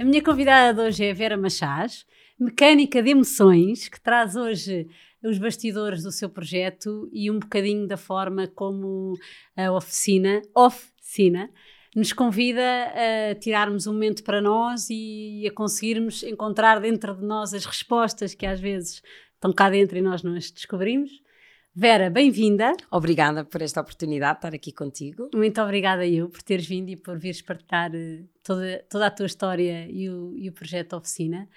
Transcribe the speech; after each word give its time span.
A 0.00 0.04
minha 0.04 0.22
convidada 0.22 0.72
de 0.72 0.88
hoje 0.88 1.04
é 1.04 1.12
Vera 1.12 1.36
Machás, 1.36 2.06
mecânica 2.38 3.02
de 3.02 3.10
emoções, 3.10 3.86
que 3.86 4.00
traz 4.00 4.34
hoje 4.34 4.88
os 5.22 5.36
bastidores 5.36 6.02
do 6.02 6.10
seu 6.10 6.30
projeto 6.30 7.06
e 7.12 7.30
um 7.30 7.38
bocadinho 7.38 7.86
da 7.86 7.98
forma 7.98 8.48
como 8.48 9.12
a 9.54 9.70
oficina, 9.70 10.40
oficina, 10.54 11.50
nos 11.94 12.14
convida 12.14 12.62
a 12.62 13.34
tirarmos 13.34 13.86
um 13.86 13.92
momento 13.92 14.24
para 14.24 14.40
nós 14.40 14.88
e 14.88 15.46
a 15.46 15.52
conseguirmos 15.52 16.22
encontrar 16.22 16.80
dentro 16.80 17.14
de 17.14 17.26
nós 17.26 17.52
as 17.52 17.66
respostas 17.66 18.32
que 18.32 18.46
às 18.46 18.58
vezes 18.58 19.02
estão 19.34 19.52
cá 19.52 19.68
dentro 19.68 19.98
e 19.98 20.00
nós 20.00 20.22
não 20.22 20.34
as 20.34 20.50
descobrimos. 20.50 21.10
Vera, 21.72 22.10
bem-vinda. 22.10 22.72
Obrigada 22.90 23.44
por 23.44 23.62
esta 23.62 23.80
oportunidade 23.80 24.34
de 24.34 24.38
estar 24.38 24.54
aqui 24.54 24.72
contigo. 24.72 25.30
Muito 25.32 25.62
obrigada 25.62 26.04
eu 26.04 26.28
por 26.28 26.42
teres 26.42 26.66
vindo 26.66 26.88
e 26.88 26.96
por 26.96 27.16
vires 27.16 27.42
partilhar 27.42 27.94
eh, 27.94 28.24
toda, 28.42 28.84
toda 28.90 29.06
a 29.06 29.10
tua 29.10 29.26
história 29.26 29.86
e 29.88 30.10
o, 30.10 30.36
e 30.36 30.48
o 30.48 30.52
projeto 30.52 30.96
Oficina. 30.96 31.48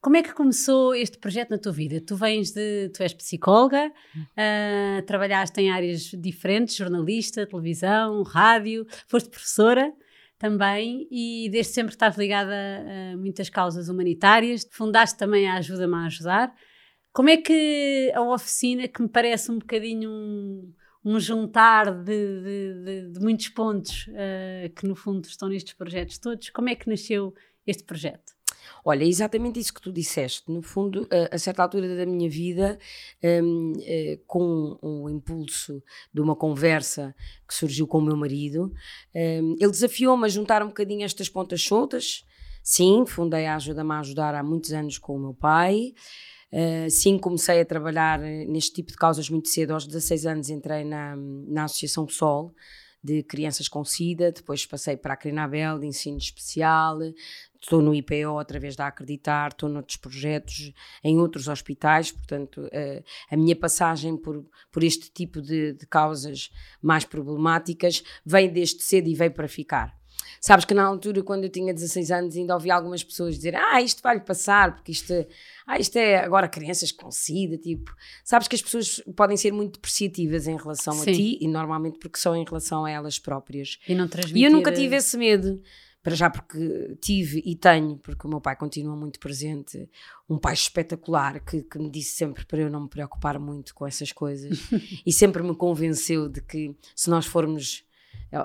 Como 0.00 0.16
é 0.16 0.22
que 0.22 0.32
começou 0.32 0.94
este 0.94 1.18
projeto 1.18 1.50
na 1.50 1.58
tua 1.58 1.72
vida? 1.72 2.00
Tu 2.00 2.14
vens 2.14 2.52
de. 2.52 2.90
Tu 2.90 3.02
és 3.02 3.12
psicóloga, 3.12 3.90
uh, 4.16 5.02
trabalhaste 5.04 5.60
em 5.60 5.72
áreas 5.72 6.12
diferentes, 6.14 6.76
jornalista, 6.76 7.44
televisão, 7.44 8.22
rádio, 8.22 8.86
foste 9.08 9.28
professora 9.28 9.92
também 10.38 11.08
e 11.10 11.48
desde 11.50 11.72
sempre 11.72 11.92
estás 11.92 12.16
ligada 12.16 12.54
a 12.54 13.16
muitas 13.16 13.50
causas 13.50 13.88
humanitárias. 13.88 14.64
Fundaste 14.70 15.18
também 15.18 15.48
a 15.48 15.54
Ajuda-me 15.54 15.96
a 15.96 16.06
Ajudar. 16.06 16.54
Como 17.16 17.30
é 17.30 17.38
que 17.38 18.12
a 18.14 18.20
oficina, 18.20 18.86
que 18.86 19.00
me 19.00 19.08
parece 19.08 19.50
um 19.50 19.58
bocadinho 19.58 20.10
um, 20.10 20.70
um 21.02 21.18
juntar 21.18 21.90
de, 21.90 22.42
de, 22.42 22.84
de, 22.84 23.12
de, 23.12 23.20
muitos 23.20 23.48
pontos 23.48 24.06
uh, 24.08 24.68
que 24.74 24.86
no 24.86 24.94
fundo 24.94 25.24
estão 25.24 25.48
nestes 25.48 25.72
projetos 25.72 26.18
todos, 26.18 26.50
como 26.50 26.68
é 26.68 26.74
que 26.74 26.86
nasceu 26.90 27.32
este 27.66 27.84
projeto? 27.84 28.34
Olha, 28.84 29.02
é 29.02 29.06
exatamente 29.08 29.58
isso 29.58 29.72
que 29.72 29.80
tu 29.80 29.90
disseste. 29.90 30.52
No 30.52 30.60
fundo, 30.60 31.08
a, 31.10 31.36
a 31.36 31.38
certa 31.38 31.62
altura 31.62 31.96
da 31.96 32.04
minha 32.04 32.28
vida, 32.28 32.78
uh, 33.24 33.72
eh, 33.80 34.20
com 34.26 34.78
o 34.82 35.08
impulso 35.08 35.82
de 36.12 36.20
uma 36.20 36.36
conversa 36.36 37.14
que 37.48 37.54
surgiu 37.54 37.86
com 37.86 37.96
o 37.96 38.04
meu 38.04 38.16
marido, 38.18 38.70
um, 39.14 39.56
ele 39.58 39.70
desafiou-me 39.70 40.26
a 40.26 40.28
juntar 40.28 40.62
um 40.62 40.68
bocadinho 40.68 41.02
estas 41.02 41.30
pontas 41.30 41.62
soltas. 41.62 42.26
Sim, 42.62 43.06
fundei 43.06 43.46
a 43.46 43.56
Ajuda-me 43.56 43.92
a 43.92 44.00
Ajudar 44.00 44.34
há 44.34 44.42
muitos 44.42 44.74
anos 44.74 44.98
com 44.98 45.16
o 45.16 45.18
meu 45.18 45.32
pai. 45.32 45.94
Uh, 46.52 46.88
sim, 46.88 47.18
comecei 47.18 47.60
a 47.60 47.64
trabalhar 47.64 48.18
neste 48.18 48.72
tipo 48.72 48.92
de 48.92 48.96
causas 48.96 49.28
muito 49.28 49.48
cedo. 49.48 49.72
Aos 49.72 49.86
16 49.86 50.26
anos 50.26 50.48
entrei 50.48 50.84
na, 50.84 51.16
na 51.16 51.64
Associação 51.64 52.08
Sol, 52.08 52.54
de 53.06 53.22
crianças 53.22 53.68
com 53.68 53.84
SIDA, 53.84 54.32
depois 54.32 54.66
passei 54.66 54.96
para 54.96 55.14
a 55.14 55.16
Crinabel 55.16 55.78
de 55.78 55.86
ensino 55.86 56.18
especial, 56.18 56.98
estou 57.60 57.80
no 57.80 57.94
IPO 57.94 58.38
através 58.38 58.74
da 58.74 58.88
Acreditar, 58.88 59.52
estou 59.52 59.68
noutros 59.68 59.96
projetos 59.96 60.72
em 61.04 61.18
outros 61.18 61.46
hospitais, 61.46 62.10
portanto 62.10 62.68
a, 62.72 63.34
a 63.34 63.36
minha 63.36 63.54
passagem 63.54 64.16
por, 64.16 64.44
por 64.72 64.82
este 64.82 65.10
tipo 65.12 65.40
de, 65.40 65.74
de 65.74 65.86
causas 65.86 66.50
mais 66.82 67.04
problemáticas 67.04 68.02
vem 68.24 68.52
desde 68.52 68.82
cedo 68.82 69.08
e 69.08 69.14
veio 69.14 69.32
para 69.32 69.46
ficar. 69.46 69.96
Sabes 70.40 70.64
que 70.64 70.74
na 70.74 70.84
altura, 70.84 71.22
quando 71.22 71.44
eu 71.44 71.50
tinha 71.50 71.72
16 71.72 72.10
anos, 72.10 72.36
ainda 72.36 72.54
ouvi 72.54 72.70
algumas 72.70 73.02
pessoas 73.02 73.36
dizer 73.36 73.54
ah, 73.54 73.80
isto 73.80 74.02
vai-lhe 74.02 74.20
passar, 74.20 74.74
porque 74.74 74.92
isto, 74.92 75.12
ah, 75.66 75.78
isto 75.78 75.96
é 75.96 76.18
agora 76.18 76.48
crianças 76.48 76.92
com 76.92 77.10
SIDA, 77.10 77.56
tipo... 77.58 77.94
Sabes 78.24 78.48
que 78.48 78.56
as 78.56 78.62
pessoas 78.62 79.02
podem 79.14 79.36
ser 79.36 79.52
muito 79.52 79.74
depreciativas 79.74 80.46
em 80.46 80.56
relação 80.56 80.94
Sim. 80.94 81.10
a 81.10 81.14
ti, 81.14 81.38
e 81.40 81.48
normalmente 81.48 81.98
porque 81.98 82.18
são 82.18 82.36
em 82.36 82.44
relação 82.44 82.84
a 82.84 82.90
elas 82.90 83.18
próprias. 83.18 83.78
E 83.88 83.94
não 83.94 84.08
transmitir... 84.08 84.42
E 84.42 84.44
eu 84.44 84.50
nunca 84.50 84.72
tive 84.72 84.96
esse 84.96 85.16
medo 85.16 85.60
para 86.06 86.14
já 86.14 86.30
porque 86.30 86.96
tive 87.00 87.42
e 87.44 87.56
tenho, 87.56 87.96
porque 87.98 88.28
o 88.28 88.30
meu 88.30 88.40
pai 88.40 88.54
continua 88.54 88.94
muito 88.94 89.18
presente, 89.18 89.90
um 90.30 90.38
pai 90.38 90.54
espetacular 90.54 91.40
que, 91.40 91.62
que, 91.62 91.80
me 91.80 91.90
disse 91.90 92.14
sempre 92.14 92.46
para 92.46 92.60
eu 92.60 92.70
não 92.70 92.82
me 92.82 92.88
preocupar 92.88 93.40
muito 93.40 93.74
com 93.74 93.84
essas 93.84 94.12
coisas 94.12 94.56
e 95.04 95.12
sempre 95.12 95.42
me 95.42 95.52
convenceu 95.52 96.28
de 96.28 96.40
que 96.40 96.76
se 96.94 97.10
nós 97.10 97.26
formos 97.26 97.82
eh, 97.82 97.85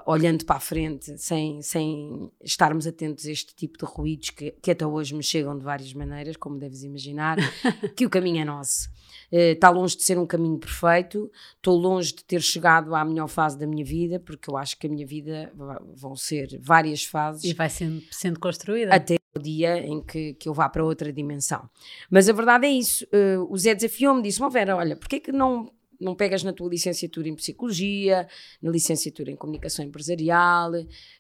olhando 0.06 0.46
para 0.46 0.58
a 0.58 0.60
frente, 0.60 1.18
sem, 1.18 1.62
sem 1.62 2.32
estarmos 2.44 2.86
atentos 2.86 3.26
a 3.26 3.32
este 3.32 3.56
tipo 3.56 3.78
de 3.78 3.86
ruídos 3.86 4.30
que, 4.30 4.52
que 4.62 4.72
até 4.72 4.86
hoje 4.86 5.14
me 5.16 5.24
chegam 5.24 5.58
de 5.58 5.64
várias 5.64 5.94
maneiras, 5.94 6.36
como 6.38 6.58
deves 6.58 6.84
imaginar, 6.84 7.38
que 7.96 8.06
o 8.06 8.10
caminho 8.10 8.42
é 8.42 8.46
nosso. 8.46 8.90
Está 9.32 9.68
eh, 9.68 9.72
longe 9.72 9.96
de 9.96 10.04
ser 10.04 10.18
um 10.18 10.26
caminho 10.26 10.58
perfeito, 10.58 11.32
estou 11.56 11.78
longe 11.78 12.14
de 12.14 12.24
ter 12.24 12.42
chegado 12.42 12.94
à 12.94 13.04
melhor 13.06 13.28
fase 13.28 13.58
da 13.58 13.66
minha 13.66 13.86
vida, 13.86 14.20
porque 14.20 14.50
eu 14.50 14.58
acho 14.58 14.78
que 14.78 14.88
a 14.88 14.90
minha 14.90 15.06
vida 15.06 15.52
vão 15.96 16.16
ser 16.16 16.60
várias 16.62 17.04
fases. 17.04 17.44
E 17.44 17.54
vai 17.54 17.70
sendo, 17.70 18.02
sendo 18.12 18.40
construída. 18.40 18.94
Até 18.94 19.18
o 19.36 19.40
dia 19.40 19.78
em 19.78 20.02
que, 20.02 20.34
que 20.34 20.50
eu 20.50 20.54
vá 20.54 20.68
para 20.68 20.84
outra 20.84 21.12
dimensão. 21.12 21.70
Mas 22.10 22.28
a 22.28 22.34
verdade 22.34 22.66
é 22.66 22.72
isso. 22.72 23.06
Uh, 23.06 23.48
o 23.50 23.58
Zé 23.58 23.74
desafiou-me, 23.74 24.22
disse: 24.22 24.42
Vera, 24.50 24.76
olha, 24.76 24.96
porquê 24.96 25.20
que 25.20 25.32
não 25.32 25.72
não 26.02 26.16
pegas 26.16 26.44
na 26.44 26.52
tua 26.52 26.70
licenciatura 26.70 27.30
em 27.30 27.36
Psicologia, 27.36 28.28
na 28.62 28.72
licenciatura 28.72 29.32
em 29.32 29.36
Comunicação 29.36 29.86
Empresarial, 29.86 30.72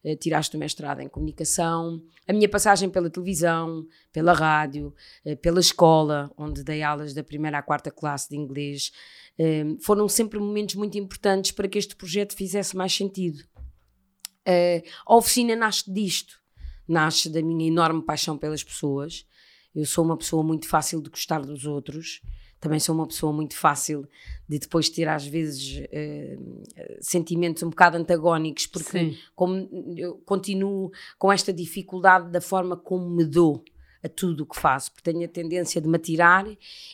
eh, 0.03 0.16
tiraste 0.16 0.56
o 0.56 0.59
mestrado 0.59 1.02
em 1.02 1.08
Comunicação. 1.08 2.02
A 2.28 2.34
minha 2.34 2.50
passagem 2.50 2.90
pela 2.90 3.09
televisão, 3.09 3.86
pela 4.12 4.34
rádio, 4.34 4.94
eh, 5.24 5.36
pela 5.36 5.59
escola, 5.59 6.31
onde 6.38 6.64
dei 6.64 6.81
aulas 6.81 7.14
da 7.14 7.24
primeira 7.24 7.59
à 7.59 7.62
quarta 7.62 7.92
classe 7.92 8.30
de 8.30 8.36
inglês, 8.36 8.92
eh, 9.38 9.66
foram 9.81 10.08
sempre 10.09 10.40
momentos 10.40 10.75
muito 10.75 10.98
importantes 10.98 11.52
para 11.52 11.68
que 11.68 11.78
este 11.78 11.96
projeto 11.96 12.36
fizesse 12.36 12.75
mais 12.75 12.94
sentido. 12.94 13.44
Eh, 14.46 14.84
a 15.06 15.16
oficina 15.16 15.56
nasce 15.56 15.92
disto, 15.92 16.40
nasce 16.88 17.30
da 17.30 17.42
minha 17.42 17.68
enorme 17.68 18.03
paixão 18.03 18.38
pelas 18.38 18.63
pessoas. 18.63 19.25
Eu 19.76 19.86
sou 19.86 20.04
uma 20.04 20.18
pessoa 20.18 20.44
muito 20.44 20.68
fácil 20.68 21.02
de 21.02 21.09
gostar 21.09 21.42
dos 21.42 21.66
outros 21.66 22.22
também 22.62 22.80
sou 22.80 22.94
uma 22.94 23.08
pessoa 23.08 23.34
muito 23.34 23.56
fácil 23.58 24.08
de 24.48 24.59
depois 24.59 24.88
ter 24.88 25.09
às 25.09 25.26
vezes 25.26 25.80
uh, 25.80 26.98
sentimentos 27.02 27.64
um 27.64 27.72
bocado 27.72 27.98
antagónicos, 27.98 28.68
porque 28.68 29.00
Sim. 29.00 29.18
como 29.36 29.68
eu 29.98 30.22
continuo 30.24 30.92
com 31.18 31.31
esta 31.34 31.52
dificuldade 31.52 32.30
da 32.30 32.40
forma 32.40 32.78
como 32.78 33.10
me 33.10 33.26
dou 33.26 33.66
a 34.03 34.09
tudo 34.09 34.44
o 34.44 34.45
que 34.45 34.59
faço, 34.59 34.91
porque 34.91 35.12
tenho 35.12 35.23
a 35.25 35.28
tendência 35.28 35.79
de 35.79 35.88
me 35.88 35.95
atirar 35.95 36.45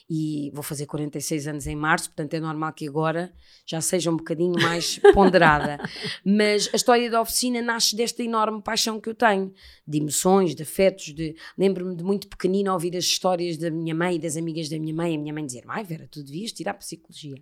e 0.09 0.51
vou 0.53 0.63
fazer 0.63 0.85
46 0.85 1.47
anos 1.47 1.67
em 1.67 1.75
março, 1.75 2.09
portanto 2.09 2.33
é 2.33 2.39
normal 2.39 2.73
que 2.73 2.87
agora 2.87 3.33
já 3.65 3.79
seja 3.81 4.11
um 4.11 4.17
bocadinho 4.17 4.53
mais 4.61 4.99
ponderada. 5.13 5.77
Mas 6.23 6.69
a 6.73 6.75
história 6.75 7.09
da 7.09 7.21
oficina 7.21 7.61
nasce 7.61 7.95
desta 7.95 8.23
enorme 8.23 8.61
paixão 8.61 8.99
que 8.99 9.09
eu 9.09 9.15
tenho, 9.15 9.53
de 9.87 9.97
emoções, 9.97 10.53
de 10.53 10.63
afetos, 10.63 11.13
de... 11.13 11.35
lembro-me 11.57 11.95
de 11.95 12.03
muito 12.03 12.27
pequenina 12.27 12.73
ouvir 12.73 12.95
as 12.97 13.05
histórias 13.05 13.57
da 13.57 13.69
minha 13.69 13.95
mãe 13.95 14.15
e 14.15 14.19
das 14.19 14.35
amigas 14.35 14.69
da 14.69 14.77
minha 14.77 14.93
mãe, 14.93 15.15
a 15.15 15.19
minha 15.19 15.33
mãe 15.33 15.45
dizer, 15.45 15.63
ai 15.67 15.83
Vera, 15.83 16.07
tu 16.09 16.23
devias 16.23 16.51
tirar 16.51 16.73
psicologia. 16.75 17.41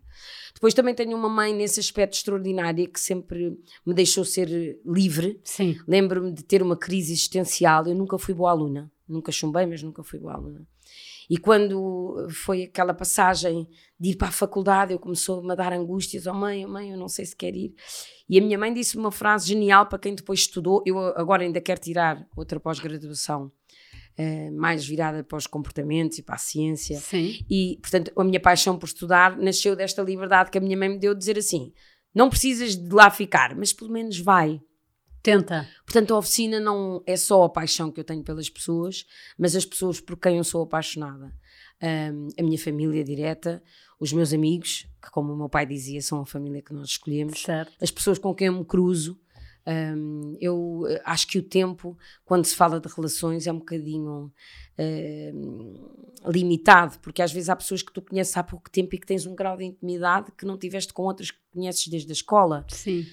Depois 0.53 0.73
também 0.73 0.93
tenho 0.93 1.17
uma 1.17 1.29
mãe 1.29 1.53
nesse 1.53 1.79
aspecto 1.79 2.13
extraordinário 2.13 2.87
que 2.87 2.99
sempre 2.99 3.57
me 3.85 3.93
deixou 3.93 4.23
ser 4.23 4.79
livre. 4.85 5.41
Lembro-me 5.87 6.31
de 6.31 6.43
ter 6.43 6.61
uma 6.61 6.75
crise 6.75 7.13
existencial, 7.13 7.87
eu 7.87 7.95
nunca 7.95 8.17
fui 8.17 8.33
boa 8.33 8.51
aluna 8.51 8.91
Nunca 9.07 9.31
chumbei, 9.31 9.65
mas 9.65 9.83
nunca 9.83 10.03
fui 10.03 10.19
boa 10.19 10.33
aluna. 10.33 10.67
E 11.29 11.37
quando 11.37 12.27
foi 12.31 12.63
aquela 12.63 12.93
passagem 12.93 13.67
de 13.99 14.11
ir 14.11 14.15
para 14.15 14.27
a 14.27 14.31
faculdade, 14.31 14.93
eu 14.93 14.99
começou-me 14.99 15.51
a 15.51 15.55
dar 15.55 15.73
angústias. 15.73 16.27
Oh 16.27 16.33
mãe, 16.33 16.65
oh 16.65 16.69
mãe, 16.69 16.91
eu 16.91 16.97
não 16.97 17.07
sei 17.07 17.25
se 17.25 17.35
quer 17.35 17.55
ir. 17.55 17.73
E 18.29 18.39
a 18.39 18.41
minha 18.41 18.57
mãe 18.57 18.73
disse 18.73 18.97
uma 18.97 19.11
frase 19.11 19.47
genial 19.47 19.87
para 19.87 19.99
quem 19.99 20.15
depois 20.15 20.41
estudou. 20.41 20.83
Eu 20.85 20.99
agora 20.99 21.43
ainda 21.43 21.61
quero 21.61 21.79
tirar 21.79 22.27
outra 22.35 22.59
pós-graduação. 22.59 23.51
Uh, 24.17 24.49
mais 24.57 24.85
virada 24.85 25.25
para 25.25 25.37
os 25.37 25.45
comportamentos 25.45 26.17
e 26.17 26.23
para 26.23 26.35
a 26.35 26.37
ciência. 26.37 26.97
Sim. 26.99 27.37
E, 27.49 27.77
portanto, 27.81 28.13
a 28.15 28.23
minha 28.23 28.39
paixão 28.39 28.79
por 28.79 28.85
estudar 28.85 29.37
nasceu 29.37 29.75
desta 29.75 30.01
liberdade 30.01 30.49
que 30.49 30.57
a 30.57 30.61
minha 30.61 30.77
mãe 30.77 30.87
me 30.87 30.97
deu 30.97 31.13
de 31.13 31.19
dizer 31.19 31.37
assim: 31.37 31.73
não 32.13 32.29
precisas 32.29 32.77
de 32.77 32.95
lá 32.95 33.09
ficar, 33.09 33.53
mas 33.57 33.73
pelo 33.73 33.91
menos 33.91 34.17
vai. 34.17 34.61
Tenta. 35.25 35.67
Portanto, 35.83 36.13
a 36.13 36.19
oficina 36.19 36.59
não 36.59 37.01
é 37.05 37.17
só 37.17 37.43
a 37.43 37.49
paixão 37.49 37.91
que 37.91 37.99
eu 37.99 38.03
tenho 38.03 38.23
pelas 38.23 38.47
pessoas, 38.47 39.05
mas 39.37 39.55
as 39.55 39.65
pessoas 39.65 39.99
por 39.99 40.17
quem 40.17 40.37
eu 40.37 40.43
sou 40.43 40.61
apaixonada. 40.61 41.33
Um, 41.81 42.27
a 42.39 42.43
minha 42.43 42.59
família 42.59 43.03
direta, 43.03 43.61
os 43.99 44.13
meus 44.13 44.31
amigos, 44.31 44.87
que 45.01 45.09
como 45.09 45.33
o 45.33 45.37
meu 45.37 45.49
pai 45.49 45.65
dizia, 45.65 46.01
são 46.01 46.21
a 46.21 46.25
família 46.25 46.61
que 46.61 46.73
nós 46.73 46.89
escolhemos, 46.89 47.41
certo. 47.41 47.73
as 47.81 47.89
pessoas 47.89 48.19
com 48.19 48.33
quem 48.35 48.47
eu 48.47 48.53
me 48.53 48.65
cruzo, 48.65 49.19
Um, 49.67 50.37
eu 50.39 50.85
eh, 50.87 51.01
acho 51.03 51.27
que 51.27 51.39
o 51.39 51.41
tempo, 51.41 51.97
quando 52.23 52.45
se 52.45 52.55
fala 52.55 52.79
de 52.79 52.87
relações, 52.87 53.47
é 53.47 53.51
um 53.51 53.57
bocadinho 53.57 54.31
uh, 54.77 56.31
limitado, 56.31 56.99
porque 56.99 57.19
às 57.19 57.33
vezes 57.33 57.49
há 57.49 57.55
pessoas 57.55 57.81
que 57.81 57.91
tu 57.91 57.99
conheces 57.99 58.37
há 58.37 58.43
pouco 58.43 58.69
tempo 58.69 58.93
e 58.93 58.99
que 58.99 59.07
tens 59.07 59.25
um 59.25 59.33
grau 59.33 59.57
de 59.57 59.63
intimidade 59.63 60.31
que 60.37 60.45
não 60.45 60.55
tiveste 60.55 60.93
com 60.93 61.01
outras 61.01 61.31
que 61.31 61.39
conheces 61.51 61.87
desde 61.87 62.11
a 62.11 62.13
escola. 62.13 62.63
Sim. 62.69 63.07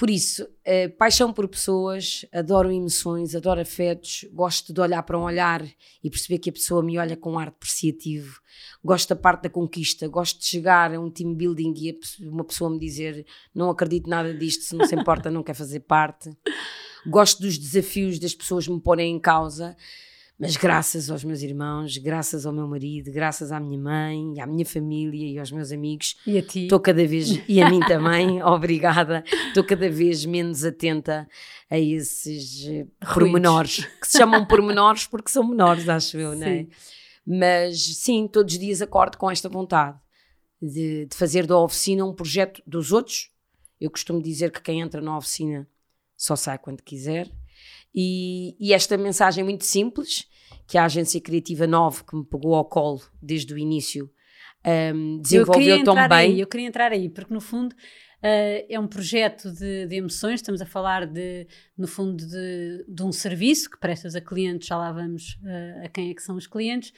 Por 0.00 0.08
isso, 0.08 0.44
uh, 0.44 0.96
paixão 0.96 1.30
por 1.30 1.46
pessoas, 1.46 2.24
adoro 2.32 2.72
emoções, 2.72 3.34
adoro 3.34 3.60
afetos, 3.60 4.24
gosto 4.32 4.72
de 4.72 4.80
olhar 4.80 5.02
para 5.02 5.18
um 5.18 5.24
olhar 5.24 5.62
e 6.02 6.08
perceber 6.08 6.38
que 6.38 6.48
a 6.48 6.52
pessoa 6.54 6.82
me 6.82 6.96
olha 6.96 7.18
com 7.18 7.32
um 7.32 7.38
ar 7.38 7.50
depreciativo, 7.50 8.40
gosto 8.82 9.10
da 9.10 9.16
parte 9.16 9.42
da 9.42 9.50
conquista, 9.50 10.08
gosto 10.08 10.38
de 10.38 10.46
chegar 10.46 10.94
a 10.94 10.98
um 10.98 11.10
team 11.10 11.34
building 11.34 11.74
e 11.76 11.98
uma 12.26 12.44
pessoa 12.44 12.70
me 12.70 12.78
dizer 12.78 13.26
não 13.54 13.68
acredito 13.68 14.08
nada 14.08 14.32
disto, 14.32 14.64
se 14.64 14.74
não 14.74 14.86
se 14.86 14.94
importa, 14.96 15.30
não 15.30 15.42
quer 15.42 15.52
fazer 15.52 15.80
parte. 15.80 16.34
Gosto 17.06 17.42
dos 17.42 17.58
desafios 17.58 18.18
das 18.18 18.34
pessoas 18.34 18.66
me 18.66 18.80
porem 18.80 19.14
em 19.14 19.20
causa. 19.20 19.76
Mas 20.40 20.56
graças 20.56 21.10
aos 21.10 21.22
meus 21.22 21.42
irmãos, 21.42 21.98
graças 21.98 22.46
ao 22.46 22.52
meu 22.52 22.66
marido, 22.66 23.12
graças 23.12 23.52
à 23.52 23.60
minha 23.60 23.78
mãe, 23.78 24.40
à 24.40 24.46
minha 24.46 24.64
família 24.64 25.34
e 25.34 25.38
aos 25.38 25.52
meus 25.52 25.70
amigos, 25.70 26.16
e 26.26 26.38
a 26.38 26.42
ti? 26.42 26.60
Estou 26.60 26.80
cada 26.80 27.06
vez, 27.06 27.42
e 27.46 27.60
a 27.60 27.68
mim 27.68 27.80
também, 27.80 28.40
obrigada, 28.42 29.22
estou 29.48 29.62
cada 29.62 29.90
vez 29.90 30.24
menos 30.24 30.64
atenta 30.64 31.28
a 31.68 31.78
esses 31.78 32.66
eh, 32.66 32.86
pormenores, 33.12 33.84
que 34.00 34.08
se 34.08 34.16
chamam 34.16 34.46
pormenores 34.46 35.06
porque 35.06 35.30
são 35.30 35.46
menores, 35.46 35.86
acho 35.90 36.16
eu, 36.16 36.34
não 36.34 36.46
é? 36.46 36.66
Mas 37.26 37.98
sim, 37.98 38.26
todos 38.26 38.54
os 38.54 38.58
dias 38.58 38.80
acordo 38.80 39.18
com 39.18 39.30
esta 39.30 39.46
vontade 39.46 39.98
de, 40.60 41.04
de 41.04 41.16
fazer 41.16 41.46
da 41.46 41.58
oficina 41.58 42.02
um 42.02 42.14
projeto 42.14 42.62
dos 42.66 42.92
outros. 42.92 43.30
Eu 43.78 43.90
costumo 43.90 44.22
dizer 44.22 44.50
que 44.50 44.62
quem 44.62 44.80
entra 44.80 45.02
na 45.02 45.18
oficina 45.18 45.68
só 46.16 46.34
sai 46.34 46.58
quando 46.58 46.82
quiser. 46.82 47.30
E, 47.94 48.56
e, 48.60 48.72
esta 48.72 48.96
mensagem 48.96 49.42
muito 49.42 49.64
simples, 49.64 50.26
que 50.66 50.78
a 50.78 50.84
agência 50.84 51.20
criativa 51.20 51.66
9, 51.66 52.04
que 52.04 52.16
me 52.16 52.24
pegou 52.24 52.54
ao 52.54 52.64
colo 52.64 53.00
desde 53.20 53.52
o 53.52 53.58
início, 53.58 54.10
um, 54.94 55.20
desenvolveu 55.20 55.82
tão 55.82 55.94
bem. 55.94 56.32
Aí, 56.32 56.40
eu 56.40 56.46
queria 56.46 56.66
entrar 56.66 56.92
aí, 56.92 57.08
porque 57.08 57.32
no 57.32 57.40
fundo 57.40 57.72
uh, 57.72 58.66
é 58.68 58.78
um 58.78 58.86
projeto 58.86 59.50
de, 59.52 59.86
de, 59.86 59.96
emoções, 59.96 60.40
estamos 60.40 60.60
a 60.60 60.66
falar 60.66 61.06
de, 61.06 61.46
no 61.76 61.88
fundo, 61.88 62.24
de, 62.24 62.84
de, 62.86 63.02
um 63.02 63.10
serviço 63.12 63.70
que 63.70 63.80
prestas 63.80 64.14
a 64.14 64.20
clientes, 64.20 64.68
já 64.68 64.76
lá 64.76 64.92
vamos 64.92 65.38
uh, 65.42 65.84
a 65.84 65.88
quem 65.88 66.10
é 66.10 66.14
que 66.14 66.22
são 66.22 66.36
os 66.36 66.46
clientes, 66.46 66.92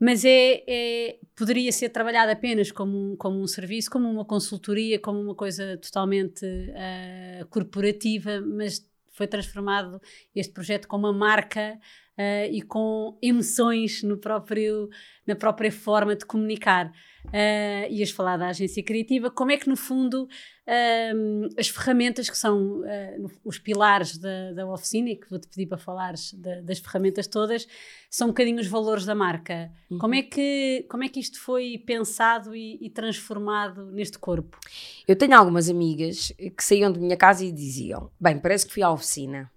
mas 0.00 0.24
é, 0.24 0.64
é, 0.66 1.18
poderia 1.36 1.70
ser 1.70 1.90
trabalhado 1.90 2.32
apenas 2.32 2.72
como 2.72 3.12
um, 3.12 3.16
como 3.16 3.40
um 3.40 3.46
serviço, 3.46 3.90
como 3.90 4.10
uma 4.10 4.24
consultoria, 4.24 4.98
como 4.98 5.20
uma 5.20 5.34
coisa 5.34 5.78
totalmente 5.78 6.44
uh, 6.44 7.46
corporativa, 7.48 8.40
mas 8.40 8.84
foi 9.14 9.26
transformado 9.26 10.00
este 10.34 10.52
projeto 10.52 10.86
com 10.86 10.96
uma 10.96 11.12
marca 11.12 11.78
uh, 12.18 12.52
e 12.52 12.60
com 12.60 13.16
emoções 13.22 14.02
no 14.02 14.18
próprio, 14.18 14.88
na 15.26 15.36
própria 15.36 15.72
forma 15.72 16.14
de 16.16 16.26
comunicar. 16.26 16.92
Uh, 17.26 17.90
ias 17.90 18.10
falar 18.10 18.36
da 18.36 18.48
agência 18.48 18.82
criativa, 18.82 19.30
como 19.30 19.52
é 19.52 19.56
que 19.56 19.68
no 19.68 19.76
fundo 19.76 20.28
uh, 20.66 21.54
as 21.58 21.68
ferramentas 21.68 22.28
que 22.28 22.36
são 22.36 22.80
uh, 22.80 23.30
os 23.44 23.58
pilares 23.58 24.18
da, 24.18 24.52
da 24.52 24.66
oficina 24.66 25.10
e 25.10 25.16
que 25.16 25.28
vou-te 25.28 25.48
pedir 25.48 25.66
para 25.66 25.78
falares 25.78 26.34
das 26.62 26.78
ferramentas 26.78 27.26
todas, 27.26 27.66
são 28.10 28.28
um 28.28 28.30
bocadinho 28.30 28.60
os 28.60 28.66
valores 28.66 29.04
da 29.04 29.14
marca. 29.14 29.70
Uhum. 29.90 29.98
Como, 29.98 30.14
é 30.14 30.22
que, 30.22 30.86
como 30.88 31.04
é 31.04 31.08
que 31.08 31.20
isto 31.20 31.40
foi 31.40 31.82
pensado 31.84 32.54
e, 32.54 32.78
e 32.80 32.90
transformado 32.90 33.90
neste 33.90 34.18
corpo? 34.18 34.58
Eu 35.06 35.16
tenho 35.16 35.36
algumas 35.36 35.68
amigas 35.68 36.32
que 36.56 36.64
saíam 36.64 36.92
de 36.92 37.00
minha 37.00 37.16
casa 37.16 37.44
e 37.44 37.52
diziam: 37.52 38.10
Bem, 38.20 38.38
parece 38.38 38.66
que 38.66 38.72
fui 38.72 38.82
à 38.82 38.90
oficina. 38.90 39.50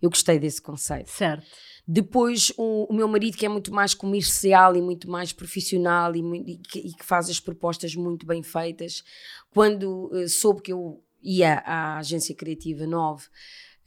Eu 0.00 0.10
gostei 0.10 0.38
desse 0.38 0.60
conceito. 0.60 1.10
Certo 1.10 1.46
depois, 1.92 2.52
o, 2.56 2.86
o, 2.88 2.94
meu 2.94 3.08
marido, 3.08 3.36
que 3.36 3.44
é 3.44 3.48
muito 3.48 3.72
mais 3.74 3.94
comercial 3.94 4.76
e 4.76 4.80
muito 4.80 5.10
mais 5.10 5.32
profissional 5.32 6.14
e, 6.14 6.20
e, 6.20 6.58
que, 6.58 6.78
e 6.78 6.92
que, 6.92 7.04
faz 7.04 7.28
as 7.28 7.40
propostas 7.40 7.96
muito 7.96 8.24
bem 8.24 8.44
feitas, 8.44 9.02
quando 9.50 10.08
uh, 10.12 10.28
soube 10.28 10.62
que 10.62 10.72
eu 10.72 11.02
ia 11.20 11.54
à 11.66 11.98
agência 11.98 12.32
criativa 12.32 12.86
9, 12.86 13.26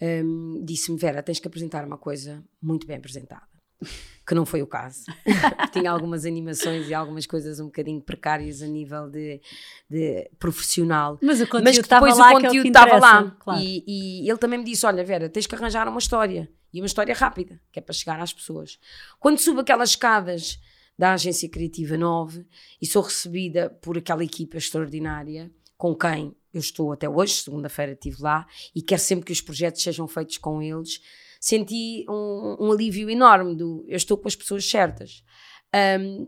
um, 0.02 0.62
disse-me: 0.66 0.98
Vera, 0.98 1.24
tens 1.24 1.40
que 1.40 1.48
apresentar 1.48 1.86
uma 1.86 1.98
coisa 1.98 2.44
muito 2.62 2.86
bem 2.86 2.98
apresentada. 2.98 3.53
Que 4.26 4.34
não 4.34 4.46
foi 4.46 4.62
o 4.62 4.68
caso. 4.68 5.04
Tinha 5.74 5.92
algumas 5.92 6.26
animações 6.26 6.88
e 6.88 6.94
algumas 6.94 7.26
coisas 7.26 7.60
um 7.60 7.66
bocadinho 7.66 8.00
precárias 8.00 8.62
a 8.62 8.68
nível 8.68 9.10
de, 9.10 9.42
de 9.90 10.30
profissional. 10.40 11.20
Mas 11.22 11.42
o 11.42 11.48
conteúdo 11.48 11.82
estava 11.82 12.14
lá. 12.14 12.30
O 12.30 12.42
conteúdo 12.42 12.68
estava 12.68 12.98
lá. 12.98 13.32
Claro. 13.38 13.62
E, 13.62 13.84
e 13.86 14.30
ele 14.30 14.38
também 14.38 14.60
me 14.60 14.66
disse: 14.66 14.86
Olha, 14.86 15.04
Vera, 15.04 15.28
tens 15.28 15.46
que 15.46 15.54
arranjar 15.56 15.90
uma 15.90 16.00
história 16.00 16.50
e 16.74 16.80
uma 16.80 16.88
história 16.88 17.14
rápida, 17.14 17.60
que 17.70 17.80
é 17.80 17.82
para 17.82 17.94
chegar 17.94 18.20
às 18.20 18.32
pessoas. 18.32 18.80
Quando 19.20 19.40
subo 19.40 19.60
aquelas 19.60 19.90
escadas 19.90 20.58
da 20.98 21.14
Agência 21.14 21.50
Criativa 21.50 21.98
9 21.98 22.46
e 22.82 22.86
sou 22.86 23.02
recebida 23.02 23.70
por 23.82 23.98
aquela 23.98 24.24
equipa 24.24 24.58
extraordinária 24.58 25.52
com 25.78 25.96
quem 25.96 26.36
eu 26.54 26.60
estou 26.60 26.92
até 26.92 27.10
hoje, 27.10 27.34
segunda-feira 27.34 27.94
estive 27.94 28.22
lá, 28.22 28.46
e 28.76 28.82
quero 28.82 29.02
sempre 29.02 29.26
que 29.26 29.34
os 29.34 29.42
projetos 29.42 29.82
sejam 29.82 30.08
feitos 30.08 30.38
com 30.38 30.62
eles, 30.62 31.02
senti 31.44 32.06
um, 32.10 32.56
um 32.58 32.72
alívio 32.72 33.10
enorme 33.10 33.54
do 33.54 33.84
eu 33.90 33.98
estou 33.98 34.18
com 34.18 34.30
as 34.30 34.36
pessoas 34.36 34.64
certas. 34.66 35.22
Um, 36.00 36.26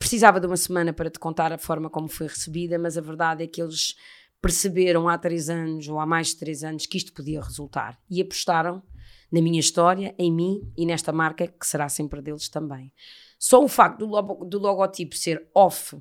precisava 0.00 0.40
de 0.40 0.48
uma 0.48 0.56
semana 0.56 0.92
para 0.92 1.08
te 1.08 1.20
contar 1.20 1.52
a 1.52 1.58
forma 1.58 1.88
como 1.88 2.08
foi 2.08 2.26
recebida, 2.26 2.76
mas 2.76 2.98
a 2.98 3.00
verdade 3.00 3.44
é 3.44 3.46
que 3.46 3.62
eles 3.62 3.94
perceberam 4.42 5.08
há 5.08 5.16
três 5.16 5.48
anos 5.48 5.86
ou 5.86 6.00
há 6.00 6.04
mais 6.04 6.30
de 6.30 6.38
três 6.38 6.64
anos 6.64 6.86
que 6.86 6.98
isto 6.98 7.12
podia 7.12 7.40
resultar 7.40 8.00
e 8.10 8.20
apostaram 8.20 8.82
na 9.30 9.40
minha 9.40 9.60
história, 9.60 10.12
em 10.18 10.32
mim 10.32 10.72
e 10.76 10.84
nesta 10.84 11.12
marca 11.12 11.46
que 11.46 11.64
será 11.64 11.88
sempre 11.88 12.20
deles 12.20 12.48
também. 12.48 12.92
Só 13.38 13.62
o 13.62 13.68
facto 13.68 14.00
do, 14.00 14.06
logo, 14.06 14.44
do 14.44 14.58
logotipo 14.58 15.14
ser 15.14 15.48
off, 15.54 15.96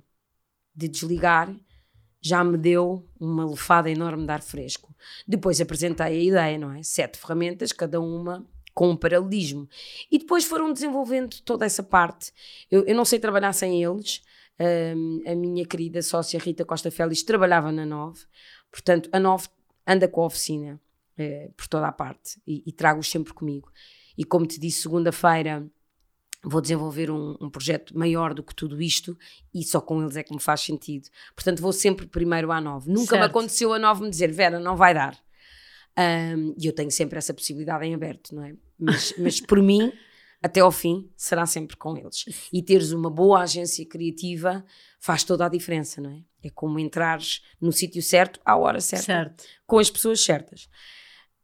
de 0.74 0.88
desligar, 0.88 1.56
já 2.26 2.44
me 2.44 2.58
deu 2.58 3.08
uma 3.20 3.46
lufada 3.46 3.88
enorme 3.88 4.26
de 4.26 4.32
ar 4.32 4.42
fresco. 4.42 4.92
Depois 5.28 5.62
apresentei 5.62 6.08
a 6.08 6.10
ideia, 6.12 6.58
não 6.58 6.72
é? 6.72 6.82
Sete 6.82 7.20
ferramentas, 7.20 7.72
cada 7.72 8.02
uma 8.02 8.44
com 8.74 8.90
um 8.90 8.98
paralelismo. 8.98 9.70
E 10.12 10.18
depois 10.18 10.44
foram 10.44 10.74
desenvolvendo 10.74 11.40
toda 11.42 11.68
essa 11.68 11.84
parte. 11.84 12.34
Eu, 12.72 12.84
eu 12.86 12.96
não 12.96 13.06
sei 13.06 13.20
trabalhar 13.20 13.54
sem 13.54 13.84
eles. 13.84 14.24
Um, 14.60 15.22
a 15.28 15.36
minha 15.36 15.64
querida 15.68 16.02
sócia 16.02 16.40
Rita 16.40 16.66
Costa 16.66 16.90
Félix 16.90 17.22
trabalhava 17.22 17.72
na 17.72 17.86
Nove, 17.86 18.22
portanto, 18.72 19.08
a 19.12 19.20
Nove 19.20 19.50
anda 19.86 20.08
com 20.08 20.24
a 20.24 20.26
oficina 20.26 20.82
é, 21.18 21.52
por 21.56 21.68
toda 21.68 21.88
a 21.88 21.92
parte 21.92 22.42
e, 22.48 22.64
e 22.66 22.72
trago-os 22.72 23.08
sempre 23.08 23.34
comigo. 23.34 23.72
E 24.18 24.24
como 24.24 24.48
te 24.48 24.60
disse, 24.60 24.82
segunda-feira 24.82 25.64
vou 26.46 26.62
desenvolver 26.62 27.10
um, 27.10 27.36
um, 27.42 27.50
projeto 27.50 27.98
maior 27.98 28.34
do 28.34 28.44
que 28.44 28.54
tudo 28.54 28.82
isto 28.82 29.18
e 29.54 29.64
só 29.64 29.82
com 29.82 30.02
eles 30.02 30.16
é 30.16 30.24
que 30.24 30.34
me 30.34 30.40
faz 30.40 30.62
sentido. 30.62 31.10
Portanto, 31.36 31.62
vou 31.62 31.74
sempre 31.74 32.06
primeiro 32.06 32.52
à 32.52 32.62
nove. 32.62 32.90
Nunca 32.90 33.12
certo. 33.12 33.22
me 33.22 33.26
aconteceu 33.26 33.74
a 33.74 33.80
nove 33.80 34.04
me 34.04 34.10
dizer, 34.10 34.32
Vera, 34.32 34.60
não 34.60 34.76
vai 34.76 34.94
dar. 34.94 35.18
Um, 35.98 36.54
e 36.58 36.68
eu 36.68 36.74
tenho 36.74 36.92
sempre 36.92 37.18
essa 37.18 37.34
possibilidade 37.34 37.86
em 37.86 37.94
aberto, 37.94 38.36
não 38.36 38.44
é? 38.44 38.54
Mas, 38.78 39.14
mas 39.20 39.42
por 39.42 39.62
mim, 39.62 39.92
até 40.42 40.60
ao 40.60 40.72
fim, 40.72 41.10
será 41.16 41.46
sempre 41.46 41.76
com 41.78 41.98
eles. 41.98 42.26
E 42.52 42.62
teres 42.62 42.92
uma 42.92 43.10
boa 43.10 43.42
agência 43.42 43.86
criativa 43.86 44.64
faz 45.00 45.24
toda 45.24 45.46
a 45.46 45.50
diferença, 45.50 46.02
não 46.02 46.12
é? 46.12 46.24
É 46.44 46.50
como 46.50 46.78
entrares 46.78 47.42
no 47.60 47.72
sítio 47.72 48.04
certo, 48.04 48.40
à 48.46 48.56
hora 48.56 48.80
certa, 48.80 49.06
certo. 49.06 49.44
com 49.66 49.80
as 49.80 49.90
pessoas 49.90 50.24
certas. 50.24 50.70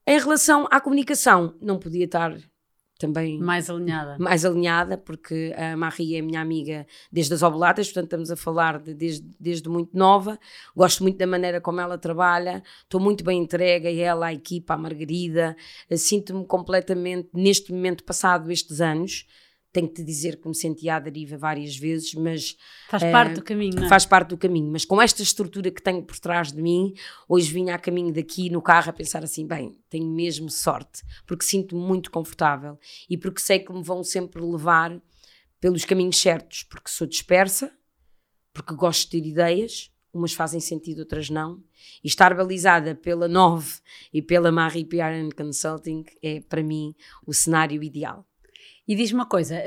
Em 0.05 0.19
relação 0.19 0.67
à 0.69 0.79
comunicação, 0.79 1.55
não 1.61 1.79
podia 1.79 2.05
estar 2.05 2.35
também 3.01 3.39
mais 3.39 3.69
alinhada. 3.69 4.15
Mais 4.19 4.45
alinhada, 4.45 4.97
porque 4.97 5.53
a 5.57 5.75
Marie 5.75 6.15
é 6.15 6.21
minha 6.21 6.39
amiga 6.39 6.85
desde 7.11 7.33
as 7.33 7.41
oblatas, 7.41 7.87
portanto 7.87 8.05
estamos 8.05 8.31
a 8.31 8.35
falar 8.35 8.79
de, 8.79 8.93
desde, 8.93 9.27
desde 9.39 9.67
muito 9.67 9.97
nova. 9.97 10.39
Gosto 10.75 11.01
muito 11.01 11.17
da 11.17 11.25
maneira 11.25 11.59
como 11.59 11.81
ela 11.81 11.97
trabalha, 11.97 12.63
estou 12.83 13.01
muito 13.01 13.23
bem 13.23 13.41
entregue 13.41 13.87
a 13.87 13.93
ela, 13.93 14.27
à 14.27 14.33
equipa, 14.33 14.75
à 14.75 14.77
Margarida. 14.77 15.55
Sinto-me 15.95 16.45
completamente, 16.45 17.29
neste 17.33 17.73
momento 17.73 18.03
passado 18.03 18.51
estes 18.51 18.79
anos, 18.79 19.25
tenho 19.71 19.87
que 19.87 19.95
te 19.95 20.03
dizer 20.03 20.39
que 20.39 20.47
me 20.47 20.55
senti 20.55 20.89
à 20.89 20.99
deriva 20.99 21.37
várias 21.37 21.75
vezes, 21.77 22.13
mas 22.13 22.57
faz 22.89 23.03
parte 23.03 23.35
do 23.35 23.43
caminho, 23.43 23.75
não 23.75 23.85
é? 23.85 23.89
Faz 23.89 24.05
parte 24.05 24.29
do 24.29 24.37
caminho, 24.37 24.69
mas 24.71 24.83
com 24.83 25.01
esta 25.01 25.21
estrutura 25.21 25.71
que 25.71 25.81
tenho 25.81 26.03
por 26.03 26.19
trás 26.19 26.51
de 26.51 26.61
mim, 26.61 26.93
hoje 27.27 27.53
vinha 27.53 27.75
a 27.75 27.79
caminho 27.79 28.13
daqui 28.13 28.49
no 28.49 28.61
carro 28.61 28.89
a 28.89 28.93
pensar 28.93 29.23
assim, 29.23 29.47
bem, 29.47 29.77
tenho 29.89 30.07
mesmo 30.07 30.49
sorte, 30.49 31.01
porque 31.25 31.45
sinto-me 31.45 31.81
muito 31.81 32.11
confortável 32.11 32.77
e 33.09 33.17
porque 33.17 33.39
sei 33.39 33.59
que 33.59 33.71
me 33.71 33.83
vão 33.83 34.03
sempre 34.03 34.41
levar 34.41 35.01
pelos 35.59 35.85
caminhos 35.85 36.19
certos, 36.19 36.63
porque 36.63 36.89
sou 36.89 37.07
dispersa, 37.07 37.71
porque 38.53 38.75
gosto 38.75 39.09
de 39.09 39.21
ter 39.21 39.27
ideias, 39.27 39.91
umas 40.13 40.33
fazem 40.33 40.59
sentido, 40.59 40.99
outras 40.99 41.29
não, 41.29 41.63
e 42.03 42.07
estar 42.07 42.35
balizada 42.35 42.93
pela 42.93 43.27
Nove 43.27 43.79
e 44.13 44.21
pela 44.21 44.51
Marie 44.51 44.83
PR 44.83 45.33
Consulting 45.35 46.03
é 46.21 46.41
para 46.41 46.61
mim 46.61 46.93
o 47.25 47.33
cenário 47.33 47.81
ideal. 47.81 48.27
E 48.87 48.95
diz-me 48.95 49.19
uma 49.19 49.25
coisa, 49.25 49.63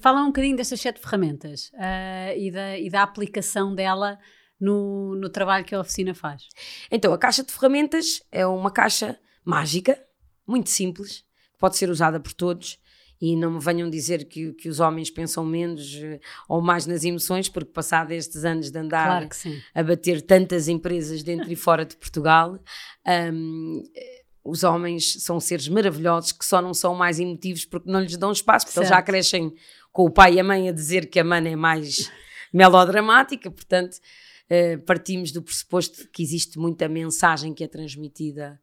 fala 0.00 0.22
um 0.22 0.26
bocadinho 0.26 0.56
destas 0.56 0.80
sete 0.80 1.00
ferramentas 1.00 1.70
uh, 1.74 2.36
e, 2.36 2.50
da, 2.50 2.78
e 2.78 2.90
da 2.90 3.02
aplicação 3.02 3.74
dela 3.74 4.18
no, 4.60 5.14
no 5.16 5.28
trabalho 5.28 5.64
que 5.64 5.74
a 5.74 5.80
oficina 5.80 6.14
faz. 6.14 6.48
Então, 6.90 7.12
a 7.12 7.18
caixa 7.18 7.44
de 7.44 7.52
ferramentas 7.52 8.22
é 8.30 8.46
uma 8.46 8.70
caixa 8.70 9.18
mágica, 9.44 9.98
muito 10.46 10.70
simples, 10.70 11.24
pode 11.58 11.76
ser 11.76 11.90
usada 11.90 12.18
por 12.18 12.32
todos 12.32 12.78
e 13.20 13.34
não 13.34 13.52
me 13.52 13.60
venham 13.60 13.88
dizer 13.88 14.26
que, 14.26 14.52
que 14.52 14.68
os 14.68 14.78
homens 14.80 15.10
pensam 15.10 15.44
menos 15.44 15.94
eh, 16.02 16.20
ou 16.48 16.60
mais 16.60 16.86
nas 16.86 17.02
emoções, 17.02 17.48
porque 17.48 17.72
passado 17.72 18.12
estes 18.12 18.44
anos 18.44 18.70
de 18.70 18.78
andar 18.78 19.06
claro 19.06 19.28
a 19.74 19.82
bater 19.82 20.20
tantas 20.20 20.68
empresas 20.68 21.22
dentro 21.22 21.50
e 21.50 21.56
fora 21.56 21.84
de 21.84 21.96
Portugal, 21.96 22.58
um, 23.32 23.82
os 24.46 24.62
homens 24.62 25.22
são 25.22 25.40
seres 25.40 25.68
maravilhosos 25.68 26.32
que 26.32 26.44
só 26.44 26.62
não 26.62 26.72
são 26.72 26.94
mais 26.94 27.18
emotivos 27.18 27.64
porque 27.64 27.90
não 27.90 28.00
lhes 28.00 28.16
dão 28.16 28.32
espaço, 28.32 28.66
porque 28.66 28.74
certo. 28.74 28.86
eles 28.86 28.96
já 28.96 29.02
crescem 29.02 29.54
com 29.92 30.04
o 30.04 30.10
pai 30.10 30.34
e 30.34 30.40
a 30.40 30.44
mãe 30.44 30.68
a 30.68 30.72
dizer 30.72 31.06
que 31.10 31.18
a 31.18 31.24
mãe 31.24 31.52
é 31.52 31.56
mais 31.56 32.10
melodramática, 32.52 33.50
portanto, 33.50 33.94
uh, 33.94 34.80
partimos 34.84 35.32
do 35.32 35.42
pressuposto 35.42 36.08
que 36.08 36.22
existe 36.22 36.58
muita 36.58 36.88
mensagem 36.88 37.52
que 37.52 37.64
é 37.64 37.68
transmitida 37.68 38.60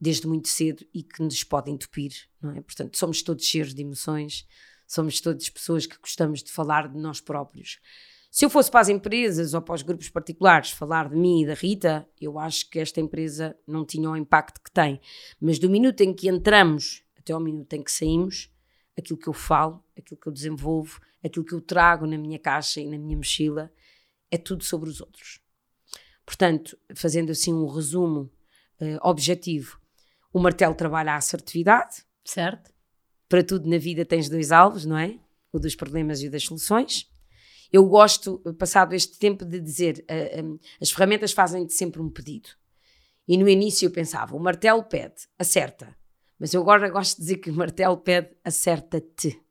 desde 0.00 0.26
muito 0.26 0.48
cedo 0.48 0.84
e 0.92 1.02
que 1.02 1.22
nos 1.22 1.42
pode 1.42 1.70
entupir, 1.70 2.12
não 2.40 2.52
é? 2.52 2.60
Portanto, 2.60 2.96
somos 2.96 3.22
todos 3.22 3.44
cheios 3.44 3.74
de 3.74 3.82
emoções, 3.82 4.46
somos 4.86 5.20
todas 5.20 5.48
pessoas 5.48 5.86
que 5.86 5.98
gostamos 5.98 6.42
de 6.42 6.50
falar 6.50 6.88
de 6.88 6.98
nós 6.98 7.20
próprios. 7.20 7.78
Se 8.34 8.44
eu 8.44 8.50
fosse 8.50 8.68
para 8.68 8.80
as 8.80 8.88
empresas 8.88 9.54
ou 9.54 9.62
para 9.62 9.76
os 9.76 9.82
grupos 9.82 10.08
particulares 10.08 10.70
falar 10.72 11.08
de 11.08 11.14
mim 11.14 11.42
e 11.42 11.46
da 11.46 11.54
Rita, 11.54 12.04
eu 12.20 12.36
acho 12.36 12.68
que 12.68 12.80
esta 12.80 13.00
empresa 13.00 13.56
não 13.64 13.86
tinha 13.86 14.10
o 14.10 14.16
impacto 14.16 14.60
que 14.60 14.72
tem. 14.72 15.00
Mas 15.40 15.56
do 15.56 15.70
minuto 15.70 16.00
em 16.00 16.12
que 16.12 16.28
entramos 16.28 17.04
até 17.16 17.32
ao 17.32 17.38
minuto 17.38 17.72
em 17.74 17.80
que 17.80 17.92
saímos, 17.92 18.50
aquilo 18.98 19.20
que 19.20 19.28
eu 19.28 19.32
falo, 19.32 19.84
aquilo 19.96 20.20
que 20.20 20.26
eu 20.26 20.32
desenvolvo, 20.32 21.00
aquilo 21.24 21.44
que 21.44 21.54
eu 21.54 21.60
trago 21.60 22.08
na 22.08 22.18
minha 22.18 22.36
caixa 22.36 22.80
e 22.80 22.88
na 22.88 22.98
minha 22.98 23.16
mochila, 23.16 23.72
é 24.32 24.36
tudo 24.36 24.64
sobre 24.64 24.90
os 24.90 25.00
outros. 25.00 25.38
Portanto, 26.26 26.76
fazendo 26.92 27.30
assim 27.30 27.54
um 27.54 27.68
resumo 27.68 28.32
uh, 28.80 28.98
objetivo, 29.08 29.78
o 30.32 30.40
martelo 30.40 30.74
trabalha 30.74 31.12
a 31.12 31.16
assertividade. 31.18 32.04
Certo. 32.24 32.74
Para 33.28 33.44
tudo 33.44 33.70
na 33.70 33.78
vida 33.78 34.04
tens 34.04 34.28
dois 34.28 34.50
alvos, 34.50 34.84
não 34.84 34.98
é? 34.98 35.20
O 35.52 35.60
dos 35.60 35.76
problemas 35.76 36.20
e 36.20 36.26
o 36.26 36.30
das 36.32 36.42
soluções. 36.42 37.13
Eu 37.74 37.84
gosto, 37.86 38.38
passado 38.56 38.94
este 38.94 39.18
tempo, 39.18 39.44
de 39.44 39.58
dizer 39.58 40.04
uh, 40.08 40.44
um, 40.44 40.58
as 40.80 40.92
ferramentas 40.92 41.32
fazem-te 41.32 41.72
sempre 41.72 42.00
um 42.00 42.08
pedido. 42.08 42.50
E 43.26 43.36
no 43.36 43.48
início 43.48 43.86
eu 43.86 43.90
pensava, 43.90 44.36
o 44.36 44.38
martelo 44.38 44.84
pede, 44.84 45.26
acerta. 45.36 45.92
Mas 46.38 46.54
eu 46.54 46.60
agora 46.60 46.88
gosto 46.88 47.16
de 47.16 47.22
dizer 47.22 47.38
que 47.38 47.50
o 47.50 47.52
martelo 47.52 47.96
pede, 47.96 48.30
acerta-te. 48.44 49.42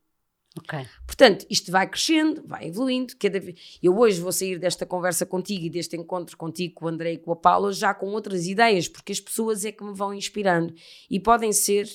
Okay. 0.58 0.88
Portanto, 1.06 1.46
isto 1.50 1.70
vai 1.70 1.86
crescendo, 1.86 2.42
vai 2.48 2.66
evoluindo. 2.66 3.14
Cada 3.20 3.42
vez... 3.42 3.78
Eu 3.84 3.98
hoje 3.98 4.22
vou 4.22 4.32
sair 4.32 4.58
desta 4.58 4.86
conversa 4.86 5.26
contigo 5.26 5.66
e 5.66 5.70
deste 5.70 5.98
encontro 5.98 6.38
contigo, 6.38 6.76
com 6.76 6.86
o 6.86 6.88
André 6.88 7.12
e 7.12 7.18
com 7.18 7.34
a 7.34 7.36
Paula, 7.36 7.74
já 7.74 7.94
com 7.94 8.06
outras 8.14 8.48
ideias, 8.48 8.88
porque 8.88 9.12
as 9.12 9.20
pessoas 9.20 9.66
é 9.66 9.72
que 9.74 9.84
me 9.84 9.94
vão 9.94 10.14
inspirando. 10.14 10.74
E 11.10 11.20
podem 11.20 11.52
ser 11.52 11.90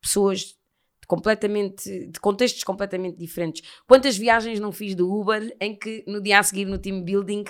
pessoas 0.00 0.57
completamente, 1.08 2.06
de 2.06 2.20
contextos 2.20 2.62
completamente 2.62 3.18
diferentes. 3.18 3.68
Quantas 3.86 4.16
viagens 4.16 4.60
não 4.60 4.70
fiz 4.70 4.94
do 4.94 5.10
Uber 5.12 5.56
em 5.58 5.74
que 5.74 6.04
no 6.06 6.22
dia 6.22 6.38
a 6.38 6.42
seguir 6.42 6.66
no 6.66 6.78
team 6.78 7.02
building 7.02 7.44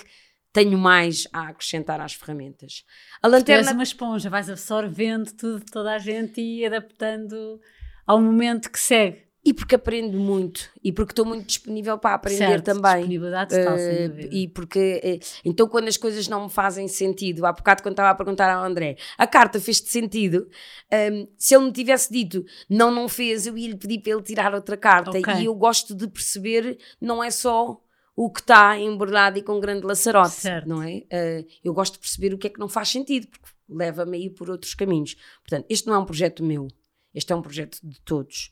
tenho 0.51 0.77
mais 0.77 1.27
a 1.31 1.49
acrescentar 1.49 2.01
às 2.01 2.13
ferramentas. 2.13 2.83
A 3.21 3.27
lanterna... 3.27 3.63
Tu 3.63 3.67
és 3.67 3.73
uma 3.73 3.83
esponja, 3.83 4.29
vais 4.29 4.49
absorvendo 4.49 5.31
tudo 5.33 5.63
toda 5.71 5.93
a 5.93 5.99
gente 5.99 6.41
e 6.41 6.65
adaptando 6.65 7.59
ao 8.07 8.19
momento 8.19 8.71
que 8.71 8.79
segue. 8.79 9.28
E 9.43 9.53
porque 9.53 9.75
aprendo 9.75 10.17
muito 10.17 10.69
e 10.83 10.91
porque 10.91 11.13
estou 11.13 11.25
muito 11.25 11.45
disponível 11.45 11.97
para 11.97 12.15
aprender 12.15 12.37
certo, 12.37 12.65
também. 12.65 12.97
Disponibilidade 12.97 13.55
total, 13.55 13.75
uh. 13.75 14.33
E 14.33 14.47
porque, 14.49 15.01
uh, 15.03 15.25
então, 15.45 15.67
quando 15.67 15.87
as 15.87 15.95
coisas 15.95 16.27
não 16.27 16.43
me 16.43 16.49
fazem 16.49 16.87
sentido, 16.89 17.45
há 17.45 17.53
bocado, 17.53 17.81
quando 17.81 17.93
estava 17.93 18.09
a 18.09 18.15
perguntar 18.15 18.53
ao 18.53 18.63
André, 18.63 18.97
a 19.17 19.25
carta 19.25 19.59
fez-te 19.59 19.89
sentido? 19.89 20.49
Um, 20.91 21.27
se 21.37 21.55
ele 21.55 21.65
me 21.65 21.71
tivesse 21.71 22.11
dito 22.11 22.45
não, 22.69 22.91
não 22.91 23.07
fez, 23.07 23.47
eu 23.47 23.57
ia 23.57 23.69
lhe 23.69 23.77
pedir 23.77 23.99
para 23.99 24.11
ele 24.11 24.23
tirar 24.23 24.53
outra 24.53 24.75
carta. 24.75 25.17
Okay. 25.17 25.35
E 25.35 25.45
eu 25.45 25.55
gosto 25.55 25.95
de 25.95 26.07
perceber, 26.07 26.77
não 26.99 27.23
é 27.23 27.31
só 27.31 27.81
o 28.15 28.29
que 28.29 28.41
está 28.41 28.77
embrulhado 28.77 29.39
e 29.39 29.41
com 29.41 29.61
grande 29.61 29.85
laçarote, 29.85 30.31
certo. 30.31 30.67
não 30.67 30.83
é? 30.83 30.97
Uh, 30.97 31.47
eu 31.63 31.73
gosto 31.73 31.93
de 31.93 31.99
perceber 31.99 32.33
o 32.33 32.37
que 32.37 32.47
é 32.47 32.49
que 32.49 32.59
não 32.59 32.67
faz 32.67 32.89
sentido, 32.89 33.27
porque 33.27 33.47
leva-me 33.69 34.17
a 34.17 34.19
ir 34.19 34.31
por 34.31 34.49
outros 34.49 34.73
caminhos. 34.73 35.15
Portanto, 35.41 35.65
este 35.69 35.87
não 35.87 35.93
é 35.93 35.97
um 35.99 36.05
projeto 36.05 36.43
meu, 36.43 36.67
este 37.13 37.31
é 37.31 37.35
um 37.37 37.41
projeto 37.41 37.79
de 37.81 38.01
todos. 38.01 38.51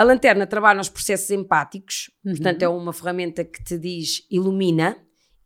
A 0.00 0.02
lanterna 0.02 0.46
trabalha 0.46 0.78
nos 0.78 0.88
processos 0.88 1.28
empáticos, 1.30 2.10
uhum. 2.24 2.32
portanto, 2.32 2.62
é 2.62 2.68
uma 2.70 2.90
ferramenta 2.90 3.44
que 3.44 3.62
te 3.62 3.76
diz 3.76 4.26
ilumina, 4.30 4.96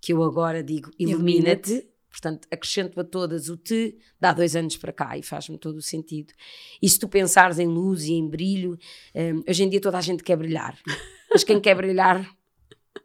que 0.01 0.13
eu 0.13 0.23
agora 0.23 0.63
digo 0.63 0.93
ilumina-te. 0.97 1.71
Ilumina 1.73 1.95
portanto, 2.09 2.47
acrescento 2.49 3.01
a 3.01 3.03
todas 3.03 3.49
o 3.49 3.57
te, 3.57 3.99
dá 4.21 4.33
dois 4.33 4.55
anos 4.55 4.77
para 4.77 4.93
cá 4.93 5.19
e 5.19 5.23
faz-me 5.25 5.59
todo 5.59 5.79
o 5.79 5.83
sentido. 5.83 6.33
E 6.81 6.89
se 6.89 6.97
tu 6.97 7.09
pensares 7.09 7.59
em 7.59 7.67
luz 7.67 8.05
e 8.05 8.13
em 8.13 8.29
brilho, 8.29 8.79
um, 9.13 9.43
hoje 9.51 9.65
em 9.65 9.69
dia 9.69 9.81
toda 9.81 9.99
a 9.99 10.01
gente 10.01 10.23
quer 10.23 10.37
brilhar, 10.37 10.79
mas 11.29 11.43
quem 11.43 11.61
quer 11.61 11.75
brilhar 11.75 12.25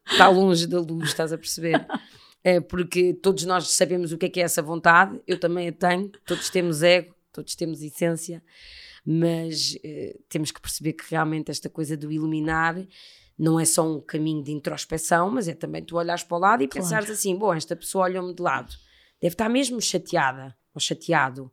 está 0.06 0.27
longe 0.27 0.68
da 0.68 0.79
luz, 0.79 1.10
estás 1.10 1.34
a 1.34 1.38
perceber? 1.38 1.84
É 2.41 2.62
porque 2.62 3.13
todos 3.15 3.44
nós 3.44 3.68
sabemos 3.68 4.13
o 4.13 4.18
que 4.18 4.27
é 4.27 4.29
que 4.29 4.39
é 4.39 4.44
essa 4.44 4.62
vontade, 4.62 5.20
eu 5.27 5.38
também 5.38 5.68
a 5.68 5.74
tenho, 5.74 6.10
todos 6.25 6.50
temos 6.50 6.82
ego, 6.82 7.13
todos 7.34 7.53
temos 7.53 7.82
essência 7.82 8.41
mas 9.06 9.75
uh, 9.75 10.24
temos 10.29 10.51
que 10.51 10.62
perceber 10.62 10.94
que 10.94 11.06
realmente 11.10 11.51
esta 11.51 11.70
coisa 11.70 11.96
do 11.96 12.12
iluminar 12.12 12.86
não 13.38 13.58
é 13.58 13.63
só 13.63 13.88
um 13.88 14.01
caminho 14.01 14.44
de 14.44 14.51
introspeção, 14.51 15.29
mas 15.29 15.48
é 15.48 15.53
também 15.53 15.82
tu 15.82 15.96
olhares 15.96 16.24
para 16.24 16.38
o 16.38 16.39
lado 16.39 16.63
e 16.63 16.68
claro. 16.68 16.84
pensares 16.84 17.10
assim: 17.10 17.36
bom, 17.38 17.53
esta 17.53 17.75
pessoa 17.75 18.06
olhou-me 18.06 18.34
de 18.34 18.41
lado, 18.41 18.74
deve 19.22 19.34
estar 19.34 19.48
mesmo 19.48 19.82
chateada 19.82 20.56
ou 20.74 20.82
chateado. 20.82 21.51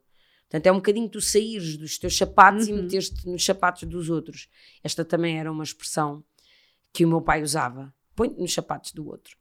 Portanto, 0.49 0.67
é 0.67 0.71
um 0.71 0.75
bocadinho 0.75 1.09
tu 1.09 1.19
saíres 1.19 1.77
dos 1.77 1.97
teus 1.97 2.17
sapatos 2.17 2.67
uhum. 2.67 2.77
e 2.77 2.81
meteres-te 2.81 3.27
nos 3.27 3.43
sapatos 3.43 3.83
dos 3.83 4.09
outros. 4.09 4.49
Esta 4.83 5.03
também 5.03 5.39
era 5.39 5.51
uma 5.51 5.63
expressão 5.63 6.23
que 6.93 7.05
o 7.05 7.07
meu 7.07 7.21
pai 7.21 7.41
usava: 7.41 7.93
põe-te 8.15 8.39
nos 8.39 8.53
sapatos 8.53 8.91
do 8.91 9.07
outro. 9.07 9.37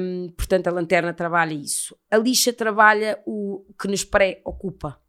Um, 0.00 0.30
portanto, 0.30 0.68
a 0.68 0.70
lanterna 0.70 1.12
trabalha 1.12 1.52
isso. 1.52 1.96
A 2.10 2.16
lixa 2.16 2.52
trabalha 2.52 3.20
o 3.26 3.66
que 3.78 3.88
nos 3.88 4.04
preocupa. 4.04 5.00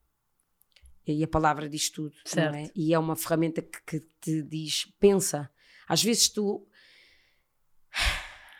E 1.05 1.23
a 1.23 1.27
palavra 1.27 1.67
diz 1.67 1.89
tudo, 1.89 2.15
certo. 2.23 2.55
É? 2.55 2.71
E 2.75 2.93
é 2.93 2.99
uma 2.99 3.15
ferramenta 3.15 3.61
que, 3.61 3.81
que, 3.85 4.05
te 4.21 4.43
diz, 4.43 4.85
pensa. 4.99 5.49
Às 5.87 6.03
vezes 6.03 6.29
tu 6.29 6.67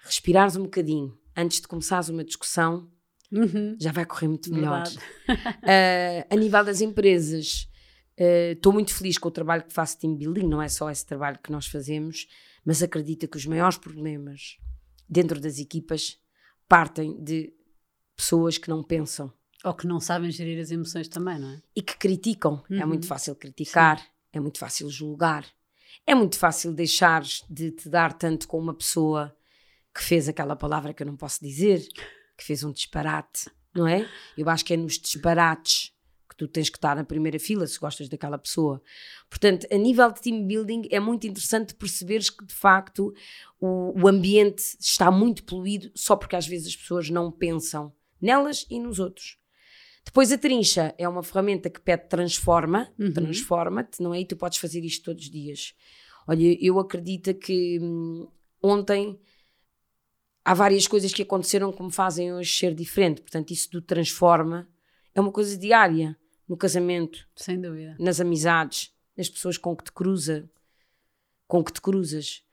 respirares 0.04 0.56
um 0.56 0.64
bocadinho 0.64 1.18
antes 1.36 1.62
de 1.62 1.68
começares 1.68 2.10
uma 2.10 2.24
discussão, 2.24 2.92
uhum. 3.32 3.76
já 3.80 3.92
vai 3.92 4.06
correr 4.06 4.28
muito 4.28 4.54
melhor. 4.54 4.88
uh, 4.88 6.26
a 6.30 6.36
nível 6.36 6.66
das 6.66 6.82
empresas, 6.82 7.70
estou 8.18 8.72
uh, 8.72 8.74
muito 8.74 8.94
feliz 8.94 9.18
com 9.18 9.30
o 9.30 9.32
trabalho 9.32 9.64
que 9.64 9.74
faço 9.74 10.00
team 10.00 10.16
building, 10.16 10.48
não 10.48 10.62
é 10.62 10.68
só 10.68 10.90
esse 10.90 11.06
trabalho 11.06 11.40
que 11.42 11.52
nós 11.52 11.68
fazemos, 11.68 12.28
mas 12.66 12.84
acredita 12.84 13.28
que 13.28 13.38
os 13.38 13.46
maiores 13.46 13.78
problemas 13.78 14.58
dentro 15.08 15.40
das 15.40 15.60
equipas 15.60 16.20
partem 16.68 17.22
de 17.24 17.54
pessoas 18.16 18.58
que 18.58 18.70
não 18.70 18.84
pensam 18.84 19.34
ou 19.64 19.74
que 19.74 19.88
não 19.88 20.00
sabem 20.00 20.32
gerir 20.32 20.60
as 20.60 20.72
emoções 20.72 21.08
também, 21.08 21.38
não 21.40 21.50
é? 21.50 21.62
E 21.76 21.82
que 21.82 21.98
criticam. 21.98 22.64
É 22.70 22.76
uhum. 22.76 22.82
É 22.82 22.86
muito 22.86 23.08
fácil 23.08 23.36
criticar, 23.36 24.00
Sim. 24.00 24.06
é 24.34 24.40
muito 24.40 24.60
fácil 24.60 24.90
julgar, 24.90 25.46
é 26.06 26.16
muito 26.16 26.38
fácil 26.38 26.74
deixar 26.74 27.24
de 27.50 27.72
te 27.72 27.90
dar 27.90 28.14
tanto 28.14 28.48
com 28.48 28.58
uma 28.58 28.74
pessoa 28.74 29.36
que 29.94 30.04
fez 30.04 30.30
aquela 30.30 30.56
palavra 30.56 30.94
que 30.94 31.04
eu 31.04 31.08
não 31.08 31.16
posso 31.16 31.44
dizer, 31.44 31.86
que 32.38 32.44
fez 32.44 32.64
um 32.64 32.72
disparate, 32.72 33.50
não 33.76 33.88
é? 33.88 34.08
Eu 34.38 34.50
acho 34.50 34.64
que 34.64 34.74
é 34.74 34.78
nos 34.78 34.98
disparates 34.98 35.94
que 36.30 36.36
tu 36.36 36.48
tens 36.48 36.70
que 36.70 36.78
estar 36.78 36.96
na 36.96 37.04
primeira 37.04 37.40
fila 37.40 37.68
se 37.68 37.80
gostas 37.80 38.08
daquela 38.08 38.38
pessoa. 38.38 38.82
Portanto, 39.30 39.68
a 39.72 39.76
nível 39.76 40.12
de 40.12 40.22
team 40.22 40.46
building 40.46 40.84
é 40.90 41.00
muito 41.00 41.28
interessante 41.28 41.76
perceberes 41.76 42.30
que 42.30 42.46
de 42.46 42.54
facto 42.54 43.14
o, 43.60 44.02
o 44.02 44.08
ambiente 44.08 44.64
está 44.80 45.12
muito 45.12 45.44
poluído 45.44 45.92
só 45.96 46.16
porque 46.16 46.36
às 46.36 46.48
vezes 46.48 46.68
as 46.70 46.76
pessoas 46.76 47.10
não 47.10 47.32
pensam 47.32 47.94
nelas 48.22 48.66
e 48.70 48.80
nos 48.80 49.00
outros. 49.00 49.39
Depois 50.06 50.32
a 50.32 50.38
trincha 50.38 50.94
é 50.98 51.08
uma 51.08 51.22
ferramenta 51.22 51.70
que 51.70 51.80
pede 51.80 52.08
transforma, 52.08 52.92
uhum. 52.98 53.14
transforma-te, 53.14 54.02
não 54.02 54.14
é? 54.14 54.22
E 54.22 54.26
tu 54.26 54.36
podes 54.36 54.58
fazer 54.58 54.84
isto 54.84 55.06
todos 55.06 55.26
os 55.26 55.32
dias. 55.32 55.76
Olha, 56.28 56.58
eu 56.60 56.80
acredito 56.80 57.34
que 57.34 57.80
hum, 57.80 58.28
ontem 58.62 59.20
há 60.44 60.54
várias 60.54 60.88
coisas 60.88 61.14
que 61.14 61.22
aconteceram 61.22 61.72
que 61.72 61.84
me 61.84 61.92
fazem 61.92 62.34
hoje 62.34 62.52
ser 62.52 62.74
diferente. 62.74 63.22
Portanto, 63.22 63.52
isso 63.52 63.70
do 63.72 63.82
transforma 63.82 64.68
é 65.14 65.22
uma 65.22 65.32
coisa 65.32 65.58
diária. 65.58 66.18
No 66.48 66.58
casamento, 66.58 67.28
sem 67.36 67.62
dúvida, 67.62 67.96
nas 68.00 68.20
amizades, 68.20 68.92
nas 69.16 69.30
pessoas 69.30 69.56
com 69.56 69.76
que 69.76 69.84
te 69.84 69.92
cruza, 69.92 70.50
com 71.48 71.64
que 71.64 71.72
te 71.72 71.80
cruzas, 71.80 72.44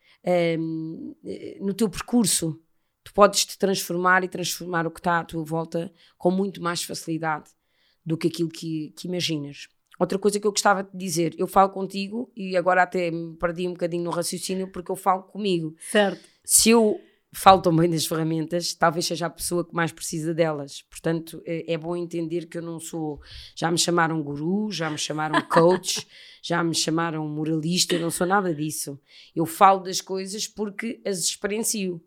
um, 0.58 1.14
no 1.62 1.72
teu 1.72 1.88
percurso 1.88 2.62
tu 3.06 3.12
podes 3.12 3.44
te 3.44 3.56
transformar 3.56 4.24
e 4.24 4.28
transformar 4.28 4.84
o 4.84 4.90
que 4.90 4.98
está 4.98 5.20
à 5.20 5.24
tua 5.24 5.44
volta 5.44 5.92
com 6.18 6.28
muito 6.28 6.60
mais 6.60 6.82
facilidade 6.82 7.50
do 8.04 8.18
que 8.18 8.26
aquilo 8.26 8.48
que, 8.48 8.92
que 8.98 9.06
imaginas. 9.06 9.68
Outra 9.96 10.18
coisa 10.18 10.40
que 10.40 10.46
eu 10.46 10.50
gostava 10.50 10.82
de 10.82 10.90
dizer, 10.92 11.32
eu 11.38 11.46
falo 11.46 11.70
contigo 11.70 12.32
e 12.36 12.56
agora 12.56 12.82
até 12.82 13.08
me 13.12 13.36
perdi 13.36 13.68
um 13.68 13.74
bocadinho 13.74 14.02
no 14.02 14.10
raciocínio 14.10 14.72
porque 14.72 14.90
eu 14.90 14.96
falo 14.96 15.22
comigo. 15.22 15.76
Certo. 15.78 16.20
Se 16.44 16.70
eu 16.70 17.00
falo 17.32 17.62
também 17.62 17.88
das 17.88 18.06
ferramentas, 18.06 18.74
talvez 18.74 19.06
seja 19.06 19.26
a 19.26 19.30
pessoa 19.30 19.64
que 19.64 19.72
mais 19.72 19.92
precisa 19.92 20.34
delas. 20.34 20.82
Portanto, 20.90 21.40
é, 21.46 21.74
é, 21.74 21.78
bom 21.78 21.94
entender 21.96 22.46
que 22.46 22.58
eu 22.58 22.62
não 22.62 22.80
sou. 22.80 23.20
Já 23.54 23.70
me 23.70 23.78
chamaram 23.78 24.20
guru, 24.20 24.68
já 24.72 24.90
me 24.90 24.98
chamaram 24.98 25.40
coach, 25.46 26.04
já 26.42 26.62
me 26.64 26.74
chamaram 26.74 27.26
moralista, 27.28 27.94
eu 27.94 28.00
não 28.00 28.10
sou 28.10 28.26
nada 28.26 28.52
disso. 28.52 28.98
Eu 29.34 29.46
falo 29.46 29.78
das 29.78 30.00
coisas 30.00 30.48
porque 30.48 31.00
as 31.06 31.20
experiencio. 31.20 32.02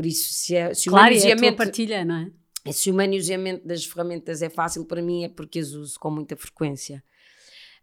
Por 0.00 0.06
isso, 0.06 0.32
se, 0.32 0.56
é, 0.56 0.72
se 0.72 0.88
claro, 0.88 1.04
o 1.04 1.10
manuseamento. 1.10 1.44
É 1.44 1.48
a 1.48 1.52
partilha, 1.52 2.04
não 2.06 2.14
é? 2.14 2.72
Se 2.72 2.90
o 2.90 2.94
manuseamento 2.94 3.68
das 3.68 3.84
ferramentas 3.84 4.40
é 4.40 4.48
fácil 4.48 4.86
para 4.86 5.02
mim, 5.02 5.24
é 5.24 5.28
porque 5.28 5.58
as 5.58 5.72
uso 5.72 6.00
com 6.00 6.10
muita 6.10 6.34
frequência. 6.38 7.04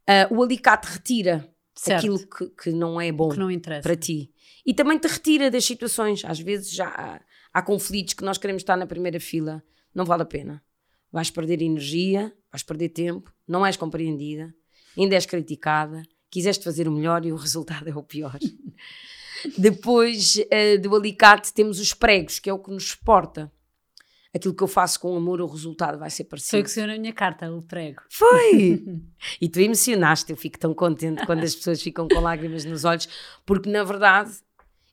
Uh, 0.09 0.35
o 0.35 0.41
alicate 0.41 0.87
retira 0.87 1.47
certo. 1.75 1.99
aquilo 1.99 2.27
que, 2.27 2.49
que 2.63 2.71
não 2.71 2.99
é 2.99 3.11
bom 3.11 3.31
não 3.35 3.49
para 3.83 3.95
ti 3.95 4.31
e 4.65 4.73
também 4.73 4.97
te 4.97 5.07
retira 5.07 5.51
das 5.51 5.63
situações. 5.63 6.25
Às 6.25 6.39
vezes 6.39 6.71
já 6.71 6.87
há, 6.87 7.21
há 7.53 7.61
conflitos 7.61 8.15
que 8.15 8.23
nós 8.23 8.39
queremos 8.39 8.61
estar 8.61 8.75
na 8.75 8.87
primeira 8.87 9.19
fila, 9.19 9.63
não 9.93 10.03
vale 10.03 10.23
a 10.23 10.25
pena. 10.25 10.63
Vais 11.11 11.29
perder 11.29 11.61
energia, 11.61 12.33
vais 12.51 12.63
perder 12.63 12.89
tempo, 12.89 13.31
não 13.47 13.63
és 13.63 13.77
compreendida, 13.77 14.51
ainda 14.97 15.13
és 15.13 15.27
criticada, 15.27 16.01
quiseste 16.31 16.63
fazer 16.63 16.87
o 16.87 16.91
melhor 16.91 17.23
e 17.27 17.31
o 17.31 17.35
resultado 17.37 17.87
é 17.87 17.95
o 17.95 18.01
pior. 18.01 18.39
Depois 19.57 20.35
uh, 20.35 20.81
do 20.81 20.95
alicate 20.95 21.53
temos 21.53 21.79
os 21.79 21.93
pregos, 21.93 22.39
que 22.39 22.49
é 22.49 22.53
o 22.53 22.59
que 22.59 22.71
nos 22.71 22.89
suporta. 22.89 23.51
Aquilo 24.33 24.53
que 24.53 24.63
eu 24.63 24.67
faço 24.67 24.99
com 24.99 25.15
amor, 25.15 25.41
o 25.41 25.47
resultado 25.47 25.97
vai 25.97 26.09
ser 26.09 26.25
parecido. 26.25 26.51
Foi 26.51 26.61
o 26.61 26.63
que 26.63 26.69
saiu 26.69 26.87
na 26.87 26.97
minha 26.97 27.13
carta, 27.13 27.51
o 27.51 27.61
prego. 27.61 28.01
Foi! 28.09 28.83
e 29.41 29.49
tu 29.49 29.59
emocionaste, 29.59 30.31
eu 30.31 30.37
fico 30.37 30.59
tão 30.59 30.73
contente 30.73 31.25
quando 31.25 31.43
as 31.43 31.55
pessoas 31.55 31.81
ficam 31.81 32.07
com 32.07 32.19
lágrimas 32.19 32.65
nos 32.65 32.85
olhos, 32.85 33.07
porque 33.45 33.69
na 33.69 33.83
verdade 33.83 34.31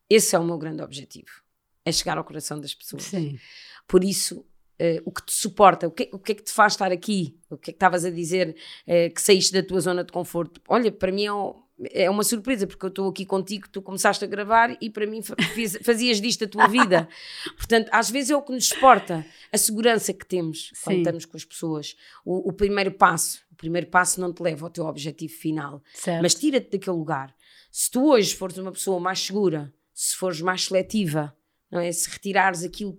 esse 0.08 0.36
é 0.36 0.38
o 0.38 0.44
meu 0.44 0.58
grande 0.58 0.82
objetivo, 0.82 1.42
é 1.84 1.90
chegar 1.90 2.16
ao 2.16 2.24
coração 2.24 2.60
das 2.60 2.74
pessoas. 2.74 3.02
Sim. 3.02 3.38
Por 3.86 4.04
isso, 4.04 4.40
uh, 4.40 5.02
o 5.04 5.10
que 5.10 5.24
te 5.24 5.32
suporta, 5.32 5.86
o 5.86 5.90
que, 5.90 6.08
o 6.12 6.18
que 6.18 6.32
é 6.32 6.34
que 6.34 6.42
te 6.42 6.52
faz 6.52 6.74
estar 6.74 6.92
aqui? 6.92 7.38
O 7.50 7.56
que 7.56 7.70
é 7.70 7.72
que 7.72 7.76
estavas 7.76 8.04
a 8.04 8.10
dizer 8.10 8.56
uh, 8.86 9.12
que 9.14 9.20
saíste 9.20 9.52
da 9.52 9.62
tua 9.62 9.80
zona 9.80 10.04
de 10.04 10.12
conforto? 10.12 10.60
Olha, 10.68 10.90
para 10.92 11.12
mim 11.12 11.24
é, 11.24 11.32
um, 11.32 11.62
é 11.90 12.08
uma 12.08 12.22
surpresa, 12.22 12.66
porque 12.66 12.84
eu 12.84 12.88
estou 12.88 13.08
aqui 13.08 13.26
contigo, 13.26 13.68
tu 13.68 13.82
começaste 13.82 14.24
a 14.24 14.28
gravar 14.28 14.76
e 14.80 14.88
para 14.88 15.06
mim 15.06 15.20
fazias 15.82 16.20
disto 16.20 16.44
a 16.44 16.48
tua 16.48 16.66
vida. 16.68 17.08
Portanto, 17.56 17.88
às 17.90 18.10
vezes 18.10 18.30
é 18.30 18.36
o 18.36 18.42
que 18.42 18.52
nos 18.52 18.68
suporta, 18.68 19.26
a 19.52 19.58
segurança 19.58 20.12
que 20.12 20.24
temos 20.24 20.70
Sim. 20.74 20.80
quando 20.84 20.98
estamos 20.98 21.24
com 21.24 21.36
as 21.36 21.44
pessoas. 21.44 21.96
O, 22.24 22.50
o, 22.50 22.52
primeiro 22.52 22.92
passo, 22.92 23.40
o 23.50 23.56
primeiro 23.56 23.88
passo 23.88 24.20
não 24.20 24.32
te 24.32 24.42
leva 24.42 24.66
ao 24.66 24.70
teu 24.70 24.86
objetivo 24.86 25.32
final, 25.34 25.82
certo. 25.92 26.22
mas 26.22 26.34
tira-te 26.34 26.70
daquele 26.70 26.96
lugar. 26.96 27.34
Se 27.70 27.90
tu 27.90 28.08
hoje 28.08 28.34
fores 28.34 28.56
uma 28.56 28.70
pessoa 28.70 29.00
mais 29.00 29.20
segura, 29.20 29.72
se 29.92 30.14
fores 30.14 30.40
mais 30.40 30.64
seletiva, 30.64 31.36
não 31.70 31.80
é? 31.80 31.90
Se 31.90 32.08
retirares 32.08 32.62
aquilo, 32.62 32.96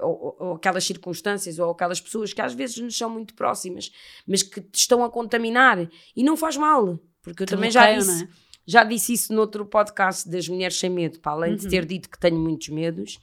ou, 0.00 0.36
ou, 0.40 0.54
aquelas 0.54 0.84
circunstâncias, 0.84 1.58
ou 1.58 1.70
aquelas 1.70 2.00
pessoas 2.00 2.32
que 2.32 2.40
às 2.40 2.54
vezes 2.54 2.78
nos 2.78 2.96
são 2.96 3.10
muito 3.10 3.34
próximas, 3.34 3.92
mas 4.26 4.42
que 4.42 4.62
te 4.62 4.78
estão 4.78 5.04
a 5.04 5.10
contaminar, 5.10 5.90
e 6.16 6.22
não 6.22 6.38
faz 6.38 6.56
mal, 6.56 6.98
porque 7.24 7.42
eu 7.42 7.46
te 7.46 7.50
também 7.50 7.70
já 7.70 7.92
disse, 7.92 8.24
é? 8.24 8.28
já 8.66 8.84
disse 8.84 9.14
isso 9.14 9.32
noutro 9.32 9.64
podcast 9.64 10.28
das 10.28 10.46
Mulheres 10.46 10.78
Sem 10.78 10.90
Medo, 10.90 11.18
para 11.18 11.32
além 11.32 11.52
uhum. 11.52 11.56
de 11.56 11.68
ter 11.68 11.86
dito 11.86 12.08
que 12.08 12.18
tenho 12.18 12.38
muitos 12.38 12.68
medos, 12.68 13.18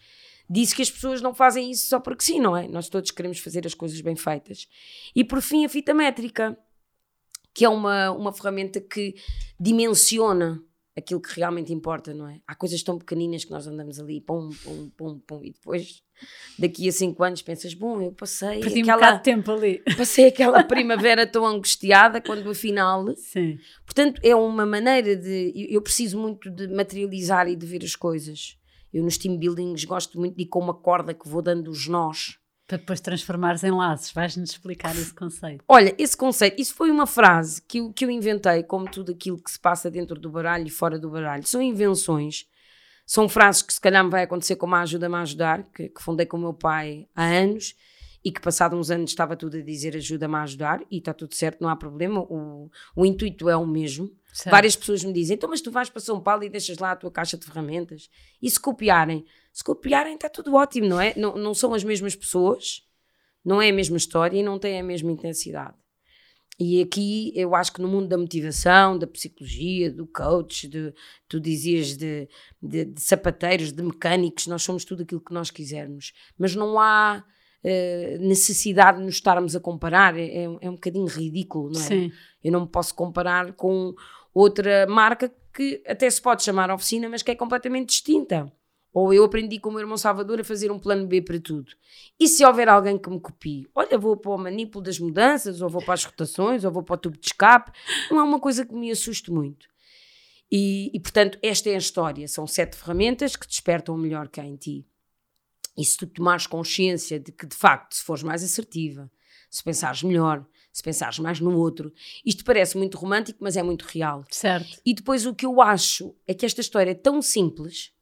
disse 0.50 0.76
que 0.76 0.82
as 0.82 0.90
pessoas 0.90 1.22
não 1.22 1.34
fazem 1.34 1.70
isso 1.72 1.88
só 1.88 2.00
porque 2.00 2.24
sim, 2.24 2.40
não 2.40 2.58
é? 2.58 2.68
Nós 2.68 2.90
todos 2.90 3.12
queremos 3.12 3.38
fazer 3.38 3.66
as 3.66 3.76
coisas 3.76 4.02
bem 4.02 4.16
feitas. 4.16 4.68
E 5.16 5.24
por 5.24 5.40
fim, 5.40 5.64
a 5.64 5.70
fita 5.70 5.94
métrica, 5.94 6.58
que 7.54 7.64
é 7.64 7.70
uma, 7.70 8.12
uma 8.12 8.34
ferramenta 8.34 8.82
que 8.82 9.16
dimensiona 9.60 10.62
aquilo 10.98 11.22
que 11.22 11.36
realmente 11.36 11.72
importa, 11.74 12.14
não 12.14 12.28
é? 12.28 12.42
Há 12.46 12.56
coisas 12.56 12.82
tão 12.84 12.98
pequeninas 12.98 13.46
que 13.46 13.52
nós 13.52 13.66
andamos 13.68 14.00
ali, 14.00 14.20
pum, 14.22 14.50
pum, 14.64 14.90
pum, 14.98 15.20
pum, 15.20 15.42
e 15.44 15.52
depois, 15.52 16.04
daqui 16.60 16.88
a 16.88 16.92
cinco 16.92 17.24
anos, 17.24 17.42
pensas, 17.42 17.74
bom, 17.74 18.02
eu 18.02 18.12
passei 18.12 18.60
Perdi 18.60 18.82
aquela... 18.82 19.16
Um 19.16 19.20
tempo 19.20 19.52
ali. 19.52 19.82
Passei 19.98 20.28
aquela 20.28 20.64
primavera 20.64 21.26
tão 21.26 21.46
angustiada, 21.46 22.20
quando 22.20 22.50
afinal... 22.50 23.16
Sim. 23.16 23.58
Portanto, 23.86 24.20
é 24.24 24.36
uma 24.36 24.66
maneira 24.66 25.16
de... 25.16 25.68
Eu 25.70 25.82
preciso 25.82 26.20
muito 26.20 26.50
de 26.50 26.68
materializar 26.68 27.48
e 27.48 27.56
de 27.56 27.66
ver 27.66 27.84
as 27.84 27.96
coisas. 27.96 28.58
Eu 28.94 29.04
nos 29.04 29.18
team 29.18 29.38
buildings 29.38 29.86
gosto 29.86 30.20
muito 30.20 30.36
de 30.36 30.44
ir 30.44 30.48
com 30.48 30.60
uma 30.60 30.74
corda 30.74 31.14
que 31.14 31.28
vou 31.28 31.42
dando 31.42 31.72
os 31.72 31.88
nós 31.88 32.41
para 32.72 32.78
depois 32.78 33.02
transformares 33.02 33.66
em 33.66 33.72
laços. 33.72 34.14
Vais-nos 34.14 34.52
explicar 34.52 34.96
esse 34.96 35.14
conceito. 35.14 35.62
Olha, 35.68 35.94
esse 35.98 36.16
conceito, 36.16 36.62
isso 36.62 36.74
foi 36.74 36.90
uma 36.90 37.06
frase 37.06 37.62
que 37.62 37.80
eu, 37.80 37.92
que 37.92 38.06
eu 38.06 38.10
inventei, 38.10 38.64
como 38.64 38.90
tudo 38.90 39.12
aquilo 39.12 39.38
que 39.38 39.52
se 39.52 39.60
passa 39.60 39.92
dentro 39.92 40.18
do 40.18 40.30
baralho 40.30 40.66
e 40.66 40.70
fora 40.70 40.98
do 40.98 41.10
baralho. 41.10 41.46
São 41.46 41.62
invenções, 41.62 42.46
são 43.06 43.28
frases 43.28 43.62
que 43.62 43.74
se 43.74 43.82
calhar 43.82 44.02
me 44.06 44.10
vai 44.10 44.24
acontecer 44.24 44.56
como 44.56 44.74
a 44.76 44.82
Ajuda-me 44.82 45.16
a 45.16 45.22
Ajudar, 45.22 45.64
que, 45.64 45.90
que 45.90 46.02
fundei 46.02 46.26
com 46.26 46.38
o 46.38 46.40
meu 46.40 46.54
pai 46.54 47.10
há 47.14 47.26
anos 47.26 47.76
e 48.24 48.32
que 48.32 48.40
passado 48.40 48.78
uns 48.78 48.90
anos 48.90 49.12
estava 49.12 49.36
tudo 49.36 49.58
a 49.58 49.62
dizer 49.62 49.96
ajuda-me 49.98 50.36
a 50.36 50.44
ajudar 50.44 50.82
e 50.90 51.00
está 51.00 51.14
tudo 51.14 51.36
certo, 51.36 51.60
não 51.60 51.68
há 51.68 51.76
problema, 51.76 52.22
o, 52.22 52.70
o 52.96 53.06
intuito 53.06 53.50
é 53.50 53.58
o 53.58 53.66
mesmo. 53.66 54.10
Certo. 54.32 54.52
Várias 54.52 54.78
pessoas 54.78 55.04
me 55.04 55.12
dizem, 55.12 55.36
então 55.36 55.50
mas 55.50 55.60
tu 55.60 55.72
vais 55.72 55.90
para 55.90 56.00
São 56.00 56.22
Paulo 56.22 56.46
e 56.46 56.50
deixas 56.50 56.78
lá 56.78 56.92
a 56.92 56.96
tua 56.96 57.12
caixa 57.12 57.38
de 57.38 57.46
ferramentas 57.46 58.10
e 58.42 58.50
se 58.50 58.58
copiarem? 58.58 59.26
Se 59.52 59.64
copiarem 59.64 60.16
está 60.16 60.30
tudo 60.30 60.56
ótimo, 60.56 60.88
não 60.88 61.00
é? 61.00 61.14
Não, 61.18 61.36
não 61.36 61.54
são 61.54 61.74
as 61.74 61.84
mesmas 61.84 62.16
pessoas, 62.16 62.84
não 63.44 63.62
é 63.62 63.70
a 63.70 63.74
mesma 63.74 63.98
história 63.98 64.38
e 64.38 64.44
não 64.44 64.58
têm 64.58 64.80
a 64.80 64.84
mesma 64.84 65.12
intensidade. 65.12 65.76
E 66.60 66.80
aqui 66.80 67.34
eu 67.36 67.56
acho 67.56 67.74
que 67.74 67.82
no 67.82 67.88
mundo 67.88 68.08
da 68.08 68.18
motivação, 68.18 68.98
da 68.98 69.08
psicologia, 69.08 69.92
do 69.92 70.06
coach, 70.06 70.68
de, 70.68 70.94
tu 71.28 71.40
dizias 71.40 71.98
de, 71.98 72.30
de, 72.62 72.86
de 72.86 73.02
sapateiros, 73.02 73.72
de 73.72 73.82
mecânicos, 73.82 74.46
nós 74.46 74.62
somos 74.62 74.86
tudo 74.86 75.02
aquilo 75.02 75.22
que 75.22 75.34
nós 75.34 75.50
quisermos. 75.50 76.14
Mas 76.38 76.54
não 76.54 76.80
há 76.80 77.24
uh, 77.64 78.18
necessidade 78.20 79.00
de 79.00 79.06
nos 79.06 79.16
estarmos 79.16 79.56
a 79.56 79.60
comparar, 79.60 80.16
é, 80.16 80.26
é, 80.26 80.44
é 80.44 80.70
um 80.70 80.76
bocadinho 80.76 81.08
ridículo, 81.08 81.72
não 81.72 81.82
é? 81.82 81.84
Sim. 81.84 82.12
Eu 82.44 82.52
não 82.52 82.62
me 82.62 82.68
posso 82.68 82.94
comparar 82.94 83.54
com 83.54 83.96
outra 84.32 84.86
marca 84.86 85.34
que 85.52 85.82
até 85.88 86.08
se 86.10 86.22
pode 86.22 86.44
chamar 86.44 86.70
oficina, 86.70 87.10
mas 87.10 87.24
que 87.24 87.32
é 87.32 87.36
completamente 87.36 87.90
distinta. 87.90 88.54
Ou 88.94 89.14
eu 89.14 89.24
aprendi 89.24 89.58
com 89.58 89.70
o 89.70 89.72
meu 89.72 89.82
irmão 89.82 89.98
Salvador 89.98 90.40
a 90.42 90.44
fazer 90.44 90.72
um 90.72 90.78
plano 90.78 91.08
B 91.08 91.22
para 91.22 91.40
tudo. 91.40 91.72
E 92.20 92.28
se 92.28 92.44
houver 92.44 92.68
alguém 92.68 92.98
que 92.98 93.10
me 93.10 93.20
copie? 93.20 93.68
Olha, 93.74 93.98
vou 93.98 94.18
para 94.18 94.32
o 94.32 94.38
manipulo 94.38 94.84
das 94.84 95.00
mudanças, 95.00 95.62
ou 95.62 95.70
vou 95.70 95.84
para 95.84 95.94
as 95.94 96.04
rotações, 96.04 96.66
ou 96.66 96.72
vou 96.72 96.84
para 96.84 96.96
o 96.96 96.98
tubo 96.98 97.18
de 97.18 97.28
escape. 97.28 97.72
Não 98.10 98.20
é 98.20 98.24
uma 98.24 98.40
coisa 98.40 98.66
que 98.66 98.74
me 98.74 98.92
assuste 98.92 99.32
muito. 99.32 99.68
E, 100.52 100.92
e 100.94 101.00
portanto, 101.00 101.40
esta 101.42 101.70
é 101.70 101.76
a 101.76 101.78
história. 101.78 102.28
São 102.28 102.46
sete 102.46 102.76
ferramentas 102.76 103.38
que 103.38 103.48
despertam 103.48 103.96
o 103.96 103.98
melhor 103.98 104.28
que 104.28 104.42
há 104.42 104.46
em 104.46 104.58
ti. 104.58 104.86
E 105.78 105.86
se 105.86 105.98
tu 105.98 106.06
tomares 106.06 106.46
consciência 106.46 107.18
de 107.18 107.32
que, 107.32 107.46
de 107.46 107.56
facto, 107.56 107.96
se 107.96 108.04
fores 108.04 108.24
mais 108.24 108.44
assertiva, 108.44 109.10
se 109.50 109.64
pensares 109.64 110.04
melhor, 110.04 110.46
se 110.74 110.84
pensares 110.84 111.18
mais 111.20 111.40
no 111.40 111.58
outro, 111.58 111.94
isto 112.26 112.44
parece 112.44 112.78
muito 112.78 112.98
romântico, 112.98 113.40
mas 113.42 113.56
é 113.56 113.64
muito 113.64 113.84
real. 113.84 114.26
Certo. 114.30 114.82
E 114.86 114.94
depois 114.94 115.26
o 115.26 115.34
que 115.34 115.46
eu 115.46 115.62
acho 115.62 116.14
é 116.28 116.34
que 116.34 116.46
esta 116.46 116.60
história 116.60 116.92
é 116.92 116.96
tão 116.96 117.22
simples 117.22 117.94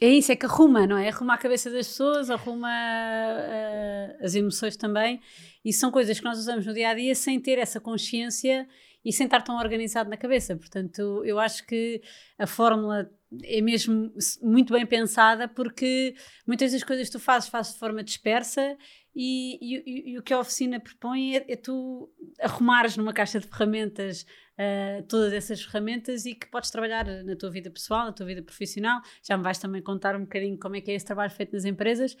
é 0.00 0.08
isso, 0.08 0.32
é 0.32 0.36
que 0.36 0.46
arruma, 0.46 0.86
não 0.86 0.96
é? 0.96 1.08
Arruma 1.08 1.34
a 1.34 1.38
cabeça 1.38 1.70
das 1.70 1.88
pessoas, 1.88 2.30
arruma 2.30 2.68
uh, 2.68 4.24
as 4.24 4.34
emoções 4.34 4.76
também. 4.76 5.20
E 5.64 5.72
são 5.72 5.90
coisas 5.90 6.18
que 6.18 6.24
nós 6.24 6.38
usamos 6.38 6.64
no 6.64 6.72
dia 6.72 6.88
a 6.88 6.94
dia 6.94 7.14
sem 7.14 7.38
ter 7.38 7.58
essa 7.58 7.78
consciência 7.78 8.66
e 9.04 9.12
sem 9.12 9.26
estar 9.26 9.42
tão 9.42 9.56
organizado 9.56 10.10
na 10.10 10.16
cabeça. 10.16 10.56
Portanto, 10.56 11.22
eu 11.24 11.38
acho 11.38 11.66
que 11.66 12.02
a 12.38 12.46
fórmula 12.46 13.10
é 13.44 13.60
mesmo 13.60 14.12
muito 14.42 14.72
bem 14.72 14.84
pensada 14.84 15.46
porque 15.46 16.14
muitas 16.46 16.72
das 16.72 16.82
coisas 16.82 17.08
que 17.08 17.12
tu 17.12 17.20
fazes, 17.20 17.48
fazes 17.48 17.74
de 17.74 17.78
forma 17.78 18.02
dispersa 18.02 18.76
e, 19.14 19.58
e, 19.60 20.12
e, 20.12 20.18
o 20.18 20.22
que 20.22 20.32
a 20.32 20.38
oficina 20.38 20.78
propõe 20.78 21.36
é, 21.36 21.44
é, 21.48 21.56
tu 21.56 22.12
arrumares 22.40 22.96
numa 22.96 23.12
caixa 23.12 23.40
de 23.40 23.46
ferramentas 23.46 24.24
uh, 24.58 25.02
todas 25.08 25.32
essas 25.32 25.62
ferramentas 25.62 26.26
e 26.26 26.34
que 26.34 26.46
podes 26.46 26.70
trabalhar 26.70 27.06
na 27.24 27.34
tua 27.36 27.50
vida 27.50 27.70
pessoal, 27.70 28.06
na 28.06 28.12
tua 28.12 28.26
vida 28.26 28.42
profissional. 28.42 29.00
Já 29.22 29.36
me 29.36 29.42
vais 29.42 29.58
também 29.58 29.82
contar 29.82 30.14
um 30.14 30.20
bocadinho 30.20 30.58
como 30.58 30.76
é 30.76 30.80
que 30.80 30.90
é 30.90 30.94
esse 30.94 31.06
trabalho 31.06 31.30
feito 31.30 31.52
nas 31.52 31.64
empresas, 31.64 32.16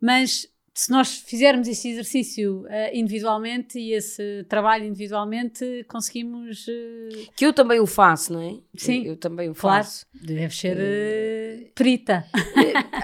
mas 0.00 0.46
se 0.74 0.90
nós 0.90 1.18
fizermos 1.18 1.68
esse 1.68 1.90
exercício 1.90 2.62
uh, 2.62 2.68
individualmente 2.94 3.78
e 3.78 3.92
esse 3.92 4.44
trabalho 4.48 4.86
individualmente, 4.86 5.84
conseguimos. 5.86 6.66
Uh... 6.66 7.30
Que 7.36 7.44
eu 7.44 7.52
também 7.52 7.78
o 7.78 7.86
faço, 7.86 8.32
não 8.32 8.40
é? 8.40 8.58
Sim. 8.74 9.02
Eu, 9.04 9.12
eu 9.12 9.16
também 9.16 9.50
o 9.50 9.54
faço. 9.54 10.06
Claro, 10.10 10.26
deve 10.26 10.54
ser 10.54 10.76
uh, 10.78 11.70
perita. 11.74 12.24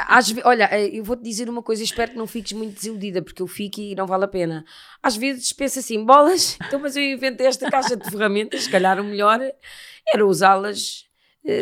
Às, 0.09 0.35
olha, 0.45 0.69
eu 0.89 1.05
vou-te 1.05 1.23
dizer 1.23 1.51
uma 1.51 1.63
coisa, 1.63 1.83
espero 1.83 2.13
que 2.13 2.17
não 2.17 2.27
fiques 2.27 2.53
muito 2.53 2.75
desiludida, 2.75 3.21
porque 3.21 3.43
eu 3.43 3.47
fico 3.47 3.81
e 3.81 3.95
não 3.95 4.07
vale 4.07 4.25
a 4.25 4.29
pena. 4.29 4.65
Às 5.03 5.17
vezes 5.17 5.53
penso 5.53 5.79
assim, 5.79 6.03
bolas, 6.05 6.57
então, 6.67 6.81
mas 6.81 6.97
eu 6.97 7.03
inventei 7.03 7.47
esta 7.47 7.71
caixa 7.71 7.97
de 7.97 8.11
ferramentas, 8.11 8.63
se 8.63 8.71
calhar 8.71 8.99
o 8.99 9.05
melhor 9.05 9.41
era 10.11 10.27
usá-las 10.27 11.08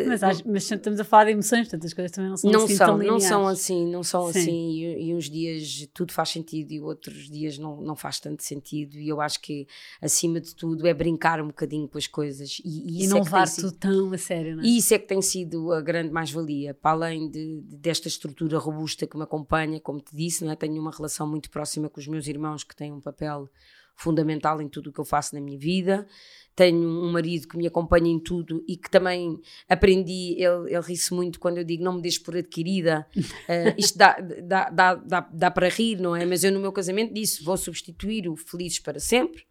Mas, 0.06 0.42
mas, 0.42 0.70
estamos 0.70 0.98
a 0.98 1.04
falar 1.04 1.24
de 1.26 1.30
emoções, 1.30 1.68
portanto 1.68 1.86
as 1.86 1.92
coisas 1.94 2.10
também 2.10 2.30
não 2.30 2.36
são 2.36 2.50
não 2.50 2.64
assim 2.64 2.74
são, 2.76 2.86
tão 2.86 2.94
Não 2.96 3.02
lineares. 3.02 3.24
são 3.24 3.46
assim, 3.46 3.90
não 3.90 4.02
são 4.02 4.32
Sim. 4.32 4.38
assim. 4.40 4.70
E, 4.72 5.08
e 5.10 5.14
uns 5.14 5.30
dias 5.30 5.88
tudo 5.94 6.12
faz 6.12 6.30
sentido 6.30 6.72
e 6.72 6.80
outros 6.80 7.30
dias 7.30 7.56
não, 7.56 7.80
não 7.80 7.94
faz 7.94 8.18
tanto 8.18 8.42
sentido. 8.42 8.96
E 8.96 9.08
eu 9.08 9.20
acho 9.20 9.40
que, 9.40 9.66
acima 10.02 10.40
de 10.40 10.54
tudo, 10.54 10.86
é 10.86 10.92
brincar 10.92 11.40
um 11.40 11.46
bocadinho 11.48 11.86
com 11.88 11.98
as 11.98 12.06
coisas. 12.06 12.58
E, 12.64 13.02
e 13.02 13.04
E 13.04 13.06
não 13.06 13.18
é 13.18 13.22
levar 13.22 13.48
tudo 13.48 13.72
tão 13.72 14.12
a 14.12 14.18
sério, 14.18 14.56
não 14.56 14.62
é? 14.64 14.66
E 14.66 14.78
isso 14.78 14.92
é 14.92 14.98
que 14.98 15.06
tem 15.06 15.22
sido 15.22 15.72
a 15.72 15.80
grande 15.80 16.10
mais-valia, 16.10 16.74
para 16.74 16.90
além 16.90 17.30
de, 17.30 17.60
de- 17.60 17.76
desta 17.76 18.08
estrutura 18.08 18.58
robusta 18.58 19.06
que 19.06 19.16
me 19.16 19.22
acompanha, 19.22 19.78
como 19.80 20.00
te 20.00 20.14
disse, 20.16 20.44
não 20.44 20.52
é? 20.52 20.56
tenho 20.56 20.80
uma 20.80 20.90
relação 20.90 21.28
muito 21.28 21.48
próxima 21.50 21.88
com 21.88 22.00
os 22.00 22.08
meus 22.08 22.26
irmãos 22.26 22.64
que 22.64 22.74
têm 22.74 22.92
um 22.92 23.00
papel 23.00 23.48
fundamental 23.96 24.60
em 24.60 24.68
tudo 24.68 24.90
o 24.90 24.92
que 24.92 25.00
eu 25.00 25.04
faço 25.04 25.34
na 25.34 25.40
minha 25.40 25.58
vida. 25.58 26.06
Tenho 26.54 26.88
um 26.88 27.12
marido 27.12 27.46
que 27.48 27.56
me 27.56 27.66
acompanha 27.66 28.10
em 28.10 28.18
tudo 28.18 28.64
e 28.66 28.76
que 28.76 28.90
também 28.90 29.38
aprendi, 29.68 30.36
ele, 30.38 30.74
ele 30.74 30.86
ri-se 30.86 31.12
muito 31.12 31.38
quando 31.38 31.58
eu 31.58 31.64
digo 31.64 31.84
não 31.84 31.94
me 31.94 32.02
deixes 32.02 32.18
por 32.18 32.36
adquirida. 32.36 33.06
Eh, 33.48 33.74
isto 33.78 33.96
dá, 33.96 34.16
dá, 34.42 34.70
dá, 34.70 34.94
dá, 34.94 35.20
dá 35.32 35.50
para 35.50 35.68
rir, 35.68 36.00
não 36.00 36.16
é? 36.16 36.24
Mas 36.24 36.42
eu 36.42 36.50
no 36.50 36.58
meu 36.58 36.72
casamento 36.72 37.14
disse, 37.14 37.44
vou 37.44 37.56
substituir 37.56 38.28
o 38.28 38.36
felizes 38.36 38.80
para 38.80 38.98
sempre 38.98 39.44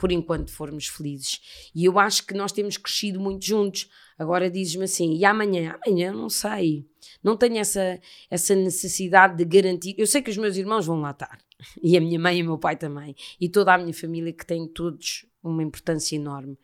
por 0.00 0.10
enquanto 0.10 0.50
formos 0.50 0.86
felizes. 0.86 1.40
E 1.74 1.84
eu 1.84 1.98
acho 1.98 2.24
que 2.26 2.32
nós 2.32 2.52
temos 2.52 2.78
crescido 2.78 3.20
muito 3.20 3.44
juntos. 3.44 3.86
Agora 4.18 4.50
dizes-me 4.50 4.84
assim, 4.84 5.14
e 5.14 5.24
amanhã? 5.26 5.78
Amanhã 5.84 6.10
não 6.10 6.30
sei. 6.30 6.86
Não 7.22 7.36
tenho 7.36 7.58
essa, 7.58 8.00
essa 8.30 8.54
necessidade 8.54 9.36
de 9.36 9.44
garantir. 9.44 9.94
Eu 9.98 10.06
sei 10.06 10.22
que 10.22 10.30
os 10.30 10.36
meus 10.36 10.56
irmãos 10.56 10.86
vão 10.86 11.00
lá 11.00 11.10
estar. 11.10 11.38
E 11.82 11.94
a 11.94 12.00
minha 12.00 12.18
mãe 12.18 12.38
e 12.38 12.42
o 12.42 12.46
meu 12.46 12.58
pai 12.58 12.74
também. 12.74 13.14
E 13.38 13.46
toda 13.46 13.74
a 13.74 13.78
minha 13.78 13.92
família, 13.92 14.32
que 14.32 14.46
tem 14.46 14.66
todos 14.66 15.26
uma 15.42 15.62
importância 15.62 16.16
enorme. 16.16 16.58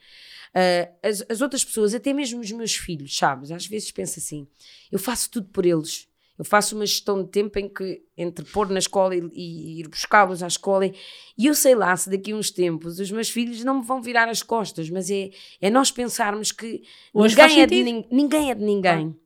Ah, 0.54 0.88
as, 1.02 1.22
as 1.28 1.42
outras 1.42 1.62
pessoas, 1.62 1.94
até 1.94 2.14
mesmo 2.14 2.40
os 2.40 2.50
meus 2.50 2.74
filhos, 2.74 3.14
sabes? 3.14 3.50
Às 3.50 3.66
vezes 3.66 3.92
penso 3.92 4.18
assim, 4.18 4.46
eu 4.90 4.98
faço 4.98 5.30
tudo 5.30 5.48
por 5.48 5.66
eles. 5.66 6.08
Eu 6.38 6.44
faço 6.44 6.74
uma 6.74 6.84
gestão 6.84 7.22
de 7.22 7.30
tempo 7.30 7.58
em 7.58 7.68
que, 7.68 8.02
entre 8.16 8.44
pôr 8.44 8.68
na 8.68 8.78
escola 8.78 9.14
e, 9.14 9.20
e 9.32 9.80
ir 9.80 9.88
buscá-los 9.88 10.42
à 10.42 10.46
escola, 10.46 10.86
e 10.86 11.46
eu 11.46 11.54
sei 11.54 11.74
lá 11.74 11.96
se 11.96 12.10
daqui 12.10 12.32
a 12.32 12.36
uns 12.36 12.50
tempos 12.50 12.98
os 13.00 13.10
meus 13.10 13.30
filhos 13.30 13.64
não 13.64 13.80
me 13.80 13.86
vão 13.86 14.02
virar 14.02 14.28
as 14.28 14.42
costas, 14.42 14.90
mas 14.90 15.10
é, 15.10 15.30
é 15.60 15.70
nós 15.70 15.90
pensarmos 15.90 16.52
que 16.52 16.82
Hoje 17.12 17.34
faz 17.34 17.54
ninguém 17.54 17.80
é, 17.80 17.84
de, 17.84 18.06
ninguém 18.10 18.50
é 18.50 18.54
de 18.54 18.64
ninguém. 18.64 19.16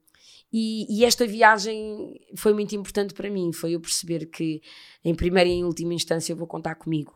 E, 0.52 0.86
e 0.88 1.04
esta 1.04 1.26
viagem 1.26 2.20
foi 2.36 2.52
muito 2.52 2.74
importante 2.74 3.14
para 3.14 3.30
mim. 3.30 3.52
Foi 3.52 3.72
eu 3.72 3.80
perceber 3.80 4.26
que, 4.26 4.60
em 5.04 5.14
primeira 5.14 5.48
e 5.48 5.52
em 5.52 5.64
última 5.64 5.94
instância, 5.94 6.32
eu 6.32 6.36
vou 6.36 6.46
contar 6.46 6.74
comigo. 6.74 7.14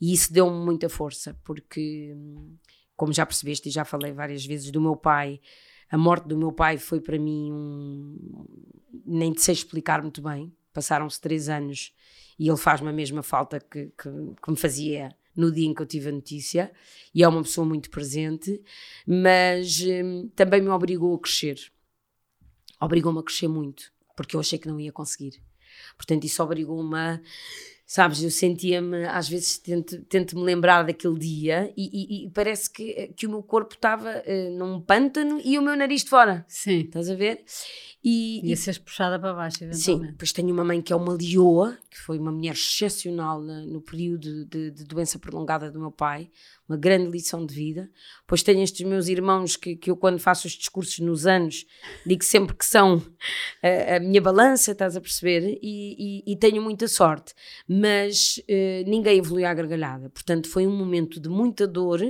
E 0.00 0.12
isso 0.12 0.32
deu-me 0.32 0.64
muita 0.64 0.88
força, 0.88 1.38
porque, 1.44 2.14
como 2.96 3.12
já 3.12 3.24
percebeste 3.24 3.68
e 3.68 3.72
já 3.72 3.84
falei 3.84 4.12
várias 4.12 4.44
vezes 4.44 4.70
do 4.70 4.80
meu 4.80 4.96
pai, 4.96 5.40
a 5.90 5.96
morte 5.96 6.28
do 6.28 6.36
meu 6.36 6.52
pai 6.52 6.76
foi 6.76 7.00
para 7.00 7.18
mim 7.18 7.52
um. 7.52 8.46
Nem 9.06 9.32
te 9.32 9.40
sei 9.42 9.54
explicar 9.54 10.02
muito 10.02 10.22
bem. 10.22 10.52
Passaram-se 10.72 11.20
três 11.20 11.48
anos 11.48 11.92
e 12.38 12.48
ele 12.48 12.56
faz-me 12.56 12.88
a 12.88 12.92
mesma 12.92 13.22
falta 13.22 13.60
que, 13.60 13.86
que, 13.86 14.10
que 14.42 14.50
me 14.50 14.56
fazia 14.56 15.14
no 15.36 15.52
dia 15.52 15.66
em 15.66 15.74
que 15.74 15.82
eu 15.82 15.86
tive 15.86 16.08
a 16.08 16.12
notícia. 16.12 16.72
E 17.14 17.22
é 17.22 17.28
uma 17.28 17.42
pessoa 17.42 17.66
muito 17.66 17.90
presente, 17.90 18.60
mas 19.06 19.80
hum, 19.80 20.30
também 20.34 20.60
me 20.60 20.68
obrigou 20.68 21.14
a 21.14 21.20
crescer. 21.20 21.72
Obrigou-me 22.84 23.18
a 23.18 23.22
crescer 23.22 23.48
muito, 23.48 23.92
porque 24.16 24.36
eu 24.36 24.40
achei 24.40 24.58
que 24.58 24.68
não 24.68 24.78
ia 24.80 24.92
conseguir. 24.92 25.42
Portanto, 25.96 26.24
isso 26.24 26.42
obrigou-me 26.42 26.96
a. 26.96 27.20
Sabes, 27.86 28.22
eu 28.22 28.30
sentia-me, 28.30 29.04
às 29.04 29.28
vezes 29.28 29.58
tento, 29.58 30.00
tento 30.06 30.34
me 30.38 30.42
lembrar 30.42 30.84
daquele 30.84 31.18
dia 31.18 31.70
e, 31.76 32.22
e- 32.22 32.26
e 32.26 32.30
parece 32.30 32.70
que, 32.70 33.08
que 33.14 33.26
o 33.26 33.30
meu 33.30 33.42
corpo 33.42 33.74
estava 33.74 34.10
eh, 34.24 34.48
num 34.48 34.80
pântano 34.80 35.38
e 35.44 35.58
o 35.58 35.62
meu 35.62 35.76
nariz 35.76 36.02
de 36.02 36.08
fora. 36.08 36.46
Sim. 36.48 36.80
Estás 36.80 37.10
a 37.10 37.14
ver? 37.14 37.44
E, 38.02 38.40
e 38.42 38.48
Ia 38.48 38.56
seres 38.56 38.78
puxada 38.78 39.18
para 39.18 39.34
baixo, 39.34 39.58
Sim, 39.58 39.64
eventualmente. 39.66 40.12
depois 40.12 40.32
tenho 40.32 40.50
uma 40.50 40.64
mãe 40.64 40.80
que 40.80 40.94
é 40.94 40.96
uma 40.96 41.12
leoa, 41.12 41.76
que 41.90 41.98
foi 41.98 42.18
uma 42.18 42.32
mulher 42.32 42.54
excepcional 42.54 43.42
na- 43.42 43.66
no 43.66 43.82
período 43.82 44.46
de, 44.46 44.70
de 44.70 44.84
doença 44.84 45.18
prolongada 45.18 45.70
do 45.70 45.78
meu 45.78 45.90
pai, 45.92 46.30
uma 46.68 46.76
grande 46.78 47.10
lição 47.10 47.44
de 47.44 47.54
vida. 47.54 47.90
Depois 48.20 48.42
tenho 48.42 48.62
estes 48.62 48.86
meus 48.86 49.08
irmãos 49.08 49.56
que, 49.56 49.76
que 49.76 49.90
eu, 49.90 49.96
quando 49.96 50.18
faço 50.18 50.46
os 50.46 50.54
discursos 50.54 50.98
nos 51.00 51.26
anos, 51.26 51.66
digo 52.06 52.24
sempre 52.24 52.56
que 52.56 52.64
são 52.64 53.02
a, 53.62 53.96
a 53.96 54.00
minha 54.00 54.20
balança, 54.20 54.72
estás 54.72 54.96
a 54.96 55.00
perceber? 55.00 55.58
E, 55.62 56.22
e- 56.26 56.32
e 56.32 56.36
tenho 56.36 56.62
muita 56.62 56.88
sorte. 56.88 57.34
Mas 57.68 58.42
eh, 58.48 58.82
ninguém 58.86 59.18
evolui 59.18 59.44
à 59.44 59.52
gargalhada. 59.52 60.08
Portanto, 60.10 60.48
foi 60.48 60.66
um 60.66 60.74
momento 60.76 61.20
de 61.20 61.28
muita 61.28 61.66
dor 61.66 62.00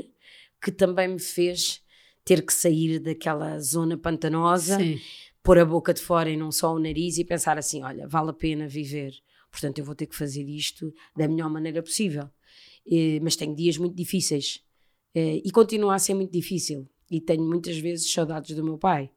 que 0.62 0.70
também 0.70 1.08
me 1.08 1.18
fez 1.20 1.82
ter 2.24 2.40
que 2.42 2.52
sair 2.54 2.98
daquela 3.00 3.58
zona 3.60 3.98
pantanosa 3.98 4.78
Sim. 4.78 4.98
pôr 5.42 5.58
a 5.58 5.64
boca 5.64 5.92
de 5.92 6.00
fora 6.00 6.30
e 6.30 6.36
não 6.36 6.50
só 6.50 6.72
o 6.74 6.78
nariz 6.78 7.18
e 7.18 7.24
pensar 7.24 7.58
assim: 7.58 7.82
olha, 7.82 8.06
vale 8.08 8.30
a 8.30 8.32
pena 8.32 8.66
viver, 8.66 9.12
portanto 9.50 9.78
eu 9.78 9.84
vou 9.84 9.94
ter 9.94 10.06
que 10.06 10.16
fazer 10.16 10.48
isto 10.48 10.90
da 11.14 11.28
melhor 11.28 11.50
maneira 11.50 11.82
possível. 11.82 12.30
Eh, 12.90 13.18
mas 13.22 13.36
tenho 13.36 13.54
dias 13.54 13.76
muito 13.78 13.94
difíceis 13.94 14.60
Eh, 15.16 15.40
e 15.44 15.50
continua 15.52 15.94
a 15.94 15.98
ser 15.98 16.12
muito 16.14 16.32
difícil. 16.32 16.88
E 17.10 17.20
tenho 17.20 17.44
muitas 17.44 17.78
vezes 17.78 18.10
saudades 18.12 18.56
do 18.56 18.64
meu 18.64 18.76
pai. 18.76 19.10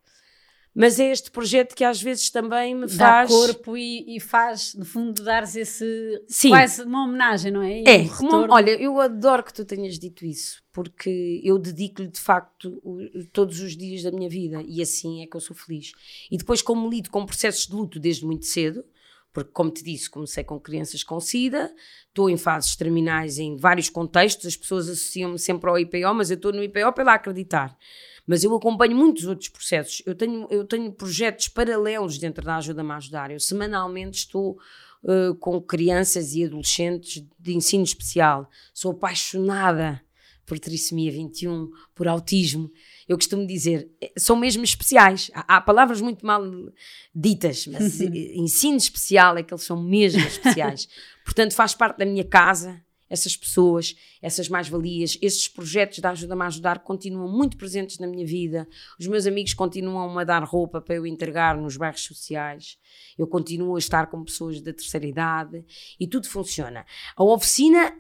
Mas 0.75 0.99
é 0.99 1.11
este 1.11 1.31
projeto 1.31 1.73
que 1.75 1.83
às 1.83 1.99
vezes 1.99 2.29
também 2.29 2.75
me 2.75 2.85
Dá 2.85 2.95
faz. 3.25 3.31
corpo 3.31 3.75
e, 3.75 4.15
e 4.15 4.19
faz, 4.19 4.75
no 4.75 4.85
fundo, 4.85 5.23
dares 5.23 5.55
esse. 5.55 6.23
Sim. 6.27 6.49
Quase 6.49 6.83
uma 6.83 7.03
homenagem, 7.03 7.51
não 7.51 7.63
é? 7.63 7.81
E 7.81 7.87
É, 7.87 7.97
um 8.21 8.51
olha, 8.51 8.79
eu 8.79 8.99
adoro 9.01 9.43
que 9.43 9.51
tu 9.51 9.65
tenhas 9.65 9.97
dito 9.97 10.23
isso, 10.23 10.61
porque 10.71 11.41
eu 11.43 11.57
dedico-lhe 11.57 12.09
de 12.09 12.19
facto 12.19 12.79
o- 12.83 12.99
todos 13.33 13.59
os 13.59 13.75
dias 13.75 14.03
da 14.03 14.11
minha 14.11 14.29
vida 14.29 14.61
e 14.67 14.79
assim 14.83 15.23
é 15.23 15.25
que 15.25 15.35
eu 15.35 15.41
sou 15.41 15.55
feliz. 15.55 15.93
E 16.29 16.37
depois, 16.37 16.61
como 16.61 16.87
lido 16.87 17.09
com 17.09 17.25
processos 17.25 17.65
de 17.65 17.73
luto 17.73 17.99
desde 17.99 18.23
muito 18.23 18.45
cedo, 18.45 18.85
porque, 19.33 19.51
como 19.51 19.69
te 19.69 19.83
disse, 19.83 20.09
comecei 20.09 20.43
com 20.43 20.59
crianças 20.59 21.03
com 21.03 21.19
SIDA, 21.19 21.73
estou 22.07 22.29
em 22.29 22.37
fases 22.37 22.75
terminais 22.75 23.37
em 23.37 23.55
vários 23.55 23.89
contextos, 23.89 24.47
as 24.47 24.55
pessoas 24.55 24.89
associam-me 24.89 25.37
sempre 25.37 25.69
ao 25.69 25.77
IPO, 25.77 26.13
mas 26.15 26.31
eu 26.31 26.35
estou 26.35 26.51
no 26.51 26.63
IPO 26.63 26.93
pela 26.93 27.13
acreditar. 27.13 27.77
Mas 28.25 28.43
eu 28.43 28.53
acompanho 28.53 28.95
muitos 28.95 29.25
outros 29.25 29.47
processos. 29.47 30.01
Eu 30.05 30.13
tenho, 30.13 30.47
eu 30.49 30.65
tenho 30.65 30.91
projetos 30.91 31.47
paralelos 31.47 32.17
dentro 32.17 32.43
da 32.43 32.57
Ajuda-me 32.57 32.91
a 32.91 32.97
Ajudar. 32.97 33.31
Eu 33.31 33.39
semanalmente 33.39 34.17
estou 34.17 34.57
uh, 35.03 35.33
com 35.35 35.61
crianças 35.61 36.33
e 36.33 36.43
adolescentes 36.43 37.25
de 37.39 37.55
ensino 37.55 37.83
especial. 37.83 38.49
Sou 38.73 38.91
apaixonada 38.91 40.01
por 40.45 40.59
trissomia 40.59 41.11
21, 41.11 41.69
por 41.93 42.07
autismo. 42.07 42.71
Eu 43.07 43.17
costumo 43.17 43.47
dizer, 43.47 43.89
eh, 44.01 44.11
são 44.17 44.35
mesmo 44.35 44.63
especiais. 44.63 45.31
Há, 45.33 45.57
há 45.57 45.61
palavras 45.61 46.01
muito 46.01 46.25
mal 46.25 46.43
ditas, 47.15 47.65
mas 47.67 48.01
eh, 48.01 48.35
ensino 48.35 48.77
especial 48.77 49.37
é 49.37 49.43
que 49.43 49.53
eles 49.53 49.63
são 49.63 49.81
mesmo 49.81 50.21
especiais. 50.21 50.89
Portanto, 51.23 51.53
faz 51.53 51.73
parte 51.73 51.97
da 51.97 52.05
minha 52.05 52.25
casa, 52.25 52.83
essas 53.09 53.35
pessoas, 53.35 53.95
essas 54.21 54.49
mais-valias, 54.49 55.17
esses 55.21 55.47
projetos 55.47 55.99
da 55.99 56.11
Ajuda-me 56.11 56.41
a 56.43 56.47
Ajudar 56.47 56.79
continuam 56.79 57.31
muito 57.31 57.57
presentes 57.57 57.99
na 57.99 58.07
minha 58.07 58.25
vida. 58.25 58.67
Os 58.99 59.07
meus 59.07 59.25
amigos 59.25 59.53
continuam 59.53 60.17
a 60.19 60.23
dar 60.23 60.43
roupa 60.43 60.81
para 60.81 60.95
eu 60.95 61.05
entregar 61.05 61.57
nos 61.57 61.77
bairros 61.77 62.03
sociais. 62.03 62.77
Eu 63.17 63.27
continuo 63.27 63.75
a 63.75 63.79
estar 63.79 64.07
com 64.07 64.23
pessoas 64.23 64.59
da 64.61 64.73
terceira 64.73 65.05
idade 65.05 65.65
e 65.99 66.07
tudo 66.07 66.27
funciona. 66.27 66.85
A 67.15 67.23
oficina 67.23 67.97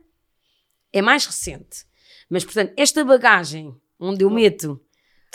é 0.91 1.01
mais 1.01 1.25
recente, 1.25 1.85
mas 2.29 2.43
portanto, 2.43 2.73
esta 2.75 3.03
bagagem 3.05 3.73
onde 3.99 4.23
eu 4.23 4.29
meto 4.29 4.79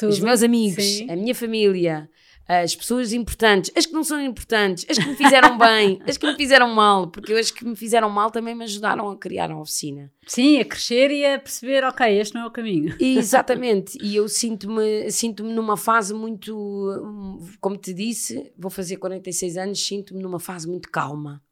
os 0.03 0.17
Tudo. 0.17 0.25
meus 0.25 0.43
amigos, 0.43 0.85
Sim. 0.85 1.11
a 1.11 1.17
minha 1.17 1.35
família, 1.35 2.09
as 2.47 2.75
pessoas 2.75 3.13
importantes, 3.13 3.71
as 3.77 3.87
que 3.87 3.93
não 3.93 4.03
são 4.03 4.21
importantes, 4.21 4.85
as 4.89 4.99
que 4.99 5.07
me 5.07 5.17
fizeram 5.17 5.57
bem, 5.57 6.01
as 6.07 6.17
que 6.17 6.27
me 6.27 6.35
fizeram 6.37 6.75
mal, 6.75 7.09
porque 7.09 7.33
as 7.33 7.51
que 7.51 7.65
me 7.65 7.77
fizeram 7.77 8.11
mal 8.11 8.31
também 8.31 8.55
me 8.55 8.65
ajudaram 8.65 9.09
a 9.11 9.17
criar 9.17 9.51
a 9.51 9.59
oficina. 9.59 10.13
Sim, 10.27 10.59
a 10.59 10.65
crescer 10.65 11.11
e 11.11 11.25
a 11.25 11.39
perceber, 11.39 11.85
ok, 11.85 12.07
este 12.19 12.35
não 12.35 12.43
é 12.43 12.47
o 12.47 12.51
caminho. 12.51 12.97
E, 13.01 13.17
Exatamente, 13.17 13.97
e 14.03 14.17
eu 14.17 14.29
sinto-me 14.29 15.11
sinto 15.11 15.45
numa 15.45 15.77
fase 15.77 16.13
muito, 16.13 17.49
como 17.61 17.77
te 17.77 17.95
disse, 17.95 18.53
vou 18.59 18.71
fazer 18.71 18.97
46 18.97 19.57
anos, 19.57 19.85
sinto-me 19.85 20.23
numa 20.23 20.41
fase 20.41 20.69
muito 20.69 20.91
calma. 20.91 21.43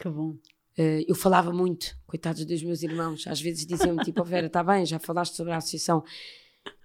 Que 0.00 0.08
bom. 0.08 0.36
Eh, 0.78 1.04
eu 1.08 1.14
falava 1.16 1.52
muito, 1.52 1.96
coitados 2.06 2.44
dos 2.44 2.62
meus 2.62 2.84
irmãos, 2.84 3.26
às 3.26 3.40
vezes 3.40 3.66
diziam-me 3.66 4.04
tipo, 4.04 4.20
oh 4.22 4.24
Vera, 4.24 4.46
está 4.46 4.62
bem, 4.62 4.86
já 4.86 5.00
falaste 5.00 5.34
sobre 5.34 5.52
a 5.52 5.56
associação. 5.56 6.04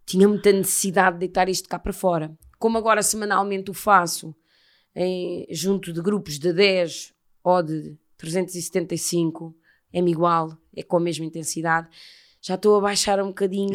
Tinha 0.05 0.27
muita 0.27 0.51
necessidade 0.51 1.13
de 1.15 1.19
deitar 1.21 1.47
isto 1.49 1.67
cá 1.69 1.79
para 1.79 1.93
fora. 1.93 2.35
Como 2.59 2.77
agora 2.77 3.01
semanalmente 3.01 3.71
o 3.71 3.73
faço, 3.73 4.35
em- 4.95 5.45
junto 5.49 5.91
de 5.93 6.01
grupos 6.01 6.37
de 6.37 6.53
10 6.53 7.13
ou 7.43 7.61
de 7.63 7.97
375, 8.17 9.55
é-me 9.91 10.11
igual, 10.11 10.57
é 10.75 10.83
com 10.83 10.97
a 10.97 10.99
mesma 10.99 11.25
intensidade, 11.25 11.87
já 12.41 12.55
estou 12.55 12.75
a 12.77 12.81
baixar 12.81 13.21
um 13.21 13.27
bocadinho 13.27 13.73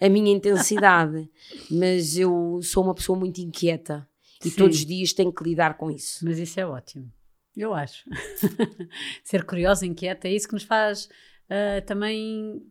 a 0.00 0.08
minha 0.08 0.32
intensidade, 0.34 1.28
mas 1.70 2.16
eu 2.16 2.60
sou 2.62 2.84
uma 2.84 2.94
pessoa 2.94 3.18
muito 3.18 3.40
inquieta 3.40 4.08
e 4.44 4.50
Sim. 4.50 4.56
todos 4.56 4.76
os 4.78 4.86
dias 4.86 5.12
tenho 5.12 5.32
que 5.32 5.44
lidar 5.44 5.76
com 5.76 5.90
isso. 5.90 6.24
Mas 6.24 6.38
isso 6.38 6.58
é 6.58 6.66
ótimo. 6.66 7.10
Eu 7.56 7.74
acho. 7.74 8.04
Ser 9.22 9.44
curiosa, 9.44 9.86
inquieta, 9.86 10.26
é 10.28 10.32
isso 10.32 10.48
que 10.48 10.54
nos 10.54 10.62
faz 10.64 11.08
ah, 11.48 11.80
também 11.82 12.62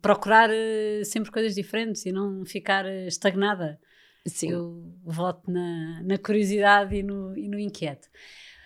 procurar 0.00 0.50
ah, 0.50 1.04
sempre 1.04 1.30
coisas 1.30 1.54
diferentes 1.54 2.04
e 2.06 2.12
não 2.12 2.44
ficar 2.44 2.84
ah, 2.84 3.06
estagnada. 3.06 3.80
Sim. 4.26 4.50
Eu 4.50 4.94
voto 5.02 5.50
na, 5.50 6.02
na 6.02 6.18
curiosidade 6.18 6.94
e 6.94 7.02
no, 7.02 7.36
e 7.36 7.48
no 7.48 7.58
inquieto. 7.58 8.08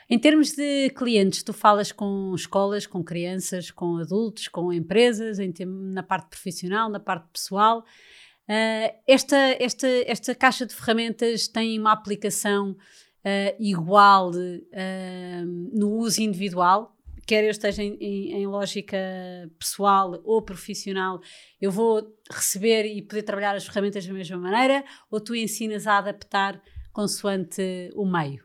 Em 0.08 0.18
termos 0.18 0.52
de 0.52 0.90
clientes, 0.90 1.42
tu 1.42 1.52
falas 1.52 1.90
com 1.90 2.34
escolas, 2.34 2.86
com 2.86 3.02
crianças, 3.02 3.70
com 3.70 3.96
adultos, 3.96 4.48
com 4.48 4.72
empresas, 4.72 5.38
em 5.38 5.52
na 5.66 6.02
parte 6.02 6.28
profissional, 6.28 6.90
na 6.90 7.00
parte 7.00 7.26
pessoal. 7.32 7.84
Uh, 8.48 8.92
esta, 9.06 9.36
esta, 9.58 9.88
esta 10.06 10.34
caixa 10.34 10.66
de 10.66 10.74
ferramentas 10.74 11.48
tem 11.48 11.78
uma 11.78 11.92
aplicação 11.92 12.72
uh, 12.72 13.56
igual 13.58 14.30
uh, 14.30 15.46
no 15.72 15.92
uso 15.92 16.20
individual, 16.20 16.93
quer 17.24 17.44
eu 17.44 17.50
esteja 17.50 17.82
em, 17.82 17.96
em, 18.00 18.32
em, 18.32 18.46
lógica 18.46 18.96
pessoal 19.58 20.20
ou 20.24 20.42
profissional, 20.42 21.20
eu 21.60 21.70
vou 21.70 22.02
receber 22.30 22.84
e 22.84 23.02
poder 23.02 23.22
trabalhar 23.22 23.54
as 23.54 23.66
ferramentas 23.66 24.06
da 24.06 24.12
mesma 24.12 24.38
maneira, 24.38 24.84
ou 25.10 25.20
tu 25.20 25.34
ensinas 25.34 25.86
a 25.86 25.98
adaptar 25.98 26.62
consoante 26.92 27.90
o 27.94 28.06
meio? 28.06 28.44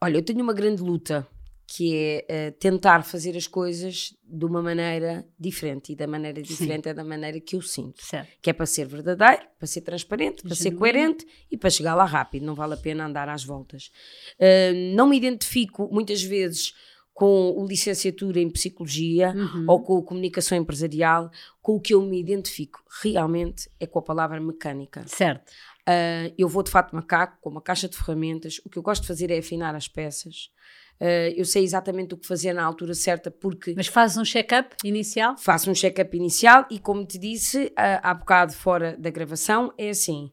Olha, 0.00 0.18
eu 0.18 0.22
tenho 0.22 0.42
uma 0.42 0.52
grande 0.52 0.82
luta 0.82 1.26
que 1.66 2.24
é 2.28 2.48
uh, 2.48 2.58
tentar 2.60 3.02
fazer 3.02 3.36
as 3.36 3.48
coisas 3.48 4.14
de 4.22 4.44
uma 4.44 4.62
maneira 4.62 5.26
diferente 5.38 5.92
e 5.92 5.96
da 5.96 6.06
maneira 6.06 6.40
diferente 6.40 6.84
Sim. 6.84 6.90
é 6.90 6.94
da 6.94 7.02
maneira 7.02 7.40
que 7.40 7.56
eu 7.56 7.62
sinto 7.62 8.04
certo. 8.04 8.30
que 8.40 8.48
é 8.48 8.52
para 8.52 8.66
ser 8.66 8.86
verdadeiro, 8.86 9.42
para 9.58 9.66
ser 9.66 9.80
transparente 9.80 10.42
para 10.44 10.54
ser 10.54 10.70
coerente 10.72 11.26
e 11.50 11.56
para 11.56 11.68
chegar 11.68 11.96
lá 11.96 12.04
rápido 12.04 12.46
não 12.46 12.54
vale 12.54 12.74
a 12.74 12.76
pena 12.76 13.06
andar 13.06 13.28
às 13.28 13.42
voltas 13.42 13.90
uh, 14.38 14.94
não 14.94 15.08
me 15.08 15.16
identifico 15.16 15.88
muitas 15.90 16.22
vezes 16.22 16.72
com 17.16 17.54
o 17.56 17.66
licenciatura 17.66 18.38
em 18.38 18.50
psicologia 18.50 19.32
uhum. 19.34 19.64
ou 19.66 19.82
com 19.82 19.96
a 19.96 20.02
comunicação 20.02 20.58
empresarial 20.58 21.30
com 21.62 21.76
o 21.76 21.80
que 21.80 21.94
eu 21.94 22.02
me 22.02 22.20
identifico 22.20 22.84
realmente 23.02 23.70
é 23.80 23.86
com 23.86 23.98
a 23.98 24.02
palavra 24.02 24.38
mecânica 24.38 25.02
certo 25.06 25.50
Uh, 25.88 26.34
eu 26.36 26.48
vou 26.48 26.64
de 26.64 26.70
fato 26.70 26.96
macaco, 26.96 27.38
com 27.40 27.48
uma 27.48 27.62
caixa 27.62 27.88
de 27.88 27.96
ferramentas. 27.96 28.60
O 28.64 28.68
que 28.68 28.76
eu 28.76 28.82
gosto 28.82 29.02
de 29.02 29.08
fazer 29.08 29.30
é 29.30 29.38
afinar 29.38 29.72
as 29.76 29.86
peças. 29.86 30.50
Uh, 31.00 31.30
eu 31.36 31.44
sei 31.44 31.62
exatamente 31.62 32.12
o 32.14 32.16
que 32.16 32.26
fazer 32.26 32.52
na 32.52 32.64
altura 32.64 32.92
certa, 32.92 33.30
porque. 33.30 33.72
Mas 33.76 33.86
fazes 33.86 34.16
um 34.16 34.24
check-up 34.24 34.74
inicial? 34.82 35.36
Faço 35.38 35.70
um 35.70 35.74
check-up 35.74 36.16
inicial 36.16 36.66
e, 36.70 36.80
como 36.80 37.06
te 37.06 37.18
disse 37.18 37.66
uh, 37.66 38.00
há 38.02 38.12
bocado 38.14 38.52
fora 38.52 38.96
da 38.98 39.10
gravação, 39.10 39.72
é 39.78 39.90
assim: 39.90 40.32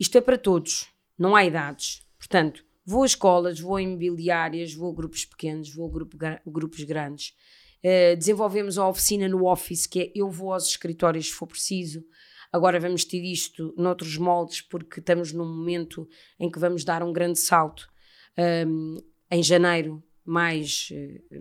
isto 0.00 0.18
é 0.18 0.20
para 0.20 0.36
todos, 0.36 0.88
não 1.16 1.36
há 1.36 1.44
idades. 1.44 2.02
Portanto, 2.18 2.64
vou 2.88 3.02
a 3.02 3.06
escolas, 3.06 3.60
vou 3.60 3.76
a 3.76 3.82
imobiliárias, 3.82 4.72
vou 4.72 4.90
a 4.90 4.94
grupos 4.94 5.26
pequenos, 5.26 5.70
vou 5.74 5.86
a 5.86 5.92
grupo, 5.92 6.16
grupos 6.46 6.82
grandes. 6.84 7.34
Uh, 7.84 8.16
desenvolvemos 8.16 8.78
a 8.78 8.88
oficina 8.88 9.28
no 9.28 9.44
Office, 9.44 9.86
que 9.86 10.00
é 10.00 10.12
eu 10.14 10.30
vou 10.30 10.54
aos 10.54 10.66
escritórios 10.66 11.26
se 11.26 11.32
for 11.32 11.46
preciso. 11.46 12.02
Agora 12.50 12.80
vamos 12.80 13.04
ter 13.04 13.22
isto 13.22 13.74
noutros 13.76 14.16
moldes, 14.16 14.62
porque 14.62 15.00
estamos 15.00 15.34
num 15.34 15.44
momento 15.44 16.08
em 16.40 16.50
que 16.50 16.58
vamos 16.58 16.82
dar 16.82 17.02
um 17.02 17.12
grande 17.12 17.38
salto. 17.38 17.86
Um, 18.66 18.96
em 19.30 19.42
janeiro, 19.42 20.02
mais, 20.24 20.88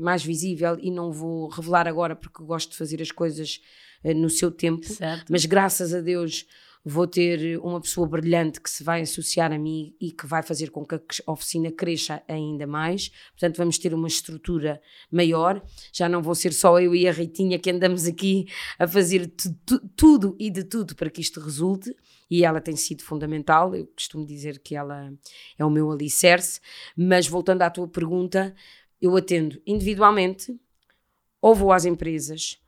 mais 0.02 0.22
visível, 0.22 0.78
e 0.82 0.92
não 0.92 1.14
vou 1.14 1.48
revelar 1.48 1.88
agora 1.88 2.14
porque 2.14 2.44
gosto 2.44 2.72
de 2.72 2.78
fazer 2.78 3.02
as 3.02 3.12
coisas 3.12 3.62
uh, 4.04 4.14
no 4.14 4.30
seu 4.30 4.52
tempo, 4.52 4.86
certo. 4.86 5.32
mas 5.32 5.46
graças 5.46 5.94
a 5.94 6.02
Deus 6.02 6.46
vou 6.90 7.06
ter 7.06 7.60
uma 7.60 7.82
pessoa 7.82 8.08
brilhante 8.08 8.62
que 8.62 8.70
se 8.70 8.82
vai 8.82 9.02
associar 9.02 9.52
a 9.52 9.58
mim 9.58 9.94
e 10.00 10.12
que 10.12 10.26
vai 10.26 10.42
fazer 10.42 10.70
com 10.70 10.86
que 10.86 10.96
a 10.96 11.32
oficina 11.32 11.70
cresça 11.70 12.24
ainda 12.28 12.66
mais. 12.66 13.10
Portanto, 13.32 13.58
vamos 13.58 13.78
ter 13.78 13.94
uma 13.94 14.08
estrutura 14.08 14.82
maior. 15.12 15.62
Já 15.92 16.08
não 16.08 16.22
vou 16.22 16.34
ser 16.34 16.54
só 16.54 16.80
eu 16.80 16.96
e 16.96 17.06
a 17.06 17.12
Ritinha 17.12 17.60
que 17.60 17.70
andamos 17.70 18.06
aqui 18.06 18.48
a 18.80 18.88
fazer 18.88 19.30
tudo 19.98 20.36
e 20.40 20.50
de 20.50 20.64
tudo 20.64 20.96
para 20.96 21.10
que 21.10 21.20
isto 21.20 21.42
resulte. 21.42 21.94
E 22.30 22.46
ela 22.46 22.62
tem 22.62 22.76
sido 22.78 23.04
fundamental. 23.04 23.76
Eu 23.76 23.88
costumo 23.88 24.26
dizer 24.26 24.60
que 24.60 24.74
ela 24.74 25.14
é 25.58 25.66
o 25.66 25.70
meu 25.70 25.92
alicerce. 25.92 26.62
Mas 26.96 27.28
voltando 27.28 27.64
à 27.64 27.70
tua 27.70 27.88
pergunta, 27.88 28.56
eu 29.02 29.16
atendo 29.18 29.62
individualmente 29.68 30.58
ou 31.42 31.54
vou 31.54 31.74
às 31.74 31.84
empresas 31.84 32.60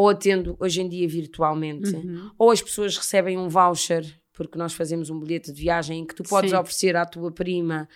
ou 0.00 0.08
atendo 0.08 0.56
hoje 0.58 0.80
em 0.80 0.88
dia 0.88 1.06
virtualmente, 1.06 1.94
uhum. 1.94 2.30
ou 2.38 2.50
as 2.50 2.62
pessoas 2.62 2.96
recebem 2.96 3.36
um 3.36 3.50
voucher, 3.50 4.02
porque 4.32 4.56
nós 4.56 4.72
fazemos 4.72 5.10
um 5.10 5.20
bilhete 5.20 5.52
de 5.52 5.60
viagem 5.60 6.00
em 6.00 6.06
que 6.06 6.14
tu 6.14 6.22
podes 6.22 6.52
Sim. 6.52 6.56
oferecer 6.56 6.96
à 6.96 7.04
tua 7.04 7.30
prima 7.30 7.86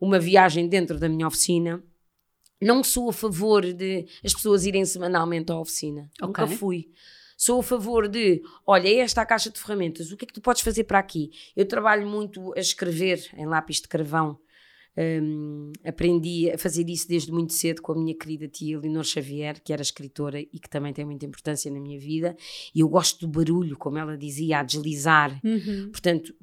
uma 0.00 0.18
viagem 0.18 0.66
dentro 0.66 0.98
da 0.98 1.08
minha 1.08 1.24
oficina. 1.24 1.80
Não 2.60 2.82
sou 2.82 3.10
a 3.10 3.12
favor 3.12 3.62
de 3.72 4.06
as 4.24 4.34
pessoas 4.34 4.66
irem 4.66 4.84
semanalmente 4.84 5.52
à 5.52 5.56
oficina. 5.56 6.10
Okay. 6.20 6.26
Nunca 6.26 6.46
fui. 6.48 6.90
Sou 7.36 7.60
a 7.60 7.62
favor 7.62 8.08
de, 8.08 8.42
olha, 8.66 8.88
é 8.88 8.96
esta 8.96 9.22
a 9.22 9.26
caixa 9.26 9.48
de 9.48 9.60
ferramentas, 9.60 10.10
o 10.10 10.16
que 10.16 10.24
é 10.24 10.26
que 10.26 10.34
tu 10.34 10.40
podes 10.40 10.62
fazer 10.62 10.82
para 10.82 10.98
aqui? 10.98 11.30
Eu 11.54 11.64
trabalho 11.64 12.08
muito 12.08 12.52
a 12.56 12.58
escrever 12.58 13.24
em 13.36 13.46
lápis 13.46 13.76
de 13.76 13.86
carvão 13.86 14.36
um, 14.96 15.72
aprendi 15.84 16.50
a 16.50 16.58
fazer 16.58 16.88
isso 16.88 17.08
desde 17.08 17.32
muito 17.32 17.52
cedo 17.52 17.80
com 17.80 17.92
a 17.92 17.94
minha 17.94 18.14
querida 18.14 18.46
tia 18.46 18.78
Leonor 18.78 19.04
Xavier, 19.04 19.60
que 19.62 19.72
era 19.72 19.82
escritora 19.82 20.40
e 20.40 20.58
que 20.58 20.68
também 20.68 20.92
tem 20.92 21.04
muita 21.04 21.24
importância 21.24 21.70
na 21.70 21.80
minha 21.80 21.98
vida. 21.98 22.36
E 22.74 22.80
eu 22.80 22.88
gosto 22.88 23.26
do 23.26 23.28
barulho, 23.28 23.76
como 23.76 23.98
ela 23.98 24.16
dizia, 24.16 24.58
a 24.58 24.62
deslizar. 24.62 25.40
Uhum. 25.42 25.90
Portanto, 25.90 26.34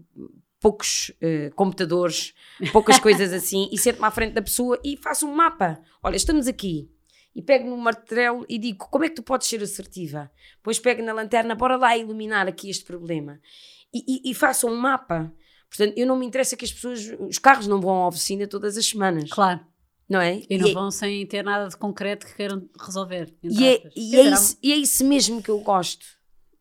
poucos 0.60 1.10
uh, 1.22 1.54
computadores, 1.56 2.34
poucas 2.72 2.98
coisas 3.00 3.32
assim, 3.32 3.70
e 3.72 3.78
sento-me 3.78 4.06
à 4.06 4.12
frente 4.12 4.34
da 4.34 4.42
pessoa 4.42 4.80
e 4.84 4.98
faço 4.98 5.28
um 5.28 5.34
mapa. 5.34 5.80
Olha, 6.02 6.16
estamos 6.16 6.48
aqui. 6.48 6.90
E 7.36 7.42
pego 7.42 7.70
no 7.70 7.78
martelo 7.78 8.46
e 8.50 8.58
digo: 8.58 8.88
como 8.90 9.06
é 9.06 9.10
que 9.10 9.16
tu 9.16 9.24
podes 9.24 9.48
ser 9.48 9.62
assertiva? 9.62 10.32
Depois 10.58 10.80
pego 10.80 11.04
na 11.04 11.14
lanterna, 11.14 11.54
bora 11.56 11.78
lá 11.78 11.96
iluminar 11.96 12.48
aqui 12.48 12.70
este 12.70 12.84
problema. 12.84 13.40
E, 13.94 14.28
e, 14.28 14.32
e 14.32 14.34
faço 14.34 14.68
um 14.68 14.76
mapa. 14.76 15.32
Portanto, 15.70 15.98
eu 15.98 16.08
não 16.08 16.18
me 16.18 16.26
interessa 16.26 16.58
que 16.58 16.66
as 16.66 16.74
pessoas, 16.74 17.12
os 17.20 17.38
carros 17.38 17.68
não 17.68 17.80
vão 17.80 18.04
à 18.04 18.08
oficina 18.08 18.48
todas 18.48 18.78
as 18.78 18.86
semanas. 18.86 19.30
Claro. 19.30 19.60
Não 20.10 20.20
é? 20.20 20.42
E 20.50 20.58
não 20.58 20.68
e 20.68 20.72
é 20.72 20.74
vão 20.74 20.88
é... 20.88 20.92
sem 20.92 21.26
ter 21.28 21.44
nada 21.44 21.70
de 21.70 21.78
concreto 21.78 22.26
que 22.26 22.34
queiram 22.34 22.68
resolver. 22.80 23.32
E 23.44 23.68
é, 23.68 23.84
e, 23.96 24.16
é 24.16 24.22
isso, 24.24 24.58
e 24.64 24.74
é 24.74 24.76
isso 24.76 25.06
mesmo 25.06 25.42
que 25.42 25.50
eu 25.50 25.60
gosto. 25.60 26.06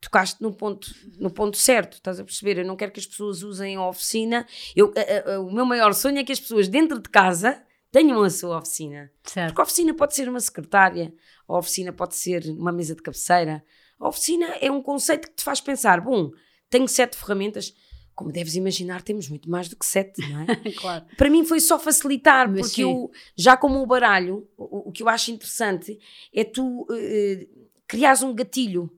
Tocaste 0.00 0.40
no 0.42 0.52
ponto, 0.52 0.94
no 1.18 1.30
ponto 1.30 1.56
certo, 1.56 1.94
estás 1.94 2.20
a 2.20 2.24
perceber? 2.24 2.58
Eu 2.58 2.66
não 2.66 2.76
quero 2.76 2.92
que 2.92 3.00
as 3.00 3.06
pessoas 3.06 3.42
usem 3.42 3.76
a 3.76 3.88
oficina. 3.88 4.46
Eu, 4.76 4.92
a, 4.94 5.32
a, 5.32 5.40
o 5.40 5.50
meu 5.50 5.64
maior 5.64 5.92
sonho 5.94 6.18
é 6.18 6.24
que 6.24 6.30
as 6.30 6.38
pessoas 6.38 6.68
dentro 6.68 7.00
de 7.00 7.08
casa 7.08 7.60
tenham 7.90 8.22
a 8.22 8.30
sua 8.30 8.58
oficina. 8.58 9.10
Certo. 9.24 9.48
Porque 9.48 9.60
a 9.60 9.64
oficina 9.64 9.94
pode 9.94 10.14
ser 10.14 10.28
uma 10.28 10.40
secretária, 10.40 11.12
a 11.48 11.58
oficina 11.58 11.92
pode 11.92 12.14
ser 12.14 12.44
uma 12.50 12.70
mesa 12.70 12.94
de 12.94 13.02
cabeceira. 13.02 13.64
A 13.98 14.08
oficina 14.08 14.46
é 14.60 14.70
um 14.70 14.82
conceito 14.82 15.28
que 15.28 15.34
te 15.34 15.42
faz 15.42 15.60
pensar: 15.60 16.00
bom, 16.00 16.30
tenho 16.70 16.86
sete 16.86 17.16
ferramentas 17.16 17.74
como 18.18 18.32
deves 18.32 18.56
imaginar, 18.56 19.00
temos 19.00 19.28
muito 19.28 19.48
mais 19.48 19.68
do 19.68 19.76
que 19.76 19.86
sete, 19.86 20.20
não 20.28 20.40
é? 20.40 20.46
claro. 20.76 21.04
Para 21.16 21.30
mim 21.30 21.44
foi 21.44 21.60
só 21.60 21.78
facilitar, 21.78 22.50
Mas 22.50 22.62
porque 22.62 22.74
sim. 22.74 22.82
eu, 22.82 23.12
já 23.36 23.56
como 23.56 23.80
o 23.80 23.86
baralho, 23.86 24.48
o, 24.56 24.88
o, 24.88 24.92
que 24.92 25.04
eu 25.04 25.08
acho 25.08 25.30
interessante 25.30 25.96
é 26.34 26.42
tu 26.42 26.82
uh, 26.82 27.68
criares 27.86 28.20
um 28.24 28.34
gatilho, 28.34 28.90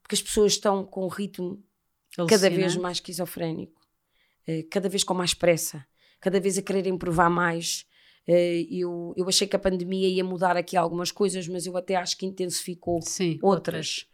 porque 0.00 0.14
as 0.14 0.22
pessoas 0.22 0.52
estão 0.52 0.86
com 0.86 1.04
um 1.04 1.08
ritmo 1.08 1.62
cada 2.26 2.48
vez 2.48 2.74
mais 2.74 2.96
esquizofrénico, 2.96 3.78
uh, 4.48 4.66
cada 4.70 4.88
vez 4.88 5.04
com 5.04 5.12
mais 5.12 5.34
pressa, 5.34 5.86
cada 6.18 6.40
vez 6.40 6.56
a 6.56 6.62
quererem 6.62 6.96
provar 6.96 7.28
mais. 7.28 7.84
Uh, 8.26 8.66
eu, 8.70 9.12
eu 9.18 9.28
achei 9.28 9.46
que 9.46 9.54
a 9.54 9.58
pandemia 9.58 10.08
ia 10.08 10.24
mudar 10.24 10.56
aqui 10.56 10.78
algumas 10.78 11.12
coisas, 11.12 11.46
mas 11.46 11.66
eu 11.66 11.76
até 11.76 11.94
acho 11.94 12.16
que 12.16 12.24
intensificou 12.24 13.02
sim, 13.02 13.38
outras. 13.42 14.08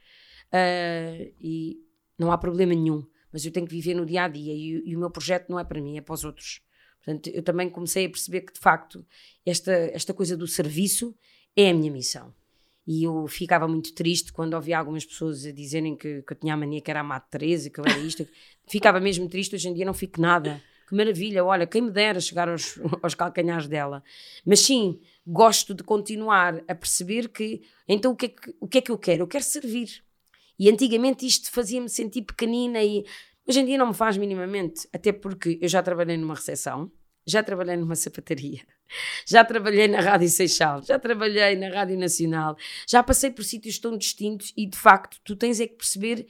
outras. 0.52 1.32
e 1.40 1.78
não 2.18 2.32
há 2.32 2.36
problema 2.36 2.74
nenhum 2.74 3.06
mas 3.32 3.44
eu 3.44 3.52
tenho 3.52 3.66
que 3.66 3.72
viver 3.72 3.94
no 3.94 4.06
dia 4.06 4.24
a 4.24 4.28
dia 4.28 4.52
e, 4.52 4.82
e, 4.84 4.96
o 4.96 4.98
meu 4.98 5.10
projeto 5.10 5.48
não 5.48 5.58
é 5.58 5.64
para 5.64 5.80
mim, 5.80 5.96
é 5.98 6.00
para 6.00 6.14
os 6.14 6.24
outros. 6.24 6.60
Portanto, 7.04 7.30
eu 7.30 7.42
também 7.42 7.70
comecei 7.70 8.06
a 8.06 8.10
perceber 8.10 8.42
que 8.42 8.52
de 8.52 8.60
facto 8.60 9.04
esta, 9.44 9.72
esta 9.72 10.12
coisa 10.12 10.36
do 10.36 10.46
serviço 10.46 11.14
é 11.56 11.70
a 11.70 11.74
minha 11.74 11.90
missão. 11.90 12.34
E 12.86 13.04
eu 13.04 13.26
ficava 13.26 13.68
muito 13.68 13.92
triste 13.94 14.32
quando 14.32 14.54
ouvia 14.54 14.78
algumas 14.78 15.04
pessoas 15.04 15.44
a 15.44 15.52
dizerem 15.52 15.94
que, 15.94 16.22
que 16.22 16.32
eu 16.32 16.36
tinha 16.38 16.54
a 16.54 16.56
mania 16.56 16.80
que 16.80 16.90
era 16.90 17.00
a 17.00 17.04
Mate 17.04 17.26
Teresa, 17.30 17.68
que 17.68 17.78
eu 17.78 17.84
era 17.84 17.98
isto. 17.98 18.26
ficava 18.66 18.98
mesmo 18.98 19.28
triste, 19.28 19.54
hoje 19.54 19.68
em 19.68 19.74
dia 19.74 19.84
não 19.84 19.92
fico 19.92 20.20
nada. 20.20 20.62
Que 20.88 20.94
maravilha, 20.94 21.44
olha, 21.44 21.66
quem 21.66 21.82
me 21.82 21.90
dera 21.90 22.18
chegar 22.18 22.48
aos, 22.48 22.80
aos 23.02 23.14
calcanhares 23.14 23.68
dela. 23.68 24.02
Mas 24.44 24.60
sim, 24.60 25.00
gosto 25.26 25.74
de 25.74 25.82
continuar 25.82 26.64
a 26.66 26.74
perceber 26.74 27.28
que, 27.28 27.60
então 27.86 28.12
o 28.12 28.16
que, 28.16 28.26
é 28.26 28.28
que, 28.30 28.54
o 28.58 28.66
que 28.66 28.78
é 28.78 28.80
que 28.80 28.90
eu 28.90 28.96
quero? 28.96 29.22
Eu 29.24 29.28
quero 29.28 29.44
servir. 29.44 30.02
E 30.58 30.68
antigamente 30.68 31.26
isto 31.26 31.50
fazia-me 31.50 31.88
sentir 31.88 32.22
pequenina 32.22 32.82
e 32.82 33.04
hoje 33.46 33.60
em 33.60 33.64
dia 33.64 33.78
não 33.78 33.88
me 33.88 33.94
faz 33.94 34.16
minimamente, 34.16 34.88
até 34.92 35.12
porque 35.12 35.58
eu 35.60 35.68
já 35.68 35.82
trabalhei 35.82 36.16
numa 36.16 36.34
recepção, 36.34 36.90
já 37.26 37.42
trabalhei 37.42 37.76
numa 37.76 37.94
sapataria, 37.94 38.60
já 39.26 39.44
trabalhei 39.44 39.86
na 39.86 40.00
Rádio 40.00 40.28
Seixal, 40.28 40.82
já 40.82 40.98
trabalhei 40.98 41.54
na 41.56 41.68
Rádio 41.68 41.98
Nacional, 41.98 42.56
já 42.88 43.02
passei 43.02 43.30
por 43.30 43.44
sítios 43.44 43.78
tão 43.78 43.96
distintos 43.96 44.52
e 44.56 44.66
de 44.66 44.76
facto 44.76 45.18
tu 45.22 45.36
tens 45.36 45.60
é 45.60 45.66
que 45.66 45.76
perceber 45.76 46.26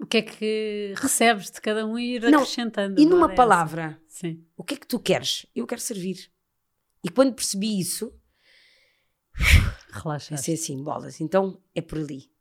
o 0.00 0.06
que 0.06 0.18
é 0.18 0.22
que 0.22 0.94
recebes 0.96 1.50
de 1.50 1.60
cada 1.60 1.86
um 1.86 1.98
e 1.98 2.16
ir 2.16 2.22
não, 2.22 2.40
acrescentando. 2.40 3.00
E 3.00 3.06
numa 3.06 3.34
palavra, 3.34 4.00
Sim. 4.08 4.44
o 4.56 4.64
que 4.64 4.74
é 4.74 4.76
que 4.76 4.86
tu 4.86 4.98
queres? 4.98 5.46
Eu 5.54 5.66
quero 5.66 5.80
servir. 5.80 6.28
E 7.04 7.08
quando 7.08 7.34
percebi 7.34 7.78
isso, 7.78 8.12
relaxa. 9.92 10.34
Pensei 10.34 10.54
assim, 10.54 10.82
bolas, 10.82 11.20
então 11.20 11.62
é 11.74 11.80
por 11.80 11.98
ali. 11.98 12.31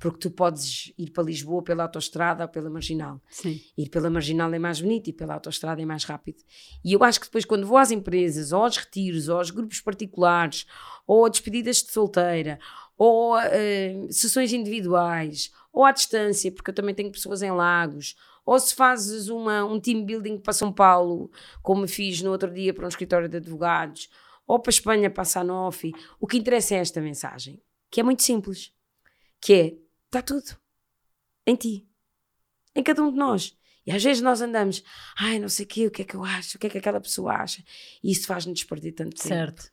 Porque 0.00 0.18
tu 0.18 0.30
podes 0.30 0.92
ir 0.98 1.10
para 1.10 1.24
Lisboa 1.24 1.62
pela 1.62 1.84
autoestrada 1.84 2.44
ou 2.44 2.48
pela 2.48 2.68
marginal. 2.68 3.20
Sim. 3.30 3.60
Ir 3.76 3.88
pela 3.88 4.10
marginal 4.10 4.52
é 4.52 4.58
mais 4.58 4.80
bonito 4.80 5.08
e 5.08 5.12
pela 5.12 5.34
autoestrada 5.34 5.80
é 5.80 5.86
mais 5.86 6.04
rápido. 6.04 6.42
E 6.84 6.92
eu 6.92 7.02
acho 7.02 7.20
que 7.20 7.26
depois, 7.26 7.44
quando 7.44 7.66
vou 7.66 7.78
às 7.78 7.90
empresas, 7.90 8.52
ou 8.52 8.62
aos 8.62 8.76
retiros, 8.76 9.28
ou 9.28 9.38
aos 9.38 9.50
grupos 9.50 9.80
particulares, 9.80 10.66
ou 11.06 11.24
a 11.24 11.28
despedidas 11.28 11.82
de 11.82 11.90
solteira, 11.90 12.58
ou 12.98 13.36
uh, 13.36 14.12
sessões 14.12 14.52
individuais, 14.52 15.50
ou 15.72 15.84
à 15.84 15.92
distância, 15.92 16.50
porque 16.52 16.70
eu 16.70 16.74
também 16.74 16.94
tenho 16.94 17.12
pessoas 17.12 17.42
em 17.42 17.50
Lagos, 17.50 18.16
ou 18.46 18.58
se 18.58 18.74
fazes 18.74 19.28
uma, 19.28 19.64
um 19.64 19.80
team 19.80 20.04
building 20.04 20.38
para 20.38 20.52
São 20.52 20.72
Paulo, 20.72 21.30
como 21.62 21.86
fiz 21.88 22.22
no 22.22 22.30
outro 22.30 22.50
dia 22.50 22.72
para 22.72 22.84
um 22.84 22.88
escritório 22.88 23.28
de 23.28 23.38
advogados, 23.38 24.08
ou 24.46 24.60
para 24.60 24.70
a 24.70 24.74
Espanha, 24.74 25.10
para 25.10 25.22
a 25.22 25.26
Sanofi, 25.26 25.92
o 26.20 26.26
que 26.26 26.38
interessa 26.38 26.76
é 26.76 26.78
esta 26.78 27.00
mensagem, 27.00 27.60
que 27.90 28.00
é 28.00 28.02
muito 28.02 28.22
simples, 28.22 28.72
que 29.40 29.52
é, 29.52 29.74
está 30.06 30.22
tudo 30.22 30.56
em 31.46 31.54
ti, 31.54 31.88
em 32.74 32.82
cada 32.82 33.02
um 33.02 33.10
de 33.10 33.16
nós. 33.16 33.56
E 33.86 33.92
às 33.92 34.02
vezes 34.02 34.20
nós 34.20 34.40
andamos, 34.40 34.82
ai, 35.16 35.38
não 35.38 35.48
sei 35.48 35.64
o 35.64 35.68
quê, 35.68 35.86
o 35.86 35.90
que 35.90 36.02
é 36.02 36.04
que 36.04 36.16
eu 36.16 36.24
acho, 36.24 36.56
o 36.56 36.60
que 36.60 36.66
é 36.66 36.70
que 36.70 36.78
aquela 36.78 37.00
pessoa 37.00 37.34
acha, 37.34 37.62
e 38.02 38.10
isso 38.10 38.26
faz-nos 38.26 38.64
perder 38.64 38.92
tanto 38.92 39.16
tempo. 39.16 39.28
Certo. 39.28 39.70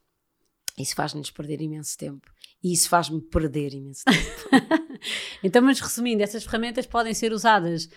Isso 0.78 0.96
faz-nos 0.96 1.32
perder 1.32 1.62
imenso 1.62 1.98
tempo. 1.98 2.32
E 2.63 2.74
isso 2.74 2.89
faz-me 2.89 3.22
perder 3.22 3.74
imenso 3.74 4.04
tempo. 4.06 4.50
então, 5.43 5.62
mas 5.62 5.80
resumindo, 5.80 6.24
essas 6.24 6.43
ferramentas 6.43 6.86
podem 6.86 7.13
ser 7.13 7.34
usadas 7.34 7.89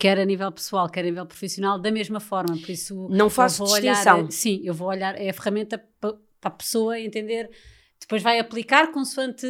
quer 0.00 0.18
a 0.18 0.24
nível 0.24 0.50
pessoal, 0.50 0.88
quer 0.88 1.00
a 1.00 1.04
nível 1.04 1.26
profissional, 1.26 1.78
da 1.78 1.92
mesma 1.92 2.18
forma. 2.18 2.56
Por 2.56 2.70
isso, 2.70 3.06
não 3.10 3.28
faço 3.28 3.62
distinção. 3.64 4.20
Olhar, 4.20 4.32
sim, 4.32 4.62
eu 4.64 4.72
vou 4.72 4.88
olhar, 4.88 5.14
é 5.14 5.28
a 5.28 5.34
ferramenta 5.34 5.78
para 6.00 6.16
a 6.42 6.50
pessoa 6.50 6.98
entender. 6.98 7.50
Depois 8.00 8.22
vai 8.22 8.38
aplicar 8.38 8.90
consoante 8.90 9.46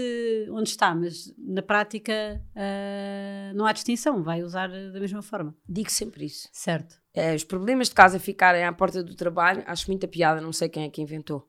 onde 0.50 0.68
está, 0.68 0.94
mas 0.94 1.32
na 1.38 1.62
prática 1.62 2.42
uh, 2.54 3.56
não 3.56 3.64
há 3.64 3.72
distinção, 3.72 4.22
vai 4.22 4.42
usar 4.42 4.68
da 4.68 5.00
mesma 5.00 5.22
forma. 5.22 5.54
Digo 5.68 5.90
sempre 5.90 6.26
isso. 6.26 6.48
Certo. 6.52 7.00
É, 7.14 7.34
os 7.34 7.44
problemas 7.44 7.88
de 7.88 7.94
casa 7.94 8.18
ficarem 8.18 8.64
à 8.64 8.72
porta 8.72 9.02
do 9.02 9.14
trabalho, 9.14 9.62
acho 9.66 9.88
muita 9.88 10.06
piada, 10.06 10.40
não 10.40 10.52
sei 10.52 10.68
quem 10.68 10.84
é 10.84 10.90
que 10.90 11.00
inventou. 11.00 11.48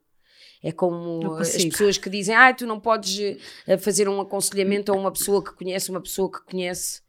É 0.64 0.72
como 0.72 1.34
as 1.36 1.66
pessoas 1.66 1.98
que 1.98 2.10
dizem, 2.10 2.36
ah, 2.36 2.54
tu 2.54 2.68
não 2.68 2.80
podes 2.80 3.40
eh, 3.68 3.78
fazer 3.78 4.08
um 4.08 4.22
aconselhamento 4.22 4.92
a 4.92 4.96
uma 4.96 5.12
pessoa 5.12 5.44
que 5.44 5.54
conhece 5.54 5.90
uma 5.90 6.02
pessoa 6.02 6.32
que 6.32 6.44
conhece. 6.44 7.02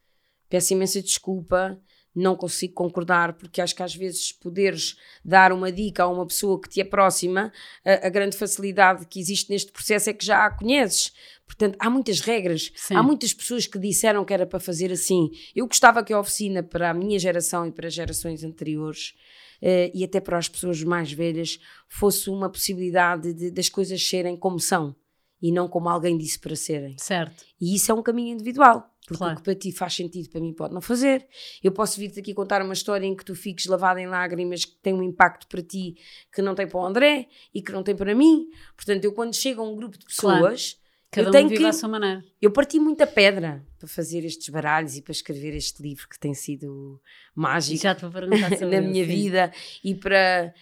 Peço 0.48 0.72
imensa 0.72 1.02
desculpa, 1.02 1.78
não 2.14 2.36
consigo 2.36 2.74
concordar, 2.74 3.34
porque 3.34 3.60
acho 3.60 3.74
que 3.74 3.82
às 3.82 3.94
vezes 3.94 4.32
poderes 4.32 4.96
dar 5.24 5.52
uma 5.52 5.72
dica 5.72 6.02
a 6.02 6.08
uma 6.08 6.26
pessoa 6.26 6.60
que 6.60 6.68
te 6.68 6.80
é 6.80 6.84
próxima, 6.84 7.52
a, 7.84 8.06
a 8.06 8.10
grande 8.10 8.36
facilidade 8.36 9.06
que 9.06 9.18
existe 9.18 9.50
neste 9.50 9.72
processo 9.72 10.10
é 10.10 10.12
que 10.12 10.24
já 10.24 10.44
a 10.44 10.50
conheces. 10.50 11.12
Portanto, 11.46 11.76
há 11.78 11.90
muitas 11.90 12.20
regras, 12.20 12.72
Sim. 12.74 12.94
há 12.94 13.02
muitas 13.02 13.32
pessoas 13.32 13.66
que 13.66 13.78
disseram 13.78 14.24
que 14.24 14.32
era 14.32 14.46
para 14.46 14.60
fazer 14.60 14.90
assim. 14.90 15.30
Eu 15.54 15.66
gostava 15.66 16.02
que 16.02 16.12
a 16.12 16.18
oficina, 16.18 16.62
para 16.62 16.90
a 16.90 16.94
minha 16.94 17.18
geração 17.18 17.66
e 17.66 17.72
para 17.72 17.90
gerações 17.90 18.42
anteriores, 18.42 19.14
uh, 19.62 19.90
e 19.94 20.04
até 20.04 20.20
para 20.20 20.38
as 20.38 20.48
pessoas 20.48 20.82
mais 20.82 21.12
velhas 21.12 21.58
fosse 21.88 22.30
uma 22.30 22.48
possibilidade 22.48 23.34
de, 23.34 23.50
das 23.50 23.68
coisas 23.68 24.02
serem 24.06 24.36
como 24.36 24.58
são 24.58 24.94
e 25.42 25.50
não 25.50 25.68
como 25.68 25.88
alguém 25.88 26.16
disse 26.16 26.38
para 26.38 26.54
serem. 26.54 26.96
Certo. 26.98 27.44
E 27.60 27.74
isso 27.74 27.90
é 27.90 27.94
um 27.94 28.02
caminho 28.02 28.32
individual. 28.34 28.91
Porque 29.06 29.18
claro. 29.18 29.34
o 29.34 29.36
que 29.36 29.42
para 29.42 29.54
ti 29.54 29.72
faz 29.72 29.94
sentido, 29.94 30.28
para 30.30 30.40
mim 30.40 30.52
pode 30.52 30.72
não 30.72 30.80
fazer. 30.80 31.26
Eu 31.62 31.72
posso 31.72 31.98
vir-te 31.98 32.20
aqui 32.20 32.32
contar 32.32 32.62
uma 32.62 32.72
história 32.72 33.04
em 33.04 33.16
que 33.16 33.24
tu 33.24 33.34
fiques 33.34 33.66
lavada 33.66 34.00
em 34.00 34.06
lágrimas, 34.06 34.64
que 34.64 34.76
tem 34.76 34.94
um 34.94 35.02
impacto 35.02 35.46
para 35.48 35.60
ti 35.60 35.96
que 36.32 36.40
não 36.40 36.54
tem 36.54 36.66
para 36.68 36.78
o 36.78 36.84
André 36.84 37.28
e 37.52 37.60
que 37.60 37.72
não 37.72 37.82
tem 37.82 37.96
para 37.96 38.14
mim. 38.14 38.46
Portanto, 38.76 39.04
eu 39.04 39.12
quando 39.12 39.34
chego 39.34 39.60
a 39.60 39.68
um 39.68 39.74
grupo 39.74 39.98
de 39.98 40.04
pessoas, 40.04 40.80
Cada 41.12 41.28
eu 41.28 41.30
tenho 41.30 41.44
um 41.44 41.48
vive 41.50 41.60
que, 41.60 41.68
à 41.68 41.72
sua 41.74 41.90
maneira. 41.90 42.24
Eu 42.40 42.50
parti 42.50 42.80
muita 42.80 43.06
pedra 43.06 43.62
para 43.78 43.86
fazer 43.86 44.24
estes 44.24 44.48
baralhos 44.48 44.96
e 44.96 45.02
para 45.02 45.12
escrever 45.12 45.54
este 45.54 45.82
livro 45.82 46.08
que 46.08 46.18
tem 46.18 46.32
sido 46.32 46.98
mágico 47.34 47.84
na 48.64 48.80
minha 48.80 49.04
sim. 49.04 49.10
vida 49.10 49.52
e 49.84 49.94
para, 49.94 50.54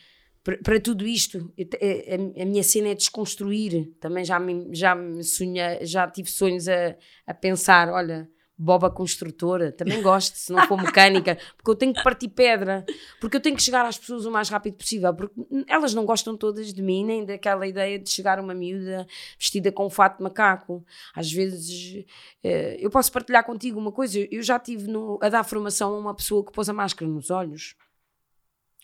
para, 0.43 0.81
tudo 0.81 1.07
isto. 1.07 1.53
É, 1.81 2.15
a, 2.15 2.45
minha 2.47 2.63
cena 2.63 2.89
é 2.89 2.95
desconstruir. 2.95 3.93
Também 4.01 4.25
já 4.25 4.39
me, 4.39 4.75
já 4.75 4.95
me 4.95 5.23
sonha, 5.23 5.85
já 5.85 6.09
tive 6.09 6.31
sonhos 6.31 6.69
a, 6.69 6.97
a 7.27 7.35
pensar: 7.35 7.89
olha 7.89 8.29
boba 8.61 8.91
construtora, 8.91 9.73
também 9.73 10.03
gosto, 10.03 10.35
se 10.35 10.53
não 10.53 10.67
for 10.67 10.77
mecânica, 10.83 11.39
porque 11.57 11.71
eu 11.71 11.75
tenho 11.75 11.95
que 11.95 12.03
partir 12.05 12.29
pedra, 12.29 12.85
porque 13.19 13.39
eu 13.39 13.41
tenho 13.41 13.57
que 13.57 13.63
chegar 13.63 13.87
às 13.87 13.97
pessoas 13.97 14.27
o 14.27 14.31
mais 14.31 14.51
rápido 14.51 14.75
possível, 14.75 15.15
porque 15.15 15.35
elas 15.67 15.95
não 15.95 16.05
gostam 16.05 16.37
todas 16.37 16.71
de 16.71 16.83
mim, 16.83 17.03
nem 17.03 17.25
daquela 17.25 17.67
ideia 17.67 17.99
de 17.99 18.11
chegar 18.11 18.39
uma 18.39 18.53
miúda 18.53 19.07
vestida 19.39 19.73
com 19.73 19.87
um 19.87 19.91
fato 19.91 20.19
de 20.19 20.23
macaco. 20.25 20.85
Às 21.15 21.33
vezes, 21.33 22.05
eh, 22.45 22.77
eu 22.79 22.91
posso 22.91 23.11
partilhar 23.11 23.47
contigo 23.47 23.81
uma 23.81 23.93
coisa, 23.93 24.19
eu 24.31 24.43
já 24.43 24.59
tive 24.59 24.89
no, 24.89 25.19
a 25.23 25.31
dar 25.31 25.43
formação 25.43 25.95
a 25.95 25.99
uma 25.99 26.15
pessoa 26.15 26.45
que 26.45 26.53
pôs 26.53 26.69
a 26.69 26.75
máscara 26.75 27.11
nos 27.11 27.31
olhos. 27.31 27.75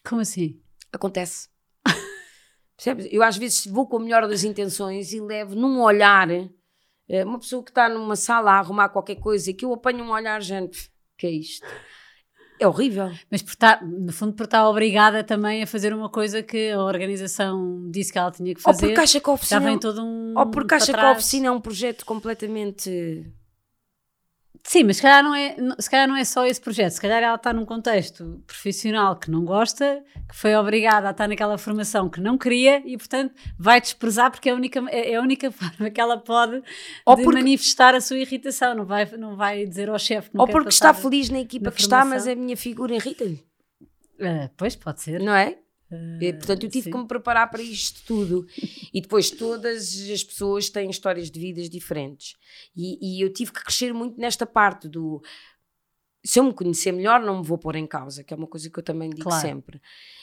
Como 0.03 0.23
assim? 0.23 0.59
Acontece. 0.97 1.49
Percebes? 2.77 3.07
Eu 3.11 3.23
às 3.23 3.37
vezes 3.37 3.67
vou 3.67 3.87
com 3.87 3.97
a 3.97 4.01
melhor 4.01 4.27
das 4.27 4.45
intenções 4.45 5.13
e 5.13 5.21
levo 5.21 5.55
num 5.55 5.81
olhar 5.81 6.29
é 7.09 7.25
uma 7.25 7.39
pessoa 7.39 7.63
que 7.63 7.71
está 7.71 7.89
numa 7.89 8.17
sala 8.17 8.53
a 8.53 8.59
arrumar 8.59 8.89
qualquer 8.89 9.17
coisa 9.17 9.51
e 9.51 9.55
que 9.55 9.65
eu 9.65 9.73
apanho 9.73 10.05
um 10.05 10.11
olhar, 10.11 10.41
gente, 10.43 10.91
que 11.17 11.27
é 11.27 11.31
isto? 11.31 11.67
É 12.59 12.67
horrível. 12.67 13.13
Mas 13.31 13.43
por 13.43 13.51
estar, 13.51 13.85
no 13.85 14.13
fundo, 14.13 14.33
por 14.33 14.45
estar 14.45 14.69
obrigada 14.69 15.23
também 15.23 15.63
a 15.63 15.67
fazer 15.67 15.95
uma 15.95 16.09
coisa 16.09 16.43
que 16.43 16.71
a 16.71 16.83
organização 16.83 17.89
disse 17.91 18.13
que 18.13 18.19
ela 18.19 18.31
tinha 18.31 18.55
que 18.55 18.61
fazer. 18.61 18.87
Ou 18.87 18.89
porque 18.89 19.01
acha 19.01 19.21
que 19.21 19.31
a 19.31 19.33
oficina, 19.33 19.61
já 19.61 19.67
vem 19.67 19.79
todo 19.79 20.03
um 20.03 20.35
ou 20.37 20.47
porque 20.47 20.75
acha 20.75 20.93
que 20.93 20.99
a 20.99 21.13
oficina 21.13 21.47
é 21.49 21.51
um 21.51 21.61
projeto 21.61 22.05
completamente 22.05 23.31
Sim, 24.69 24.83
mas 24.83 24.97
se 24.97 25.03
calhar, 25.03 25.23
não 25.23 25.33
é, 25.33 25.55
se 25.79 25.89
calhar 25.89 26.09
não 26.09 26.17
é 26.17 26.25
só 26.25 26.45
esse 26.45 26.61
projeto, 26.61 26.91
se 26.91 27.01
calhar 27.01 27.23
ela 27.23 27.37
está 27.37 27.53
num 27.53 27.65
contexto 27.65 28.43
profissional 28.49 29.15
que 29.15 29.31
não 29.31 29.45
gosta, 29.45 30.03
que 30.29 30.35
foi 30.35 30.57
obrigada 30.57 31.07
a 31.07 31.13
estar 31.13 31.29
naquela 31.29 31.57
formação 31.57 32.09
que 32.09 32.21
não 32.21 32.37
queria 32.37 32.83
e, 32.85 32.97
portanto, 32.99 33.33
vai 33.57 33.81
desprezar 33.81 34.29
porque 34.29 34.49
é 34.49 34.53
a 34.53 34.57
única, 34.57 34.85
é, 34.91 35.13
é 35.13 35.17
a 35.17 35.23
única 35.23 35.51
forma 35.53 35.89
que 35.89 36.01
ela 36.01 36.19
pode 36.19 36.57
de 36.57 36.65
porque, 37.05 37.25
manifestar 37.25 37.95
a 37.95 38.01
sua 38.01 38.19
irritação, 38.19 38.75
não 38.75 38.85
vai, 38.85 39.07
não 39.17 39.37
vai 39.37 39.65
dizer 39.65 39.89
ao 39.89 40.01
chefe 40.01 40.31
que 40.31 40.37
não 40.37 40.43
Ou 40.43 40.51
porque 40.51 40.71
está 40.71 40.93
feliz 40.93 41.31
na 41.31 41.39
equipa 41.39 41.67
na 41.67 41.71
que 41.71 41.81
está, 41.81 42.05
mas 42.05 42.27
a 42.27 42.35
minha 42.35 42.57
figura 42.57 42.93
irrita-lhe. 42.93 43.47
Uh, 44.19 44.51
pois, 44.57 44.75
pode 44.75 45.01
ser. 45.01 45.21
Não 45.21 45.35
é? 45.35 45.59
Uh, 45.91 46.37
portanto, 46.39 46.65
eu 46.65 46.71
tive 46.71 46.85
sim. 46.85 46.91
que 46.91 46.99
me 46.99 47.07
preparar 47.07 47.49
para 47.51 47.63
isto 47.63 48.03
tudo. 48.05 48.47
E 48.93 49.01
depois, 49.01 49.31
todas 49.31 49.95
as 50.11 50.25
pessoas 50.25 50.69
têm 50.69 50.91
histórias 50.91 51.31
de 51.31 51.39
vidas 51.39 51.71
diferentes. 51.71 52.35
E, 52.75 52.99
e, 53.01 53.23
eu 53.23 53.33
tive 53.33 53.53
que 53.53 53.63
crescer 53.63 53.93
muito 53.95 54.21
nesta 54.21 54.45
parte 54.45 54.89
do. 54.89 55.23
Se 56.25 56.41
eu 56.41 56.45
me 56.45 56.53
conhecer 56.53 56.91
melhor, 56.91 57.21
não 57.21 57.39
me 57.39 57.47
vou 57.47 57.57
pôr 57.57 57.77
em 57.77 57.87
causa, 57.87 58.25
que 58.25 58.35
é 58.35 58.37
uma 58.37 58.49
coisa 58.49 58.69
que 58.69 58.79
eu 58.79 58.83
também 58.83 59.11
digo 59.11 59.29
claro. 59.29 59.41
sempre. 59.41 59.81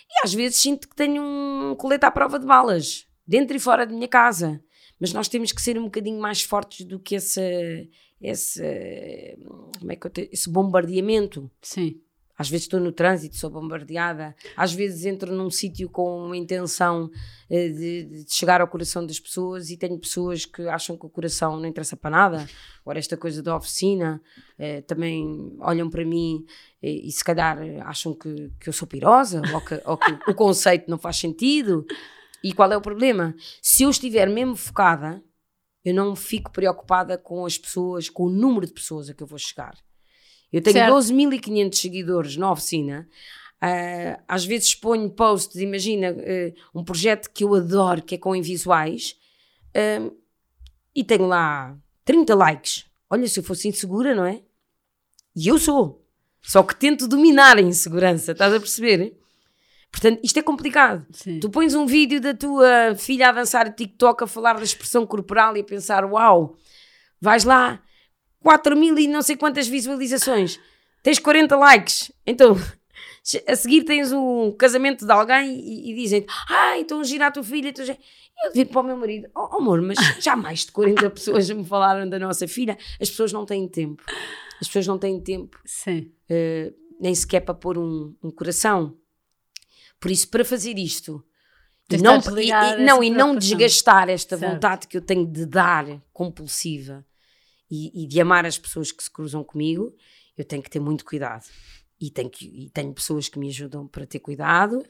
E 0.10 0.26
às 0.26 0.34
vezes 0.34 0.60
sinto 0.60 0.90
que 0.90 0.96
tenho 0.96 1.24
um 1.24 1.76
colete 1.76 2.06
à 2.06 2.12
prova 2.12 2.38
de 2.38 2.46
balas, 2.46 3.08
dentro 3.26 3.56
e 3.56 3.60
fora 3.60 3.88
de 3.88 3.94
minha 3.94 4.08
casa. 4.08 4.62
Mas 5.00 5.14
nós 5.14 5.30
temos 5.30 5.52
que 5.52 5.62
ser 5.62 5.78
um 5.78 5.86
bocadinho 5.86 6.20
mais 6.20 6.42
fortes 6.42 6.86
do 6.86 7.00
que 7.00 7.16
esse, 7.16 7.90
esse, 8.22 8.62
como 9.80 9.92
é 9.92 9.96
que 9.96 10.08
eu 10.08 10.12
te, 10.12 10.30
esse 10.32 10.50
bombardeamento. 10.50 11.50
Sim. 11.62 12.02
Às 12.38 12.50
vezes 12.50 12.66
estou 12.66 12.80
no 12.80 12.92
trânsito, 12.92 13.36
sou 13.38 13.50
bombardeada. 13.50 14.36
Às 14.58 14.74
vezes 14.74 15.06
entro 15.06 15.32
num 15.34 15.52
sítio 15.52 15.88
com 15.90 16.26
uma 16.26 16.36
intenção 16.36 17.10
eh, 17.50 17.70
de, 17.70 18.04
de, 18.06 18.34
chegar 18.34 18.60
ao 18.60 18.68
coração 18.68 19.06
das 19.06 19.20
pessoas 19.20 19.70
e 19.70 19.78
tenho 19.78 20.00
pessoas 20.00 20.46
que 20.46 20.64
acham 20.68 20.98
que 20.98 21.06
o 21.06 21.10
coração 21.10 21.58
não 21.58 21.68
interessa 21.68 21.96
para 21.96 22.10
nada. 22.10 22.50
Agora, 22.82 22.98
esta 22.98 23.16
coisa 23.16 23.44
da 23.44 23.56
oficina, 23.56 24.22
eh, 24.58 24.82
também 24.82 25.56
olham 25.60 25.90
para 25.90 26.04
mim 26.04 26.44
e, 26.82 27.08
eh, 27.08 27.12
se 27.12 27.24
calhar 27.24 27.60
acham 27.86 28.14
que, 28.16 28.52
que 28.60 28.70
eu 28.70 28.74
sou 28.74 28.88
pirosa 28.88 29.42
ou 29.54 29.62
que, 29.62 29.82
ou 29.86 29.98
que 29.98 30.32
o 30.32 30.34
conceito 30.34 30.90
não 30.90 30.98
faz 30.98 31.18
sentido. 31.18 31.86
E 32.44 32.52
qual 32.52 32.72
é 32.72 32.76
o 32.76 32.82
problema? 32.82 33.36
Se 33.62 33.84
eu 33.84 33.90
estiver 33.90 34.28
mesmo 34.28 34.56
focada, 34.56 35.24
eu 35.86 35.94
não 35.94 36.16
fico 36.16 36.52
preocupada 36.52 37.18
com 37.18 37.46
as 37.46 37.58
pessoas, 37.58 38.10
com 38.10 38.24
o 38.24 38.30
número 38.30 38.66
de 38.66 38.74
pessoas 38.74 39.10
a 39.10 39.14
que 39.14 39.22
eu 39.22 39.28
vou 39.28 39.38
chegar. 39.38 39.76
Eu 40.54 40.62
tenho 40.62 40.86
12.500 40.86 41.76
seguidores 41.76 42.38
na 42.38 42.52
oficina. 42.52 43.10
Uh, 43.64 44.22
às 44.28 44.46
vezes 44.46 44.76
ponho 44.76 45.10
posts, 45.10 45.56
imagina 45.56 46.12
uh, 46.12 46.80
um 46.80 46.84
projeto 46.84 47.32
que 47.34 47.44
eu 47.44 47.56
adoro, 47.56 48.04
que 48.04 48.16
é 48.16 48.18
com 48.18 48.36
invisuais, 48.36 49.16
uh, 49.76 50.16
e 50.94 51.04
tenho 51.04 51.26
lá 51.26 51.76
30 52.06 52.36
likes. 52.36 52.86
Olha, 53.10 53.28
se 53.28 53.40
eu 53.40 53.44
fosse 53.44 53.68
insegura, 53.68 54.14
não 54.14 54.26
é? 54.26 54.42
E 55.36 55.48
eu 55.48 55.58
sou. 55.58 56.06
Só 56.42 56.62
que 56.62 56.76
tento 56.76 57.08
dominar 57.08 57.58
a 57.58 57.62
insegurança, 57.62 58.34
estás 58.34 58.54
a 58.54 58.60
perceber? 58.60 59.18
Portanto, 59.90 60.20
isto 60.24 60.38
é 60.38 60.42
complicado. 60.42 61.06
Sim. 61.12 61.40
Tu 61.40 61.50
pões 61.50 61.74
um 61.74 61.86
vídeo 61.86 62.20
da 62.20 62.34
tua 62.34 62.96
filha 62.98 63.30
a 63.30 63.32
dançar 63.32 63.74
TikTok 63.74 64.24
a 64.24 64.28
falar 64.28 64.56
da 64.56 64.64
expressão 64.64 65.06
corporal 65.06 65.56
e 65.56 65.62
a 65.62 65.64
pensar: 65.64 66.04
Uau, 66.04 66.58
vais 67.22 67.44
lá, 67.44 67.82
4 68.44 68.76
mil 68.78 68.98
e 69.00 69.08
não 69.08 69.22
sei 69.22 69.36
quantas 69.36 69.68
visualizações, 69.68 70.60
tens 71.02 71.18
40 71.18 71.56
likes. 71.56 72.12
Então, 72.26 72.56
A 73.48 73.56
seguir 73.56 73.84
tens 73.84 74.12
um 74.12 74.52
casamento 74.52 75.06
de 75.06 75.12
alguém 75.12 75.58
e, 75.58 75.92
e 75.92 75.96
dizem 75.96 76.26
ai, 76.50 76.82
estão 76.82 77.00
a 77.00 77.04
girar 77.04 77.30
a 77.30 77.32
tua 77.32 77.44
filha. 77.44 77.70
Estão 77.70 77.86
a... 77.86 77.98
Eu 78.46 78.52
digo 78.52 78.72
para 78.72 78.82
o 78.82 78.84
meu 78.84 78.98
marido, 78.98 79.30
oh, 79.34 79.56
amor, 79.56 79.82
mas 79.82 79.98
já 80.20 80.36
mais 80.36 80.66
de 80.66 80.72
40 80.74 81.10
pessoas 81.12 81.50
me 81.50 81.64
falaram 81.64 82.08
da 82.10 82.20
nossa 82.20 82.48
filha. 82.48 82.78
As 83.00 83.10
pessoas 83.10 83.32
não 83.32 83.46
têm 83.46 83.68
tempo. 83.68 84.04
As 84.60 84.68
pessoas 84.68 84.86
não 84.86 84.98
têm 84.98 85.22
tempo. 85.22 85.58
Sim. 85.64 86.12
Uh, 86.30 86.74
nem 87.00 87.16
sequer 87.16 87.40
para 87.40 87.54
pôr 87.54 87.78
um, 87.78 88.14
um 88.22 88.30
coração. 88.30 88.98
Por 90.00 90.12
isso, 90.12 90.28
para 90.28 90.44
fazer 90.44 90.78
isto, 90.78 91.24
e 91.90 91.98
não, 91.98 92.20
e, 92.38 92.50
e, 92.50 92.84
não, 92.84 93.04
e 93.04 93.10
não 93.10 93.36
desgastar 93.38 94.10
esta 94.10 94.38
certo. 94.38 94.52
vontade 94.52 94.88
que 94.88 94.98
eu 94.98 95.02
tenho 95.02 95.26
de 95.26 95.46
dar 95.46 95.86
compulsiva 96.12 97.06
e, 97.74 98.04
e, 98.04 98.08
de 98.08 98.22
amar 98.22 98.46
as 98.46 98.56
pessoas 98.56 98.92
que 98.92 99.04
se 99.04 99.10
cruzam 99.10 99.44
comigo, 99.44 99.96
eu 100.38 100.46
tenho 100.46 100.62
que 100.62 100.70
ter 100.70 100.80
muito 100.80 101.04
cuidado. 101.04 101.44
E 102.00 102.12
tenho, 102.12 102.30
que, 102.30 102.46
e 102.46 102.70
tenho 102.70 102.94
pessoas 102.94 103.28
que 103.28 103.40
me 103.40 103.50
ajudam 103.50 103.88
para 103.88 104.06
ter 104.06 104.20
cuidado, 104.20 104.86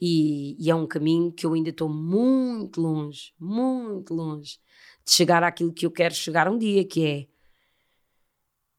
e, 0.00 0.56
e 0.56 0.70
é 0.70 0.74
um 0.74 0.86
caminho 0.86 1.32
que 1.32 1.44
eu 1.44 1.52
ainda 1.52 1.70
estou 1.70 1.88
muito 1.88 2.80
longe, 2.80 3.32
muito 3.40 4.14
longe 4.14 4.58
de 5.04 5.10
chegar 5.10 5.42
àquilo 5.42 5.72
que 5.72 5.84
eu 5.84 5.90
quero 5.90 6.14
chegar 6.14 6.48
um 6.48 6.56
dia, 6.56 6.84
que 6.84 7.04
é. 7.04 7.26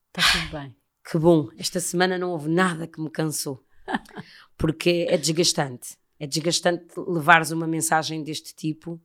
Está 0.08 0.22
tudo 0.32 0.58
bem. 0.58 0.74
Que 1.02 1.18
bom, 1.18 1.48
esta 1.58 1.80
semana 1.80 2.16
não 2.16 2.30
houve 2.30 2.48
nada 2.48 2.86
que 2.86 3.00
me 3.00 3.10
cansou, 3.10 3.64
porque 4.56 5.06
é 5.08 5.16
desgastante. 5.16 5.96
É 6.20 6.26
desgastante 6.26 6.86
levares 6.96 7.50
uma 7.50 7.66
mensagem 7.66 8.22
deste 8.22 8.54
tipo 8.54 9.00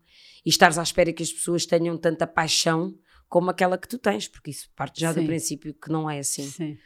e 0.45 0.49
estares 0.49 0.77
à 0.77 0.83
espera 0.83 1.11
que 1.11 1.23
as 1.23 1.31
pessoas 1.31 1.65
tenham 1.65 1.97
tanta 1.97 2.27
paixão 2.27 2.93
como 3.35 3.49
aquela 3.49 3.77
que 3.77 3.85
tu 3.85 3.97
tens, 3.97 4.29
porque 4.29 4.49
isso 4.49 4.69
parte 4.77 5.01
já 5.01 5.13
Sim. 5.13 5.19
do 5.19 5.25
princípio 5.25 5.73
que 5.73 5.91
não 5.91 6.09
é 6.09 6.19
assim. 6.19 6.49
Sim. 6.49 6.77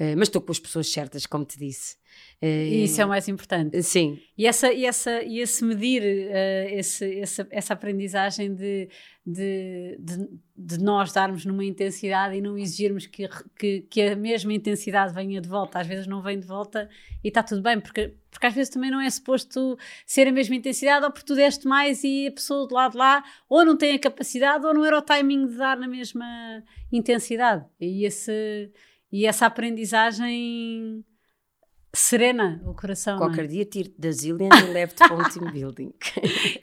Uh, 0.00 0.16
mas 0.16 0.28
estou 0.28 0.40
com 0.40 0.50
as 0.50 0.58
pessoas 0.58 0.90
certas, 0.90 1.26
como 1.26 1.44
te 1.44 1.58
disse. 1.58 1.96
Uh, 2.42 2.46
e 2.46 2.84
isso 2.84 3.00
é 3.00 3.04
o 3.04 3.08
mais 3.08 3.28
importante. 3.28 3.80
Sim. 3.82 4.18
E, 4.36 4.46
essa, 4.46 4.72
e, 4.72 4.84
essa, 4.86 5.22
e 5.22 5.38
esse 5.38 5.64
medir, 5.64 6.02
uh, 6.02 6.74
esse, 6.74 7.20
essa, 7.20 7.46
essa 7.50 7.74
aprendizagem 7.74 8.54
de, 8.54 8.88
de, 9.24 9.96
de, 10.00 10.28
de, 10.56 10.82
nós 10.82 11.12
darmos 11.12 11.44
numa 11.44 11.64
intensidade 11.64 12.34
e 12.34 12.40
não 12.40 12.58
exigirmos 12.58 13.06
que, 13.06 13.28
que, 13.56 13.82
que, 13.82 14.02
a 14.02 14.16
mesma 14.16 14.52
intensidade 14.52 15.14
venha 15.14 15.40
de 15.40 15.48
volta. 15.48 15.78
Às 15.78 15.86
vezes 15.86 16.06
não 16.06 16.22
vem 16.22 16.40
de 16.40 16.46
volta 16.46 16.88
e 17.22 17.28
está 17.28 17.42
tudo 17.42 17.62
bem, 17.62 17.78
porque, 17.78 18.14
porque 18.30 18.46
às 18.46 18.54
vezes 18.54 18.72
também 18.72 18.90
não 18.90 19.00
é 19.00 19.08
suposto 19.08 19.78
ser 20.06 20.26
a 20.26 20.32
mesma 20.32 20.56
intensidade, 20.56 21.04
ou 21.04 21.12
porque 21.12 21.26
tu 21.26 21.36
deste 21.36 21.68
mais 21.68 22.02
e 22.02 22.26
a 22.26 22.32
pessoa 22.32 22.66
do 22.66 22.74
lado 22.74 22.92
de 22.92 22.98
lá 22.98 23.22
ou 23.48 23.64
não 23.64 23.76
tem 23.76 23.94
a 23.94 23.98
capacidade 23.98 24.66
ou 24.66 24.74
não 24.74 24.84
era 24.84 24.98
o 24.98 25.02
timing 25.02 25.46
de 25.46 25.56
dar 25.56 25.76
na 25.76 25.86
mesma 25.86 26.26
intensidade. 26.90 27.64
E, 27.78 28.04
esse, 28.04 28.70
e 29.12 29.26
essa 29.26 29.46
aprendizagem 29.46 31.04
serena 31.94 32.62
o 32.64 32.74
coração. 32.74 33.18
Qualquer 33.18 33.44
é? 33.44 33.48
dia 33.48 33.64
tiro-te 33.64 34.00
da 34.00 34.10
Zillian 34.10 34.48
e 34.48 34.72
levo-te 34.72 34.96
para 34.96 35.14
um 35.14 35.28
team 35.28 35.50
building. 35.52 35.92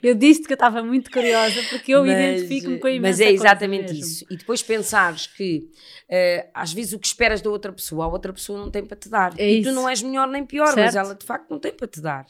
eu 0.02 0.14
disse 0.14 0.42
que 0.42 0.52
eu 0.52 0.56
estava 0.56 0.82
muito 0.82 1.10
curiosa 1.10 1.62
porque 1.70 1.94
eu 1.94 2.04
identifico-me 2.04 2.78
com 2.78 2.86
a 2.88 2.90
imensa 2.90 3.08
Mas 3.08 3.20
é 3.20 3.30
exatamente 3.30 3.98
isso. 3.98 4.24
E 4.28 4.36
depois 4.36 4.62
pensares 4.62 5.28
que 5.28 5.70
uh, 6.08 6.50
às 6.52 6.72
vezes 6.72 6.92
o 6.92 6.98
que 6.98 7.06
esperas 7.06 7.40
da 7.40 7.48
outra 7.48 7.72
pessoa, 7.72 8.06
a 8.06 8.08
outra 8.08 8.32
pessoa 8.32 8.58
não 8.58 8.70
tem 8.70 8.84
para 8.84 8.96
te 8.96 9.08
dar. 9.08 9.32
É 9.38 9.48
e 9.48 9.60
isso. 9.60 9.70
tu 9.70 9.74
não 9.74 9.88
és 9.88 10.02
melhor 10.02 10.26
nem 10.26 10.44
pior, 10.44 10.66
certo. 10.66 10.84
mas 10.84 10.96
ela 10.96 11.14
de 11.14 11.24
facto 11.24 11.48
não 11.48 11.60
tem 11.60 11.72
para 11.72 11.86
te 11.86 12.00
dar. 12.00 12.26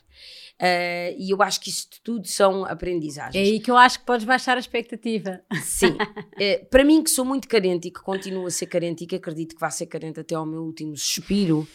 Uh, 0.61 1.16
e 1.16 1.30
eu 1.30 1.40
acho 1.40 1.59
que 1.59 1.70
isto 1.70 1.98
tudo 2.05 2.28
são 2.28 2.66
aprendizagens. 2.66 3.34
É 3.34 3.38
aí 3.51 3.59
que 3.61 3.70
eu 3.70 3.78
acho 3.78 4.01
que 4.01 4.05
podes 4.05 4.26
baixar 4.26 4.59
a 4.59 4.61
expectativa. 4.61 5.40
Sim. 5.62 5.92
Uh, 5.92 6.66
para 6.70 6.84
mim, 6.84 7.03
que 7.03 7.09
sou 7.09 7.24
muito 7.24 7.48
carente 7.48 7.88
e 7.88 7.90
que 7.90 8.01
continuo 8.01 8.46
a 8.46 8.51
ser 8.51 8.66
carente 8.66 9.05
e 9.05 9.07
que 9.07 9.16
acredito 9.16 9.55
que 9.55 9.61
vá 9.61 9.70
ser 9.70 9.86
carente 9.86 10.20
até 10.20 10.34
ao 10.34 10.44
meu 10.44 10.61
último 10.61 10.94
suspiro, 10.98 11.66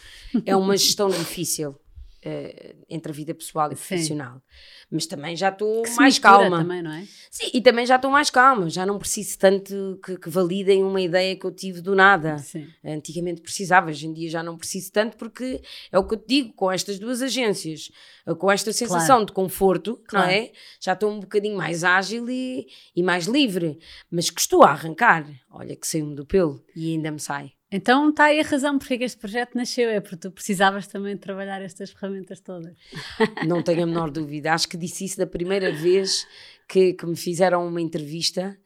é 0.46 0.56
uma 0.56 0.78
gestão 0.78 1.10
difícil. 1.18 1.80
Uh, 2.26 2.84
entre 2.90 3.12
a 3.12 3.14
vida 3.14 3.36
pessoal 3.36 3.72
e 3.72 3.76
profissional. 3.76 4.38
Sim. 4.38 4.42
Mas 4.90 5.06
também 5.06 5.36
já 5.36 5.50
estou 5.50 5.84
mais 5.96 6.18
calma. 6.18 6.58
Também, 6.58 6.82
não 6.82 6.92
é? 6.92 7.08
Sim, 7.30 7.52
e 7.54 7.62
também 7.62 7.86
já 7.86 7.98
estou 7.98 8.10
mais 8.10 8.32
calma. 8.32 8.68
Já 8.68 8.84
não 8.84 8.98
preciso 8.98 9.38
tanto 9.38 10.00
que, 10.04 10.18
que, 10.18 10.28
validem 10.28 10.84
uma 10.84 11.00
ideia 11.00 11.36
que 11.36 11.46
eu 11.46 11.52
tive 11.52 11.82
do 11.82 11.94
nada. 11.94 12.40
Sim. 12.40 12.68
Antigamente 12.84 13.42
precisava, 13.42 13.92
hoje 13.92 14.08
em 14.08 14.14
dia 14.14 14.28
já 14.28 14.42
não 14.42 14.58
preciso 14.58 14.92
tanto 14.92 15.18
porque 15.18 15.62
é 15.92 16.00
o 16.00 16.08
que 16.08 16.16
eu 16.16 16.18
te 16.18 16.28
digo, 16.28 16.54
com 16.54 16.72
estas 16.72 16.98
duas 16.98 17.22
agências, 17.22 17.92
eh, 18.26 18.34
com 18.34 18.52
esta 18.52 18.74
sensação 18.74 19.18
claro. 19.18 19.26
de 19.28 19.32
conforto, 19.32 20.02
claro. 20.08 20.26
não 20.26 20.34
é? 20.34 20.52
Já 20.82 20.94
estou 20.94 21.12
um 21.12 21.20
bocadinho 21.20 21.56
mais 21.56 21.84
ágil 21.84 22.28
e, 22.28 22.66
e 22.96 23.04
mais 23.04 23.26
livre. 23.26 23.78
Mas 24.10 24.32
que 24.32 24.42
estou 24.42 24.64
a 24.64 24.72
arrancar, 24.72 25.28
olha 25.52 25.76
que 25.76 25.88
saiu-me 25.88 26.16
do 26.16 26.26
pelo 26.26 26.64
e 26.76 26.94
ainda 26.94 27.12
me 27.12 27.20
sai. 27.20 27.55
Então 27.76 28.10
está 28.10 28.26
aí 28.26 28.40
a 28.40 28.44
razão 28.44 28.80
porque 28.80 28.94
este 29.04 29.18
projeto 29.18 29.54
nasceu, 29.54 29.90
é 29.90 30.00
porque 30.00 30.16
tu 30.16 30.32
precisavas 30.32 30.88
também 30.88 31.16
de 31.16 31.20
trabalhar 31.20 31.62
estas 31.62 31.92
ferramentas 31.92 32.40
todas. 32.40 32.74
Não 33.46 33.62
tenho 33.62 33.84
a 33.84 33.86
menor 33.86 34.10
dúvida. 34.10 34.54
Acho 34.54 34.70
que 34.70 34.78
disse 34.78 35.04
isso 35.04 35.18
da 35.18 35.28
primeira 35.28 35.74
vez 35.74 36.26
que, 36.70 36.94
que 36.94 37.06
me 37.06 37.18
fizeram 37.18 37.68
uma 37.68 37.82
entrevista 37.82 38.58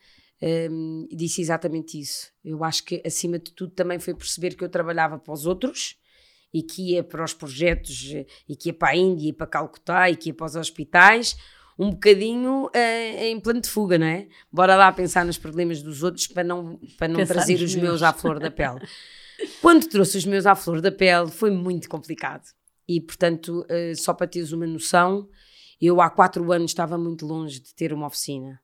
um, 0.71 1.07
disse 1.11 1.41
exatamente 1.41 1.99
isso. 1.99 2.31
Eu 2.45 2.63
acho 2.63 2.85
que 2.85 3.01
acima 3.03 3.39
de 3.39 3.51
tudo 3.51 3.73
também 3.73 3.97
foi 3.97 4.13
perceber 4.13 4.55
que 4.55 4.63
eu 4.63 4.69
trabalhava 4.69 5.17
para 5.17 5.33
os 5.33 5.47
outros 5.47 5.97
e 6.53 6.61
que 6.61 6.93
ia 6.93 7.03
para 7.03 7.23
os 7.23 7.33
projetos 7.33 8.13
e 8.47 8.55
que 8.55 8.69
ia 8.69 8.73
para 8.73 8.89
a 8.89 8.95
Índia 8.95 9.29
e 9.29 9.33
para 9.33 9.47
Calcutá 9.47 10.07
e 10.07 10.15
que 10.15 10.29
ia 10.29 10.35
para 10.35 10.45
os 10.45 10.55
hospitais 10.55 11.35
um 11.79 11.91
bocadinho 11.91 12.65
uh, 12.65 13.23
em 13.23 13.39
plano 13.39 13.61
de 13.61 13.69
fuga, 13.69 13.97
não 13.97 14.05
é? 14.05 14.27
Bora 14.51 14.75
lá 14.75 14.91
pensar 14.91 15.23
nos 15.23 15.37
problemas 15.37 15.81
dos 15.81 16.03
outros 16.03 16.27
para 16.27 16.43
não, 16.43 16.77
para 16.97 17.07
não 17.07 17.25
trazer 17.25 17.55
os 17.55 17.73
meus. 17.73 17.75
meus 17.75 18.03
à 18.03 18.11
flor 18.11 18.37
da 18.37 18.51
pele. 18.51 18.81
Quando 19.61 19.87
trouxe 19.87 20.17
os 20.17 20.25
meus 20.25 20.45
à 20.45 20.53
flor 20.55 20.81
da 20.81 20.91
pele 20.91 21.31
foi 21.31 21.49
muito 21.49 21.87
complicado. 21.87 22.43
E, 22.85 22.99
portanto, 22.99 23.65
uh, 23.69 23.95
só 23.95 24.13
para 24.13 24.27
teres 24.27 24.51
uma 24.51 24.67
noção, 24.67 25.29
eu 25.79 26.01
há 26.01 26.09
quatro 26.09 26.51
anos 26.51 26.71
estava 26.71 26.97
muito 26.97 27.25
longe 27.25 27.61
de 27.61 27.73
ter 27.73 27.93
uma 27.93 28.07
oficina. 28.07 28.59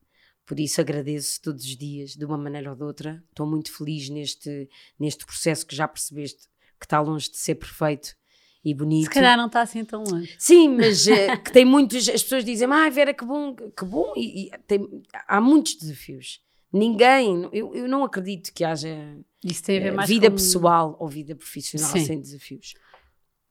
Por 0.45 0.59
isso 0.59 0.81
agradeço 0.81 1.41
todos 1.41 1.63
os 1.63 1.77
dias, 1.77 2.11
de 2.11 2.25
uma 2.25 2.37
maneira 2.37 2.69
ou 2.69 2.75
de 2.75 2.83
outra. 2.83 3.23
Estou 3.29 3.47
muito 3.47 3.71
feliz 3.71 4.09
neste, 4.09 4.69
neste 4.99 5.25
processo 5.25 5.65
que 5.65 5.75
já 5.75 5.87
percebeste 5.87 6.49
que 6.77 6.85
está 6.85 6.99
longe 6.99 7.31
de 7.31 7.37
ser 7.37 7.55
perfeito 7.55 8.15
e 8.65 8.73
bonito. 8.73 9.03
Se 9.03 9.09
calhar 9.11 9.37
não 9.37 9.45
está 9.45 9.61
assim 9.61 9.85
tão 9.85 10.03
longe. 10.03 10.35
Sim, 10.39 10.69
mas 10.75 11.05
uh, 11.05 11.41
que 11.43 11.51
tem 11.51 11.63
muitos. 11.63 12.09
As 12.09 12.23
pessoas 12.23 12.43
dizem, 12.43 12.67
ah, 12.71 12.89
Vera, 12.89 13.13
que 13.13 13.23
bom, 13.23 13.55
que 13.55 13.85
bom. 13.85 14.11
E, 14.17 14.47
e 14.47 14.51
tem, 14.67 15.03
há 15.27 15.39
muitos 15.39 15.75
desafios. 15.75 16.43
Ninguém, 16.73 17.47
eu, 17.53 17.73
eu 17.75 17.87
não 17.87 18.03
acredito 18.03 18.51
que 18.51 18.63
haja 18.63 18.89
uh, 18.89 20.05
vida 20.07 20.31
pessoal 20.31 20.97
ou 20.99 21.07
vida 21.07 21.35
profissional 21.35 21.91
Sim. 21.91 22.03
sem 22.03 22.19
desafios. 22.19 22.73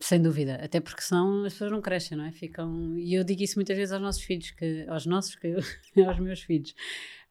Sem 0.00 0.20
dúvida, 0.20 0.56
até 0.56 0.80
porque 0.80 1.00
senão 1.00 1.44
as 1.44 1.52
pessoas 1.52 1.70
não 1.70 1.80
crescem, 1.80 2.18
não 2.18 2.24
é? 2.24 2.32
Ficam. 2.32 2.98
E 2.98 3.14
eu 3.14 3.22
digo 3.22 3.42
isso 3.42 3.54
muitas 3.54 3.76
vezes 3.76 3.92
aos 3.92 4.02
nossos 4.02 4.22
filhos, 4.22 4.50
que, 4.50 4.84
aos 4.88 5.06
nossos, 5.06 5.36
que, 5.36 5.54
aos 6.04 6.18
meus 6.18 6.42
filhos, 6.42 6.74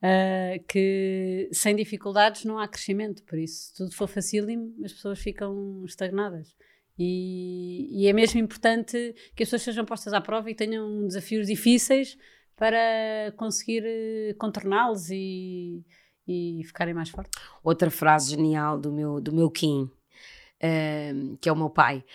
uh, 0.01 0.63
que 0.67 1.49
sem 1.51 1.75
dificuldades 1.75 2.45
não 2.45 2.57
há 2.57 2.67
crescimento, 2.67 3.21
por 3.23 3.37
isso, 3.37 3.65
se 3.65 3.75
tudo 3.75 3.93
for 3.93 4.07
facílimo, 4.07 4.73
as 4.83 4.93
pessoas 4.93 5.19
ficam 5.19 5.83
estagnadas. 5.85 6.55
E, 6.97 8.03
e, 8.03 8.07
é 8.07 8.13
mesmo 8.13 8.39
importante 8.39 9.15
que 9.35 9.43
as 9.43 9.49
pessoas 9.49 9.63
sejam 9.63 9.83
postas 9.83 10.13
à 10.13 10.21
prova 10.21 10.49
e 10.51 10.55
tenham 10.55 11.07
desafios 11.07 11.47
difíceis 11.47 12.17
para 12.55 13.33
conseguir 13.35 13.83
eh, 13.83 14.35
contorná-los 14.37 15.09
e, 15.09 15.83
e 16.27 16.61
ficarem 16.65 16.93
mais 16.93 17.09
fortes. 17.09 17.41
Outra 17.63 17.89
frase 17.89 18.31
genial 18.31 18.79
do 18.79 18.91
meu, 18.91 19.19
do 19.19 19.33
meu 19.33 19.49
Kim, 19.49 19.83
uh, 19.83 21.37
que 21.41 21.49
é 21.49 21.51
o 21.51 21.55
meu 21.55 21.69
pai. 21.69 22.05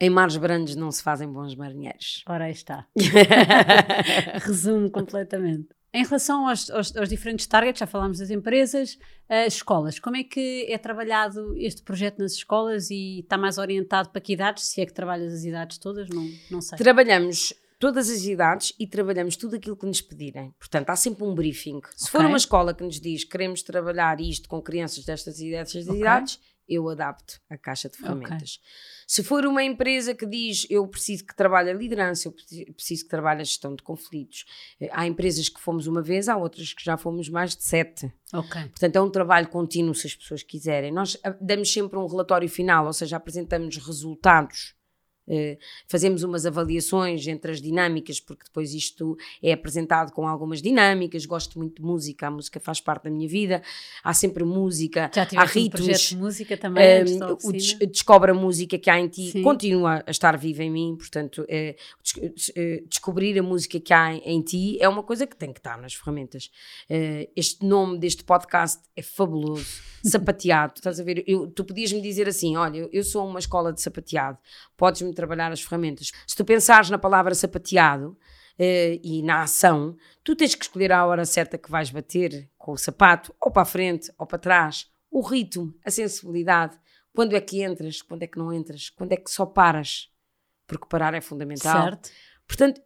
Em 0.00 0.08
mares 0.08 0.36
grandes 0.36 0.76
não 0.76 0.92
se 0.92 1.02
fazem 1.02 1.26
bons 1.26 1.56
marinheiros. 1.56 2.22
Ora, 2.28 2.44
aí 2.44 2.52
está. 2.52 2.86
Resumo 4.46 4.88
completamente. 4.88 5.68
Em 5.92 6.04
relação 6.04 6.48
aos, 6.48 6.70
aos, 6.70 6.94
aos, 6.96 7.08
diferentes 7.08 7.46
targets, 7.46 7.78
já 7.80 7.86
falámos 7.86 8.18
das 8.18 8.30
empresas, 8.30 8.98
as 9.28 9.54
escolas, 9.54 9.98
como 9.98 10.16
é 10.16 10.22
que 10.22 10.66
é 10.68 10.76
trabalhado 10.76 11.56
este 11.56 11.82
projeto 11.82 12.18
nas 12.18 12.32
escolas 12.32 12.90
e 12.90 13.20
está 13.20 13.38
mais 13.38 13.56
orientado 13.56 14.10
para 14.10 14.20
que 14.20 14.34
idades? 14.34 14.64
Se 14.64 14.82
é 14.82 14.86
que 14.86 14.92
trabalhas 14.92 15.32
as 15.32 15.44
idades 15.44 15.78
todas, 15.78 16.08
não, 16.10 16.28
não 16.50 16.60
sei. 16.60 16.76
Trabalhamos 16.76 17.54
todas 17.78 18.10
as 18.10 18.24
idades 18.24 18.74
e 18.78 18.86
trabalhamos 18.86 19.36
tudo 19.36 19.56
aquilo 19.56 19.76
que 19.76 19.86
nos 19.86 20.00
pedirem. 20.00 20.52
Portanto, 20.58 20.90
há 20.90 20.96
sempre 20.96 21.24
um 21.24 21.34
briefing. 21.34 21.80
Se 21.96 22.08
okay. 22.08 22.20
for 22.20 22.26
uma 22.26 22.36
escola 22.36 22.74
que 22.74 22.82
nos 22.82 23.00
diz 23.00 23.24
queremos 23.24 23.62
trabalhar 23.62 24.20
isto 24.20 24.48
com 24.48 24.60
crianças 24.60 25.04
destas 25.04 25.40
e 25.40 25.50
destas 25.50 25.88
okay. 25.88 26.00
idades, 26.00 26.40
eu 26.68 26.88
adapto 26.88 27.40
a 27.48 27.56
caixa 27.56 27.88
de 27.88 27.96
ferramentas. 27.96 28.58
Okay. 28.58 28.70
Se 29.06 29.22
for 29.22 29.46
uma 29.46 29.62
empresa 29.62 30.14
que 30.14 30.26
diz 30.26 30.66
eu 30.68 30.86
preciso 30.86 31.24
que 31.24 31.34
trabalhe 31.34 31.70
a 31.70 31.74
liderança, 31.74 32.28
eu 32.28 32.74
preciso 32.74 33.04
que 33.04 33.10
trabalhe 33.10 33.40
a 33.40 33.44
gestão 33.44 33.74
de 33.74 33.82
conflitos, 33.82 34.44
eh, 34.80 34.90
há 34.92 35.06
empresas 35.06 35.48
que 35.48 35.60
fomos 35.60 35.86
uma 35.86 36.02
vez, 36.02 36.28
há 36.28 36.36
outras 36.36 36.72
que 36.72 36.84
já 36.84 36.96
fomos 36.96 37.28
mais 37.28 37.56
de 37.56 37.64
sete. 37.64 38.12
Okay. 38.32 38.68
Portanto, 38.68 38.96
é 38.96 39.00
um 39.00 39.10
trabalho 39.10 39.48
contínuo 39.48 39.94
se 39.94 40.06
as 40.06 40.14
pessoas 40.14 40.42
quiserem. 40.42 40.92
Nós 40.92 41.16
ah, 41.24 41.36
damos 41.40 41.72
sempre 41.72 41.98
um 41.98 42.06
relatório 42.06 42.48
final, 42.48 42.86
ou 42.86 42.92
seja, 42.92 43.16
apresentamos 43.16 43.76
resultados 43.78 44.77
fazemos 45.86 46.22
umas 46.22 46.46
avaliações 46.46 47.26
entre 47.26 47.52
as 47.52 47.60
dinâmicas, 47.60 48.20
porque 48.20 48.44
depois 48.44 48.72
isto 48.74 49.16
é 49.42 49.52
apresentado 49.52 50.12
com 50.12 50.26
algumas 50.26 50.62
dinâmicas. 50.62 51.26
Gosto 51.26 51.58
muito 51.58 51.80
de 51.80 51.82
música, 51.82 52.26
a 52.26 52.30
música 52.30 52.60
faz 52.60 52.80
parte 52.80 53.04
da 53.04 53.10
minha 53.10 53.28
vida. 53.28 53.62
Há 54.02 54.14
sempre 54.14 54.44
música, 54.44 55.10
Já 55.14 55.26
há 55.36 55.44
ritos. 55.44 55.80
Um 55.80 55.84
projeto 55.84 56.08
de 56.08 56.16
música 56.16 56.56
também. 56.56 57.04
Um, 57.04 57.36
o 57.44 57.52
des 57.52 57.74
descobre 57.74 58.30
a 58.30 58.34
música 58.34 58.78
que 58.78 58.90
há 58.90 58.98
em 58.98 59.08
ti, 59.08 59.30
Sim. 59.30 59.42
continua 59.42 60.02
a 60.06 60.10
estar 60.10 60.36
viva 60.36 60.62
em 60.62 60.70
mim, 60.70 60.96
portanto, 60.96 61.44
é, 61.48 61.76
des 62.32 62.52
descobrir 62.88 63.38
a 63.38 63.42
música 63.42 63.78
que 63.80 63.92
há 63.92 64.14
em, 64.14 64.42
ti 64.42 64.78
é 64.80 64.88
uma 64.88 65.02
coisa 65.02 65.26
que 65.26 65.36
tem 65.36 65.52
que 65.52 65.60
estar 65.60 65.78
nas 65.78 65.94
ferramentas. 65.94 66.50
Uh, 66.90 67.30
este 67.36 67.64
nome 67.64 67.98
deste 67.98 68.24
podcast 68.24 68.82
é 68.96 69.02
fabuloso. 69.02 69.88
Sapateado, 70.04 70.74
estás 70.76 71.00
a 71.00 71.02
ver? 71.02 71.24
Eu, 71.26 71.48
tu 71.48 71.64
podias-me 71.64 72.00
dizer 72.00 72.28
assim: 72.28 72.56
olha, 72.56 72.88
eu 72.92 73.02
sou 73.02 73.26
uma 73.26 73.40
escola 73.40 73.72
de 73.72 73.82
sapateado, 73.82 74.38
podes-me 74.76 75.12
trabalhar 75.18 75.50
as 75.50 75.60
ferramentas. 75.60 76.12
Se 76.26 76.36
tu 76.36 76.44
pensares 76.44 76.90
na 76.90 76.98
palavra 76.98 77.34
sapateado 77.34 78.10
uh, 78.10 79.00
e 79.02 79.20
na 79.22 79.42
ação, 79.42 79.96
tu 80.22 80.36
tens 80.36 80.54
que 80.54 80.64
escolher 80.64 80.92
a 80.92 81.04
hora 81.04 81.24
certa 81.24 81.58
que 81.58 81.70
vais 81.70 81.90
bater 81.90 82.48
com 82.56 82.72
o 82.72 82.78
sapato, 82.78 83.34
ou 83.40 83.50
para 83.50 83.62
a 83.62 83.66
frente, 83.66 84.12
ou 84.16 84.26
para 84.26 84.38
trás, 84.38 84.88
o 85.10 85.20
ritmo, 85.20 85.74
a 85.84 85.90
sensibilidade. 85.90 86.78
Quando 87.12 87.34
é 87.34 87.40
que 87.40 87.64
entras, 87.64 88.00
quando 88.00 88.22
é 88.22 88.26
que 88.26 88.38
não 88.38 88.52
entras, 88.52 88.90
quando 88.90 89.12
é 89.12 89.16
que 89.16 89.30
só 89.30 89.44
paras, 89.44 90.08
porque 90.66 90.86
parar 90.88 91.14
é 91.14 91.20
fundamental. 91.20 91.84
Certo. 91.84 92.10
Portanto, 92.46 92.80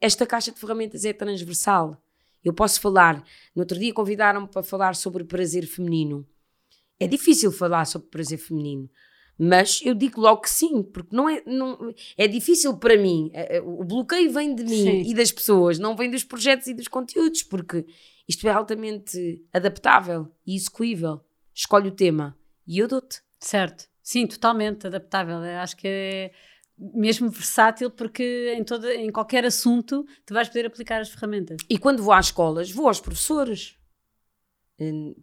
esta 0.00 0.26
caixa 0.26 0.50
de 0.50 0.58
ferramentas 0.58 1.04
é 1.04 1.12
transversal. 1.12 2.02
Eu 2.42 2.52
posso 2.52 2.80
falar, 2.80 3.22
no 3.54 3.62
outro 3.62 3.78
dia 3.78 3.92
convidaram-me 3.92 4.48
para 4.48 4.62
falar 4.62 4.96
sobre 4.96 5.22
prazer 5.22 5.66
feminino. 5.66 6.26
É 6.98 7.06
difícil 7.06 7.52
falar 7.52 7.84
sobre 7.84 8.08
prazer 8.08 8.38
feminino, 8.38 8.90
mas 9.42 9.80
eu 9.82 9.94
digo 9.94 10.20
logo 10.20 10.42
que 10.42 10.50
sim, 10.50 10.82
porque 10.82 11.16
não 11.16 11.26
é, 11.26 11.42
não, 11.46 11.94
é 12.14 12.28
difícil 12.28 12.76
para 12.76 12.94
mim. 12.98 13.30
É, 13.32 13.56
é, 13.56 13.60
o 13.62 13.82
bloqueio 13.82 14.30
vem 14.30 14.54
de 14.54 14.62
mim 14.62 14.82
sim. 14.82 15.02
e 15.10 15.14
das 15.14 15.32
pessoas, 15.32 15.78
não 15.78 15.96
vem 15.96 16.10
dos 16.10 16.22
projetos 16.22 16.66
e 16.66 16.74
dos 16.74 16.88
conteúdos, 16.88 17.42
porque 17.42 17.86
isto 18.28 18.46
é 18.46 18.50
altamente 18.50 19.42
adaptável 19.50 20.28
e 20.46 20.54
execuível. 20.54 21.22
Escolhe 21.54 21.88
o 21.88 21.92
tema 21.92 22.36
e 22.66 22.78
eu 22.78 22.86
dou-te. 22.86 23.22
Certo, 23.38 23.88
sim, 24.02 24.26
totalmente 24.26 24.86
adaptável. 24.86 25.38
Acho 25.38 25.74
que 25.74 25.88
é 25.88 26.32
mesmo 26.78 27.30
versátil 27.30 27.90
porque 27.90 28.54
em, 28.54 28.62
toda, 28.62 28.94
em 28.94 29.10
qualquer 29.10 29.46
assunto 29.46 30.04
tu 30.26 30.34
vais 30.34 30.48
poder 30.48 30.66
aplicar 30.66 31.00
as 31.00 31.08
ferramentas. 31.08 31.56
E 31.66 31.78
quando 31.78 32.02
vou 32.02 32.12
às 32.12 32.26
escolas, 32.26 32.70
vou 32.70 32.88
aos 32.88 33.00
professores 33.00 33.79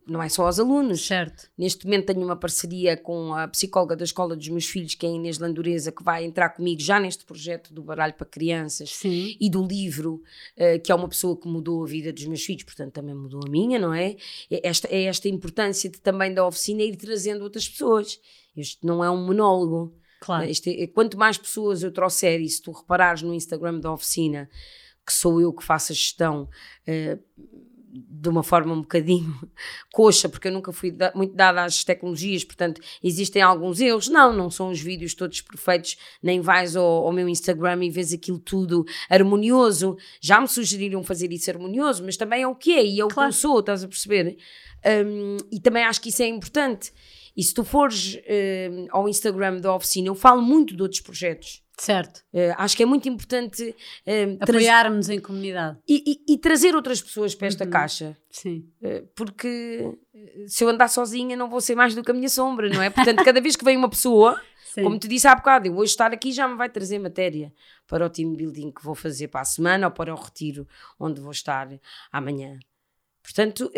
não 0.06 0.22
é 0.22 0.30
só 0.30 0.46
aos 0.46 0.60
alunos. 0.60 1.06
Certo. 1.06 1.50
Neste 1.58 1.86
momento 1.86 2.06
tenho 2.06 2.22
uma 2.22 2.36
parceria 2.36 2.96
com 2.96 3.34
a 3.34 3.48
psicóloga 3.48 3.96
da 3.96 4.04
escola 4.04 4.36
dos 4.36 4.48
meus 4.50 4.66
filhos, 4.66 4.94
que 4.94 5.06
é 5.06 5.10
a 5.10 5.12
Inês 5.12 5.40
Landureza, 5.40 5.92
que 5.92 6.04
vai 6.04 6.24
entrar 6.24 6.50
comigo 6.50 6.80
já 6.80 7.00
neste 7.00 7.26
projeto 7.26 7.74
do 7.74 7.82
baralho 7.82 8.14
para 8.14 8.28
crianças 8.28 8.92
Sim. 8.92 9.36
e 9.40 9.50
do 9.50 9.66
livro, 9.66 10.22
uh, 10.58 10.80
que 10.84 10.92
é 10.92 10.96
uma 10.96 11.08
pessoa 11.10 11.36
que 11.36 11.48
mudou 11.48 11.84
a 11.84 11.88
vida 11.88 12.14
dos 12.14 12.26
meus 12.26 12.44
filhos, 12.44 12.64
portanto 12.64 12.94
também 12.94 13.16
mudou 13.16 13.42
a 13.46 13.50
minha, 13.50 13.80
não 13.80 13.94
é? 13.94 14.16
é 14.52 14.68
esta, 14.68 14.88
é 14.90 15.04
esta 15.04 15.28
importância 15.28 15.90
de, 15.90 16.00
também 16.00 16.34
da 16.34 16.46
oficina 16.46 16.84
ir 16.84 16.96
trazendo 16.96 17.44
outras 17.44 17.68
pessoas. 17.68 18.20
Isto 18.56 18.86
não 18.86 19.04
é 19.04 19.10
um 19.10 19.26
monólogo. 19.26 19.96
Claro. 20.20 20.48
É, 20.50 20.88
quanto 20.88 21.18
mais 21.18 21.38
pessoas 21.38 21.84
eu 21.84 21.92
trouxer, 21.92 22.42
e 22.42 22.50
se 22.50 22.62
tu 22.62 22.72
reparares 22.72 23.22
no 23.22 23.34
Instagram 23.34 23.80
da 23.80 23.92
oficina, 23.92 24.50
que 25.06 25.14
sou 25.14 25.40
eu 25.40 25.54
que 25.54 25.64
faço 25.64 25.92
a 25.92 25.96
gestão. 25.96 26.50
Uh, 26.88 27.20
de 28.10 28.30
uma 28.30 28.44
forma 28.44 28.74
um 28.74 28.82
bocadinho 28.82 29.34
coxa, 29.94 30.30
porque 30.30 30.48
eu 30.48 30.52
nunca 30.52 30.72
fui 30.72 30.92
da, 30.92 31.12
muito 31.16 31.34
dada 31.36 31.64
às 31.64 31.84
tecnologias, 31.84 32.44
portanto 32.44 32.82
existem 33.04 33.42
alguns 33.42 33.80
erros. 33.80 34.08
Não, 34.08 34.34
não 34.34 34.50
são 34.50 34.70
os 34.70 34.80
vídeos 34.80 35.14
todos 35.14 35.42
perfeitos, 35.42 35.98
nem 36.22 36.40
vais 36.42 36.76
ao, 36.76 36.86
ao, 36.86 37.12
meu 37.12 37.28
Instagram 37.28 37.84
e 37.86 37.90
vês 37.90 38.14
aquilo 38.14 38.40
tudo 38.40 38.86
harmonioso. 39.10 39.98
Já 40.22 40.40
me 40.40 40.48
sugeriram 40.48 41.04
fazer 41.04 41.32
isso 41.32 41.50
harmonioso, 41.50 42.04
mas 42.04 42.18
também 42.18 42.44
é 42.44 42.48
o 42.48 42.56
que 42.56 42.74
é 42.74 42.86
e 42.86 43.00
é 43.00 43.06
o 43.06 43.08
claro. 43.08 43.30
que 43.30 43.36
eu 43.36 43.40
sou, 43.40 43.60
estás 43.60 43.84
a 43.84 43.88
perceber? 43.88 44.38
Um, 44.86 45.38
e 45.52 45.60
também 45.60 45.84
acho 45.84 46.02
que 46.02 46.10
isso 46.10 46.22
é 46.22 46.28
importante. 46.28 46.92
E 47.36 47.44
se 47.44 47.54
tu 47.54 47.64
fores 47.64 48.18
um, 48.72 48.88
ao 48.90 49.08
Instagram 49.08 49.58
da 49.58 49.74
oficina, 49.76 50.08
eu 50.08 50.16
falo 50.16 50.42
muito 50.42 50.76
de 50.76 50.82
outros 50.82 51.02
projetos 51.02 51.62
Certo. 51.80 52.24
Uh, 52.34 52.56
acho 52.58 52.76
que 52.76 52.82
é 52.82 52.86
muito 52.88 53.08
importante 53.08 53.64
uh, 53.70 54.38
apoiarmos 54.42 55.10
em 55.10 55.20
comunidade 55.20 55.78
e, 55.88 56.24
e, 56.28 56.34
e, 56.34 56.38
trazer 56.40 56.76
outras 56.76 57.00
pessoas 57.00 57.36
para 57.36 57.48
esta 57.48 57.66
uhum. 57.66 57.70
caixa. 57.70 58.18
Sim. 58.32 58.68
Uh, 58.82 59.08
porque 59.16 59.96
se 60.48 60.64
eu 60.64 60.70
andar 60.70 60.88
sozinha 60.88 61.38
não 61.38 61.48
vou 61.48 61.62
ser 61.62 61.76
mais 61.76 61.94
do 61.94 62.04
que 62.04 62.10
a 62.10 62.14
minha 62.16 62.30
sombra, 62.30 62.68
não 62.68 62.82
é? 62.82 62.90
Portanto, 62.90 63.24
cada 63.24 63.40
vez 63.40 63.56
que 63.56 63.64
vem 63.64 63.78
uma 63.78 63.90
pessoa, 63.90 64.42
Sim. 64.74 64.82
como 64.82 64.98
te 64.98 65.08
disse 65.08 65.28
há 65.28 65.36
bocado, 65.36 65.68
eu 65.68 65.78
hoje 65.78 65.92
estar 65.92 66.12
aqui 66.12 66.32
já 66.32 66.48
me 66.48 66.56
vai 66.56 66.68
trazer 66.68 66.98
matéria 66.98 67.54
para 67.86 68.04
o 68.04 68.10
team 68.10 68.34
building 68.34 68.72
que 68.72 68.84
vou 68.84 68.96
fazer 68.96 69.28
para 69.28 69.42
a 69.42 69.46
semana 69.46 69.86
ou 69.86 69.94
para 69.94 70.12
o 70.12 70.18
retiro 70.18 70.68
onde 71.00 71.22
vou 71.22 71.32
estar 71.32 71.70
amanhã. 72.12 72.58
Portanto, 73.22 73.70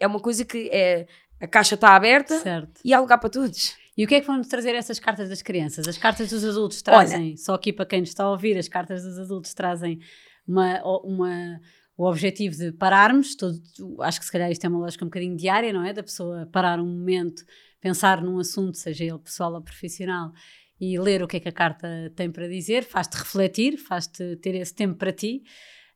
é 0.00 0.06
uma 0.06 0.20
coisa 0.20 0.44
que 0.44 0.68
é, 0.72 1.06
a 1.40 1.46
caixa 1.46 1.74
está 1.74 1.94
aberta 1.94 2.40
certo. 2.40 2.80
e 2.84 2.92
há 2.92 2.98
lugar 2.98 3.18
para 3.18 3.30
todos. 3.30 3.76
E 3.96 4.04
o 4.04 4.08
que 4.08 4.16
é 4.16 4.20
que 4.20 4.26
vão 4.26 4.42
trazer 4.42 4.74
essas 4.74 4.98
cartas 4.98 5.28
das 5.28 5.40
crianças? 5.40 5.88
As 5.88 5.96
cartas 5.96 6.28
dos 6.28 6.44
adultos 6.44 6.82
trazem, 6.82 7.28
Olha, 7.30 7.36
só 7.36 7.54
aqui 7.54 7.72
para 7.72 7.86
quem 7.86 8.00
nos 8.00 8.10
está 8.10 8.24
a 8.24 8.30
ouvir, 8.30 8.58
as 8.58 8.68
cartas 8.68 9.02
dos 9.02 9.18
adultos 9.18 9.54
trazem 9.54 10.00
uma, 10.46 10.82
uma, 11.02 11.60
o 11.96 12.06
objetivo 12.06 12.54
de 12.54 12.72
pararmos. 12.72 13.34
Todo, 13.34 13.58
acho 14.00 14.20
que 14.20 14.26
se 14.26 14.32
calhar 14.32 14.50
isto 14.50 14.64
é 14.64 14.68
uma 14.68 14.80
lógica 14.80 15.04
um 15.04 15.08
bocadinho 15.08 15.36
diária, 15.36 15.72
não 15.72 15.84
é? 15.84 15.94
Da 15.94 16.02
pessoa 16.02 16.46
parar 16.52 16.78
um 16.78 16.86
momento, 16.86 17.42
pensar 17.80 18.22
num 18.22 18.38
assunto, 18.38 18.76
seja 18.76 19.04
ele 19.04 19.18
pessoal 19.18 19.54
ou 19.54 19.62
profissional, 19.62 20.30
e 20.78 20.98
ler 20.98 21.22
o 21.22 21.26
que 21.26 21.38
é 21.38 21.40
que 21.40 21.48
a 21.48 21.52
carta 21.52 22.12
tem 22.14 22.30
para 22.30 22.46
dizer, 22.48 22.84
faz-te 22.84 23.14
refletir, 23.14 23.78
faz-te 23.78 24.36
ter 24.36 24.54
esse 24.56 24.74
tempo 24.74 24.96
para 24.96 25.10
ti. 25.10 25.42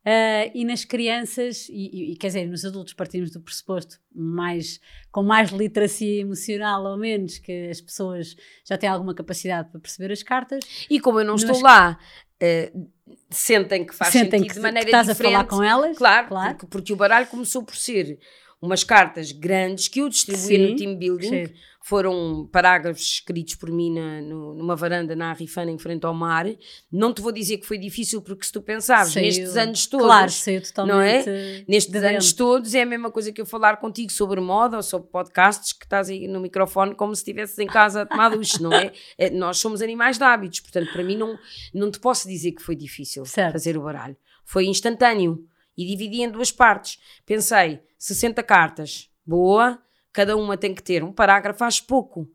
Uh, 0.00 0.48
e 0.54 0.64
nas 0.64 0.82
crianças, 0.82 1.68
e, 1.68 2.12
e, 2.12 2.16
quer 2.16 2.28
dizer, 2.28 2.46
nos 2.46 2.64
adultos 2.64 2.94
partimos 2.94 3.30
do 3.30 3.40
pressuposto 3.40 4.00
mais, 4.14 4.80
com 5.12 5.22
mais 5.22 5.50
literacia 5.50 6.22
emocional 6.22 6.82
ou 6.84 6.96
menos, 6.96 7.36
que 7.38 7.68
as 7.68 7.82
pessoas 7.82 8.34
já 8.64 8.78
têm 8.78 8.88
alguma 8.88 9.14
capacidade 9.14 9.68
para 9.70 9.78
perceber 9.78 10.10
as 10.10 10.22
cartas. 10.22 10.60
E 10.88 10.98
como 10.98 11.20
eu 11.20 11.24
não 11.26 11.34
estou 11.34 11.60
lá, 11.60 11.98
uh, 12.42 12.90
sentem 13.28 13.84
que 13.84 13.94
faz 13.94 14.10
sentem 14.10 14.38
sentido 14.40 14.48
que, 14.48 14.54
de 14.54 14.60
maneira 14.60 14.86
que 14.86 14.90
estás 14.90 15.08
diferente. 15.08 15.34
a 15.34 15.38
falar 15.38 15.48
com 15.48 15.62
elas. 15.62 15.98
Claro, 15.98 16.28
claro. 16.28 16.54
Porque, 16.54 16.66
porque, 16.66 16.92
o 16.94 16.96
baralho 16.96 17.26
começou 17.26 17.62
por 17.62 17.76
ser 17.76 18.18
umas 18.60 18.82
cartas 18.82 19.32
grandes 19.32 19.86
que 19.86 20.00
eu 20.00 20.08
distribuía 20.08 20.66
no 20.66 20.76
team 20.76 20.96
building. 20.96 21.46
Sim 21.46 21.54
foram 21.82 22.48
parágrafos 22.52 23.02
escritos 23.02 23.54
por 23.54 23.70
mim 23.70 23.92
na, 23.92 24.20
no, 24.20 24.54
numa 24.54 24.76
varanda 24.76 25.16
na 25.16 25.30
Arrifana 25.30 25.70
em 25.70 25.78
frente 25.78 26.04
ao 26.04 26.12
mar. 26.12 26.46
Não 26.92 27.12
te 27.12 27.22
vou 27.22 27.32
dizer 27.32 27.58
que 27.58 27.66
foi 27.66 27.78
difícil, 27.78 28.20
porque 28.20 28.44
se 28.44 28.52
tu 28.52 28.60
pensares 28.60 29.12
saiu, 29.12 29.24
nestes 29.24 29.56
anos 29.56 29.86
todos, 29.86 30.06
claro, 30.06 30.30
saiu 30.30 30.62
totalmente 30.62 30.94
não 30.94 31.00
é? 31.02 31.64
Nestes 31.66 32.00
de 32.00 32.06
anos 32.06 32.32
todos 32.32 32.74
é 32.74 32.82
a 32.82 32.86
mesma 32.86 33.10
coisa 33.10 33.32
que 33.32 33.40
eu 33.40 33.46
falar 33.46 33.78
contigo 33.78 34.12
sobre 34.12 34.40
moda 34.40 34.76
ou 34.76 34.82
sobre 34.82 35.08
podcasts 35.10 35.72
que 35.72 35.84
estás 35.84 36.10
aí 36.10 36.28
no 36.28 36.38
microfone 36.38 36.94
como 36.94 37.14
se 37.14 37.22
estivesses 37.22 37.58
em 37.58 37.66
casa 37.66 38.02
a 38.02 38.06
tomar 38.06 38.28
duche, 38.28 38.62
não 38.62 38.72
é? 38.72 38.92
é? 39.16 39.30
Nós 39.30 39.56
somos 39.58 39.80
animais 39.80 40.18
de 40.18 40.24
hábitos, 40.24 40.60
portanto, 40.60 40.92
para 40.92 41.02
mim 41.02 41.16
não, 41.16 41.38
não 41.72 41.90
te 41.90 41.98
posso 41.98 42.28
dizer 42.28 42.52
que 42.52 42.62
foi 42.62 42.76
difícil 42.76 43.24
certo. 43.24 43.52
fazer 43.52 43.78
o 43.78 43.82
baralho. 43.82 44.16
Foi 44.44 44.66
instantâneo 44.66 45.44
e 45.76 45.86
dividi 45.86 46.20
em 46.20 46.30
duas 46.30 46.52
partes. 46.52 46.98
Pensei, 47.24 47.80
60 47.98 48.42
cartas, 48.42 49.08
boa 49.24 49.80
cada 50.12 50.36
uma 50.36 50.56
tem 50.56 50.74
que 50.74 50.82
ter 50.82 51.02
um 51.02 51.12
parágrafo, 51.12 51.64
acho 51.64 51.84
pouco. 51.84 52.28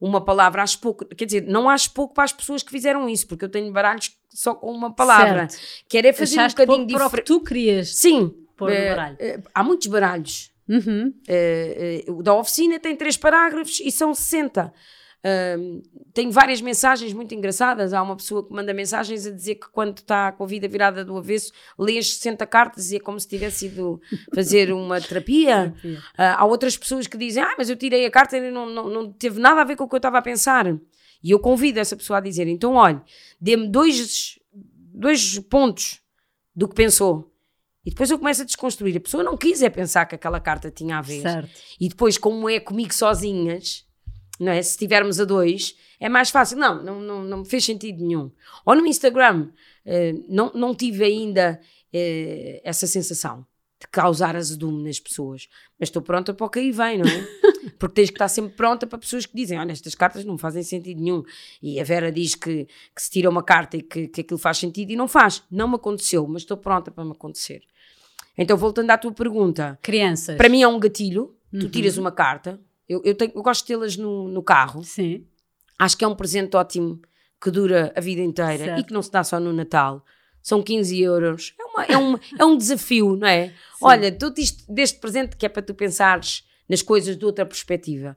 Uma 0.00 0.24
palavra, 0.24 0.62
acho 0.62 0.80
pouco. 0.80 1.04
Quer 1.06 1.24
dizer, 1.24 1.46
não 1.46 1.68
acho 1.68 1.92
pouco 1.92 2.12
para 2.12 2.24
as 2.24 2.32
pessoas 2.32 2.62
que 2.62 2.70
fizeram 2.70 3.08
isso, 3.08 3.26
porque 3.26 3.44
eu 3.44 3.48
tenho 3.48 3.72
baralhos 3.72 4.10
só 4.30 4.54
com 4.54 4.72
uma 4.72 4.92
palavra. 4.92 5.48
Certo. 5.48 5.84
Quero 5.88 6.08
é 6.08 6.12
fazer 6.12 6.40
Achaste 6.40 6.60
um 6.60 6.64
bocadinho 6.64 6.86
diferente. 6.86 7.10
Para 7.10 7.20
o 7.20 7.22
que 7.22 7.26
tu 7.26 7.40
querias 7.40 7.94
Sim. 7.94 8.34
Pôr 8.56 8.72
eh, 8.72 8.90
baralho. 8.90 9.16
Uh, 9.16 9.42
há 9.54 9.62
muitos 9.62 9.86
baralhos. 9.86 10.52
Uhum. 10.68 11.12
Uh, 11.28 12.10
uh, 12.10 12.18
o 12.18 12.22
da 12.22 12.34
oficina 12.34 12.80
tem 12.80 12.96
três 12.96 13.16
parágrafos 13.16 13.80
e 13.80 13.92
são 13.92 14.12
60. 14.12 14.72
Uh, 15.24 15.80
tenho 16.12 16.32
várias 16.32 16.60
mensagens 16.60 17.12
muito 17.12 17.32
engraçadas. 17.34 17.92
Há 17.92 18.02
uma 18.02 18.16
pessoa 18.16 18.44
que 18.44 18.52
manda 18.52 18.74
mensagens 18.74 19.24
a 19.26 19.30
dizer 19.30 19.54
que 19.54 19.70
quando 19.70 19.98
está 19.98 20.32
com 20.32 20.42
a 20.42 20.46
vida 20.46 20.66
virada 20.66 21.04
do 21.04 21.16
avesso, 21.16 21.52
lê 21.78 21.96
as 21.96 22.14
60 22.14 22.44
cartas 22.46 22.90
e 22.90 22.96
é 22.96 23.00
como 23.00 23.20
se 23.20 23.28
tivesse 23.28 23.66
ido 23.66 24.00
fazer 24.34 24.72
uma 24.72 25.00
terapia. 25.00 25.72
uh, 25.84 25.98
há 26.16 26.44
outras 26.44 26.76
pessoas 26.76 27.06
que 27.06 27.16
dizem: 27.16 27.42
Ah, 27.42 27.54
mas 27.56 27.70
eu 27.70 27.76
tirei 27.76 28.04
a 28.04 28.10
carta 28.10 28.36
e 28.36 28.50
não, 28.50 28.68
não, 28.68 28.88
não 28.88 29.12
teve 29.12 29.38
nada 29.38 29.60
a 29.60 29.64
ver 29.64 29.76
com 29.76 29.84
o 29.84 29.88
que 29.88 29.94
eu 29.94 29.98
estava 29.98 30.18
a 30.18 30.22
pensar. 30.22 30.66
E 31.22 31.30
eu 31.30 31.38
convido 31.38 31.78
essa 31.78 31.96
pessoa 31.96 32.18
a 32.18 32.20
dizer: 32.20 32.48
Então, 32.48 32.74
olha, 32.74 33.00
dê-me 33.40 33.68
dois, 33.68 34.38
dois 34.52 35.38
pontos 35.38 36.00
do 36.54 36.68
que 36.68 36.74
pensou. 36.74 37.30
E 37.84 37.90
depois 37.90 38.10
eu 38.10 38.18
começo 38.18 38.42
a 38.42 38.44
desconstruir. 38.44 38.96
A 38.96 39.00
pessoa 39.00 39.24
não 39.24 39.36
quis 39.36 39.62
é 39.62 39.68
pensar 39.68 40.06
que 40.06 40.14
aquela 40.14 40.40
carta 40.40 40.70
tinha 40.70 40.98
a 40.98 41.02
ver. 41.02 41.22
Certo. 41.22 41.50
E 41.80 41.88
depois, 41.88 42.16
como 42.16 42.48
é 42.48 42.60
comigo 42.60 42.94
sozinhas, 42.94 43.84
não 44.42 44.52
é? 44.52 44.62
Se 44.62 44.70
estivermos 44.70 45.20
a 45.20 45.24
dois, 45.24 45.76
é 46.00 46.08
mais 46.08 46.30
fácil. 46.30 46.58
Não, 46.58 46.82
não, 46.82 47.00
não, 47.00 47.24
não 47.24 47.44
fez 47.44 47.64
sentido 47.64 48.04
nenhum. 48.04 48.30
Ou 48.66 48.74
no 48.74 48.86
Instagram, 48.86 49.48
uh, 49.86 50.24
não, 50.28 50.52
não 50.54 50.74
tive 50.74 51.04
ainda 51.04 51.60
uh, 51.94 52.60
essa 52.64 52.86
sensação 52.86 53.46
de 53.80 53.88
causar 53.88 54.36
azedume 54.36 54.84
nas 54.84 55.00
pessoas. 55.00 55.48
Mas 55.78 55.88
estou 55.88 56.02
pronta 56.02 56.32
para 56.32 56.46
o 56.46 56.50
que 56.50 56.58
aí 56.58 56.70
vem, 56.72 56.98
não 56.98 57.06
é? 57.08 57.26
porque 57.78 57.94
tens 57.94 58.10
que 58.10 58.14
estar 58.14 58.28
sempre 58.28 58.54
pronta 58.54 58.86
para 58.86 58.98
pessoas 58.98 59.26
que 59.26 59.34
dizem: 59.34 59.58
Olha, 59.58 59.72
estas 59.72 59.94
cartas 59.94 60.24
não 60.24 60.36
fazem 60.38 60.62
sentido 60.62 61.00
nenhum. 61.00 61.22
E 61.62 61.80
a 61.80 61.84
Vera 61.84 62.10
diz 62.12 62.34
que, 62.34 62.66
que 62.94 63.02
se 63.02 63.10
tira 63.10 63.28
uma 63.30 63.42
carta 63.42 63.76
e 63.76 63.82
que, 63.82 64.08
que 64.08 64.20
aquilo 64.20 64.38
faz 64.38 64.58
sentido 64.58 64.90
e 64.90 64.96
não 64.96 65.08
faz. 65.08 65.42
Não 65.50 65.68
me 65.68 65.76
aconteceu, 65.76 66.26
mas 66.26 66.42
estou 66.42 66.56
pronta 66.56 66.90
para 66.90 67.04
me 67.04 67.12
acontecer. 67.12 67.62
Então, 68.36 68.56
voltando 68.56 68.90
à 68.90 68.96
tua 68.98 69.12
pergunta, 69.12 69.78
Crianças. 69.82 70.36
para 70.36 70.48
mim 70.48 70.62
é 70.62 70.68
um 70.68 70.78
gatilho. 70.80 71.36
Tu 71.50 71.64
Uhum. 71.64 71.68
tiras 71.70 71.98
uma 71.98 72.10
carta, 72.10 72.58
eu, 72.88 73.00
eu, 73.04 73.14
tenho- 73.14 73.32
eu 73.34 73.42
gosto 73.42 73.62
de 73.62 73.68
tê-las 73.68 73.96
no, 73.96 74.28
no 74.28 74.42
carro. 74.42 74.82
Sim. 74.84 75.26
Acho 75.78 75.96
que 75.96 76.04
é 76.04 76.08
um 76.08 76.14
presente 76.14 76.56
ótimo 76.56 77.00
que 77.40 77.50
dura 77.50 77.92
a 77.96 78.00
vida 78.00 78.20
inteira 78.20 78.64
Certo. 78.64 78.80
e 78.80 78.84
que 78.84 78.92
não 78.92 79.02
se 79.02 79.10
dá 79.10 79.24
só 79.24 79.40
no 79.40 79.52
Natal. 79.52 80.04
São 80.42 80.62
15 80.62 81.00
euros. 81.00 81.54
É, 81.58 81.64
uma- 81.64 81.84
é 81.84 81.98
um, 81.98 82.18
é 82.38 82.44
um 82.44 82.56
desafio, 82.56 83.16
não 83.16 83.26
é? 83.28 83.52
Olha, 83.80 84.10
dou-te 84.10 84.40
isto- 84.42 84.72
deste 84.72 84.98
presente 85.00 85.36
que 85.36 85.46
é 85.46 85.48
para 85.48 85.62
tu 85.62 85.74
pensares 85.74 86.44
nas 86.68 86.82
coisas 86.82 87.16
de 87.16 87.24
outra 87.24 87.44
perspectiva. 87.46 88.16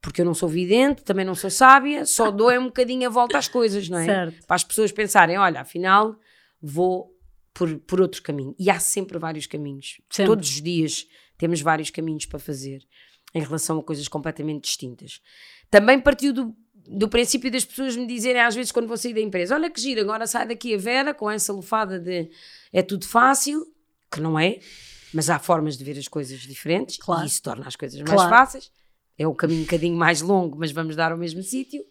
Porque 0.00 0.20
eu 0.20 0.24
não 0.24 0.34
sou 0.34 0.48
vidente, 0.48 1.02
também 1.02 1.24
não 1.24 1.34
sou 1.34 1.48
sábia, 1.50 2.04
só 2.04 2.30
dou 2.30 2.50
é 2.50 2.58
um 2.58 2.66
bocadinho 2.66 3.06
a 3.06 3.10
volta 3.10 3.38
às 3.38 3.48
coisas, 3.48 3.88
não 3.88 3.98
é? 3.98 4.04
Certo. 4.04 4.46
Para 4.46 4.56
as 4.56 4.64
pessoas 4.64 4.92
pensarem, 4.92 5.38
olha, 5.38 5.60
afinal 5.62 6.16
vou 6.60 7.10
por, 7.54 7.78
por 7.80 8.00
outro 8.00 8.22
caminho. 8.22 8.54
E 8.58 8.68
há 8.70 8.78
sempre 8.80 9.18
vários 9.18 9.46
caminhos. 9.46 10.00
Sempre. 10.10 10.26
Todos 10.30 10.48
os 10.50 10.60
dias 10.60 11.06
temos 11.38 11.60
vários 11.60 11.88
caminhos 11.90 12.26
para 12.26 12.38
fazer 12.38 12.82
em 13.34 13.42
relação 13.42 13.78
a 13.78 13.82
coisas 13.82 14.06
completamente 14.08 14.62
distintas. 14.64 15.20
Também 15.70 15.98
partiu 16.00 16.32
do, 16.32 16.54
do 16.86 17.08
princípio 17.08 17.50
das 17.50 17.64
pessoas 17.64 17.96
me 17.96 18.06
dizerem, 18.06 18.40
às 18.40 18.54
vezes, 18.54 18.70
quando 18.70 18.86
vou 18.86 18.96
sair 18.96 19.12
da 19.14 19.20
empresa: 19.20 19.54
Olha 19.54 19.68
que 19.68 19.80
giro, 19.80 20.00
agora 20.00 20.26
sai 20.26 20.46
daqui 20.46 20.74
a 20.74 20.78
Vera 20.78 21.12
com 21.12 21.30
essa 21.30 21.52
lufada 21.52 21.98
de 21.98 22.30
é 22.72 22.82
tudo 22.82 23.06
fácil, 23.06 23.66
que 24.10 24.20
não 24.20 24.38
é, 24.38 24.60
mas 25.12 25.28
há 25.28 25.38
formas 25.38 25.76
de 25.76 25.84
ver 25.84 25.98
as 25.98 26.06
coisas 26.08 26.40
diferentes 26.40 26.96
Claro. 26.98 27.22
e 27.24 27.26
isso 27.26 27.42
torna 27.42 27.66
as 27.66 27.74
coisas 27.76 27.98
mais 28.00 28.12
Claro. 28.12 28.30
fáceis. 28.30 28.70
É 29.18 29.26
o 29.26 29.34
caminho 29.34 29.60
um 29.60 29.64
bocadinho 29.64 29.96
mais 29.96 30.20
longo, 30.20 30.58
mas 30.58 30.72
vamos 30.72 30.94
dar 30.96 31.12
ao 31.12 31.18
mesmo 31.18 31.42
sítio. 31.42 31.84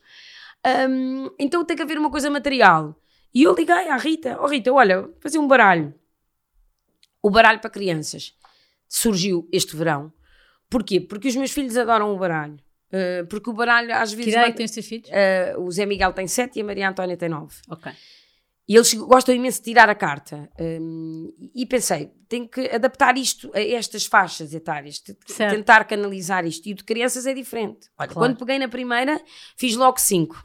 Hum, 0.90 1.30
então 1.40 1.64
tem 1.66 1.76
que 1.76 1.82
haver 1.84 1.98
uma 1.98 2.10
coisa 2.12 2.30
material. 2.30 2.96
E 3.34 3.44
eu 3.44 3.54
liguei 3.56 3.90
à 3.90 3.98
Rita: 3.98 4.38
Oh 4.42 4.48
Rita, 4.48 4.72
olha, 4.72 5.10
fazer 5.20 5.40
um 5.40 5.48
baralho. 5.48 5.94
O 7.22 7.30
baralho 7.30 7.60
para 7.60 7.70
crianças 7.70 8.34
surgiu 8.88 9.48
este 9.52 9.76
verão. 9.76 10.12
Porquê? 10.70 11.00
Porque 11.00 11.28
os 11.28 11.36
meus 11.36 11.52
filhos 11.52 11.78
adoram 11.78 12.14
o 12.14 12.18
baralho. 12.18 12.58
Uh, 12.92 13.26
porque 13.28 13.50
o 13.50 13.54
baralho 13.54 13.94
às 13.96 14.12
Que 14.12 14.18
vezes. 14.18 14.32
idade 14.34 14.38
é 14.44 14.46
vai- 14.48 14.52
que 14.52 14.58
tens 14.58 14.72
teus 14.72 14.86
filhos? 14.86 15.10
Uh, 15.10 15.62
o 15.62 15.72
Zé 15.72 15.86
Miguel 15.86 16.14
tem 16.14 16.28
7 16.28 16.58
e 16.58 16.62
a 16.62 16.66
Maria 16.66 16.90
Antónia 16.90 17.18
tem 17.18 17.28
9. 17.30 17.56
Ok. 17.70 17.92
E 18.68 18.76
eles 18.76 18.94
gostam 18.94 19.36
imenso 19.36 19.58
de 19.60 19.66
tirar 19.66 19.90
a 19.90 19.96
carta. 19.96 20.50
Um, 20.60 21.34
e 21.54 21.66
pensei, 21.66 22.12
tenho 22.30 22.48
que 22.48 22.62
adaptar 22.70 23.18
isto 23.18 23.52
a 23.54 23.60
estas 23.60 24.06
faixas 24.06 24.54
etárias, 24.54 25.02
Certo. 25.28 25.54
tentar 25.56 25.84
canalizar 25.84 26.46
isto. 26.46 26.66
E 26.70 26.72
o 26.72 26.76
de 26.76 26.84
crianças 26.84 27.26
é 27.26 27.34
diferente. 27.34 27.90
Olha, 27.98 28.08
Claro. 28.08 28.14
quando 28.14 28.38
peguei 28.38 28.58
na 28.60 28.70
primeira, 28.70 29.20
fiz 29.58 29.76
logo 29.76 30.00
5. 30.00 30.42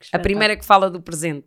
Que 0.00 0.08
A 0.16 0.18
primeira 0.18 0.56
que 0.56 0.64
fala 0.64 0.90
do 0.90 1.00
presente. 1.00 1.46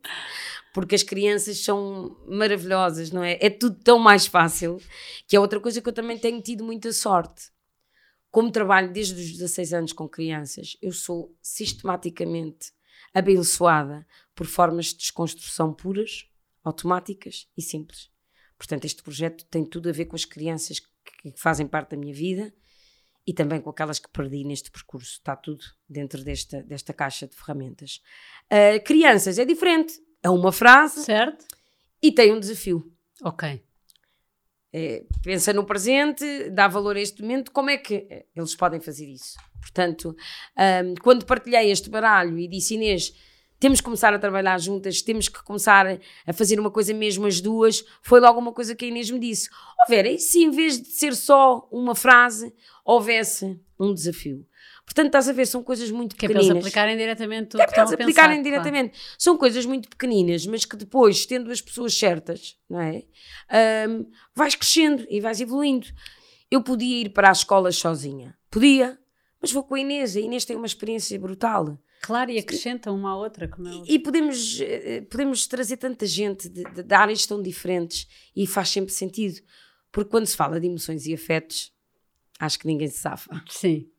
Porque 0.74 0.96
as 0.96 1.04
crianças 1.04 1.58
são 1.60 2.16
maravilhosas, 2.28 3.12
não 3.12 3.22
é? 3.24 3.38
É 3.42 3.50
tudo 3.50 3.78
tão 3.84 4.00
mais 4.00 4.26
fácil. 4.26 4.80
Que 5.28 5.36
é 5.36 5.40
outra 5.40 5.60
coisa 5.60 5.82
que 5.82 5.90
eu 5.90 5.94
também 5.94 6.18
tenho 6.18 6.42
tido 6.42 6.64
muita 6.64 6.94
sorte. 6.94 7.50
Como 8.36 8.52
trabalho 8.52 8.92
desde 8.92 9.14
os 9.14 9.32
16 9.32 9.74
anos 9.74 9.94
com 9.94 10.10
crianças, 10.10 10.76
eu 10.82 10.92
sou 10.92 11.34
sistematicamente 11.42 12.74
abençoada 13.14 14.06
por 14.36 14.46
formas 14.46 14.88
de 14.88 14.98
desconstrução 14.98 15.74
puras, 15.74 16.28
automáticas 16.62 17.48
e 17.56 17.62
simples. 17.62 18.12
Portanto, 18.58 18.84
este 18.84 19.02
projeto 19.02 19.46
tem 19.46 19.64
tudo 19.64 19.88
a 19.88 19.94
ver 19.94 20.08
com 20.08 20.18
as 20.18 20.26
crianças 20.26 20.82
que 20.82 21.34
fazem 21.38 21.66
parte 21.66 21.92
da 21.92 21.98
minha 21.98 22.14
vida 22.14 22.54
e 23.26 23.34
também 23.34 23.62
com 23.62 23.70
aquelas 23.70 24.00
que 24.00 24.10
perdi 24.10 24.44
neste 24.44 24.70
percurso. 24.70 25.14
Está 25.14 25.34
tudo 25.34 25.64
dentro 25.88 26.22
desta, 26.22 26.62
desta 26.62 26.92
caixa 26.94 27.28
de 27.28 27.38
ferramentas. 27.38 28.02
Uh, 28.52 28.84
crianças 28.84 29.40
é 29.40 29.46
diferente. 29.46 29.94
É 30.22 30.30
uma 30.30 30.52
frase 30.52 31.06
Certo? 31.06 31.46
e 32.02 32.12
tem 32.12 32.34
um 32.34 32.40
desafio. 32.42 32.94
Ok. 33.24 33.64
É, 34.78 35.06
pensa 35.24 35.54
no 35.54 35.64
presente, 35.64 36.50
dá 36.50 36.68
valor 36.68 36.98
a 36.98 37.00
este 37.00 37.22
momento, 37.22 37.50
como 37.50 37.70
é 37.70 37.78
que 37.78 38.06
eh, 38.10 38.26
eles 38.36 38.54
podem 38.58 38.82
fazer 38.82 39.06
isso? 39.06 39.38
Portanto, 39.62 40.14
ahm, 40.54 40.96
quando 41.02 41.26
partilhei 41.26 41.72
este 41.72 41.90
baralho 41.90 42.38
e 42.38 42.46
disse 42.46 42.74
Inês, 42.74 43.14
temos 43.58 43.80
que 43.80 43.86
começar 43.86 44.14
a 44.14 44.20
trabalhar 44.20 44.60
juntas, 44.60 45.02
temos 45.02 45.30
que 45.30 45.42
começar 45.46 45.88
a 46.28 46.34
fazer 46.34 46.60
uma 46.60 46.70
coisa 46.70 46.94
mesmo 46.94 47.26
as 47.26 47.40
duas, 47.40 47.86
foi 48.02 48.20
logo 48.20 48.38
uma 48.38 48.52
coisa 48.52 48.76
que 48.76 48.84
a 48.84 48.88
Inês 48.90 49.10
me 49.10 49.18
disse: 49.18 49.50
Vera, 49.88 50.10
e 50.10 50.20
se 50.20 50.44
em 50.44 50.52
vez 50.52 50.82
de 50.82 50.90
ser 50.90 51.16
só 51.16 51.66
uma 51.72 51.96
frase, 51.96 52.54
houvesse 52.84 53.58
um 53.80 53.94
desafio? 53.94 54.46
Portanto, 54.86 55.08
estás 55.08 55.28
a 55.28 55.34
ver, 55.34 55.48
são 55.48 55.64
coisas 55.64 55.90
muito 55.90 56.16
Que 56.16 56.26
é 56.26 56.30
para 56.30 56.38
eles 56.38 56.46
pequeninas. 56.48 56.64
aplicarem 56.66 56.96
diretamente 56.98 57.58
o 57.58 57.60
É 57.62 57.66
que 57.66 57.72
estão 57.72 57.84
a 57.84 57.94
aplicarem 57.94 58.38
pensar, 58.38 58.44
diretamente. 58.44 58.98
São 59.18 59.36
coisas 59.38 59.66
muito 59.66 59.90
pequeninas, 59.90 60.46
mas 60.46 60.64
que 60.64 60.76
depois, 60.78 61.26
tendo 61.26 61.52
as 61.52 61.60
pessoas 61.60 61.98
certas, 61.98 62.56
não 62.70 62.80
é? 62.80 63.04
Ahm, 63.50 64.06
vais 64.36 64.56
crescendo 64.56 65.06
e 65.10 65.20
vais 65.20 65.42
evoluindo. 65.42 65.88
Eu 66.50 66.62
podia 66.62 67.02
ir 67.02 67.10
para 67.10 67.30
as 67.32 67.40
escolas 67.40 67.76
sozinha. 67.76 68.38
Podia. 68.50 68.98
Mas 69.42 69.52
vou 69.52 69.64
com 69.64 69.76
a 69.76 69.80
Inês. 69.80 70.16
A 70.16 70.20
Inês 70.20 70.46
tem 70.46 70.56
uma 70.56 70.66
experiência 70.68 71.20
brutal. 71.20 71.66
Claro. 71.66 71.80
Claro, 72.02 72.32
e 72.32 72.38
acrescentam 72.38 72.96
uma 72.96 73.12
à 73.12 73.18
outra, 73.18 73.48
como 73.48 73.68
é. 73.68 73.82
E 73.88 73.98
podemos, 73.98 74.60
eh, 74.62 75.02
podemos 75.10 75.48
trazer 75.48 75.78
tanta 75.78 76.06
gente 76.06 76.48
de, 76.48 76.64
de, 76.64 76.84
de 76.84 76.94
áreas 76.94 77.26
tão 77.26 77.42
diferentes 77.42 78.08
e 78.36 78.46
faz 78.46 78.70
sempre 78.70 78.94
sentido. 78.94 79.42
Porque 79.92 80.12
quando 80.12 80.28
se 80.28 80.36
fala 80.36 80.60
de 80.60 80.68
emoções 80.68 81.08
e 81.08 81.14
afetos, 81.16 81.74
acho 82.40 82.60
que 82.60 82.68
ninguém 82.68 82.88
se 82.88 83.00
safa. 83.00 83.44
Sim. 83.50 83.90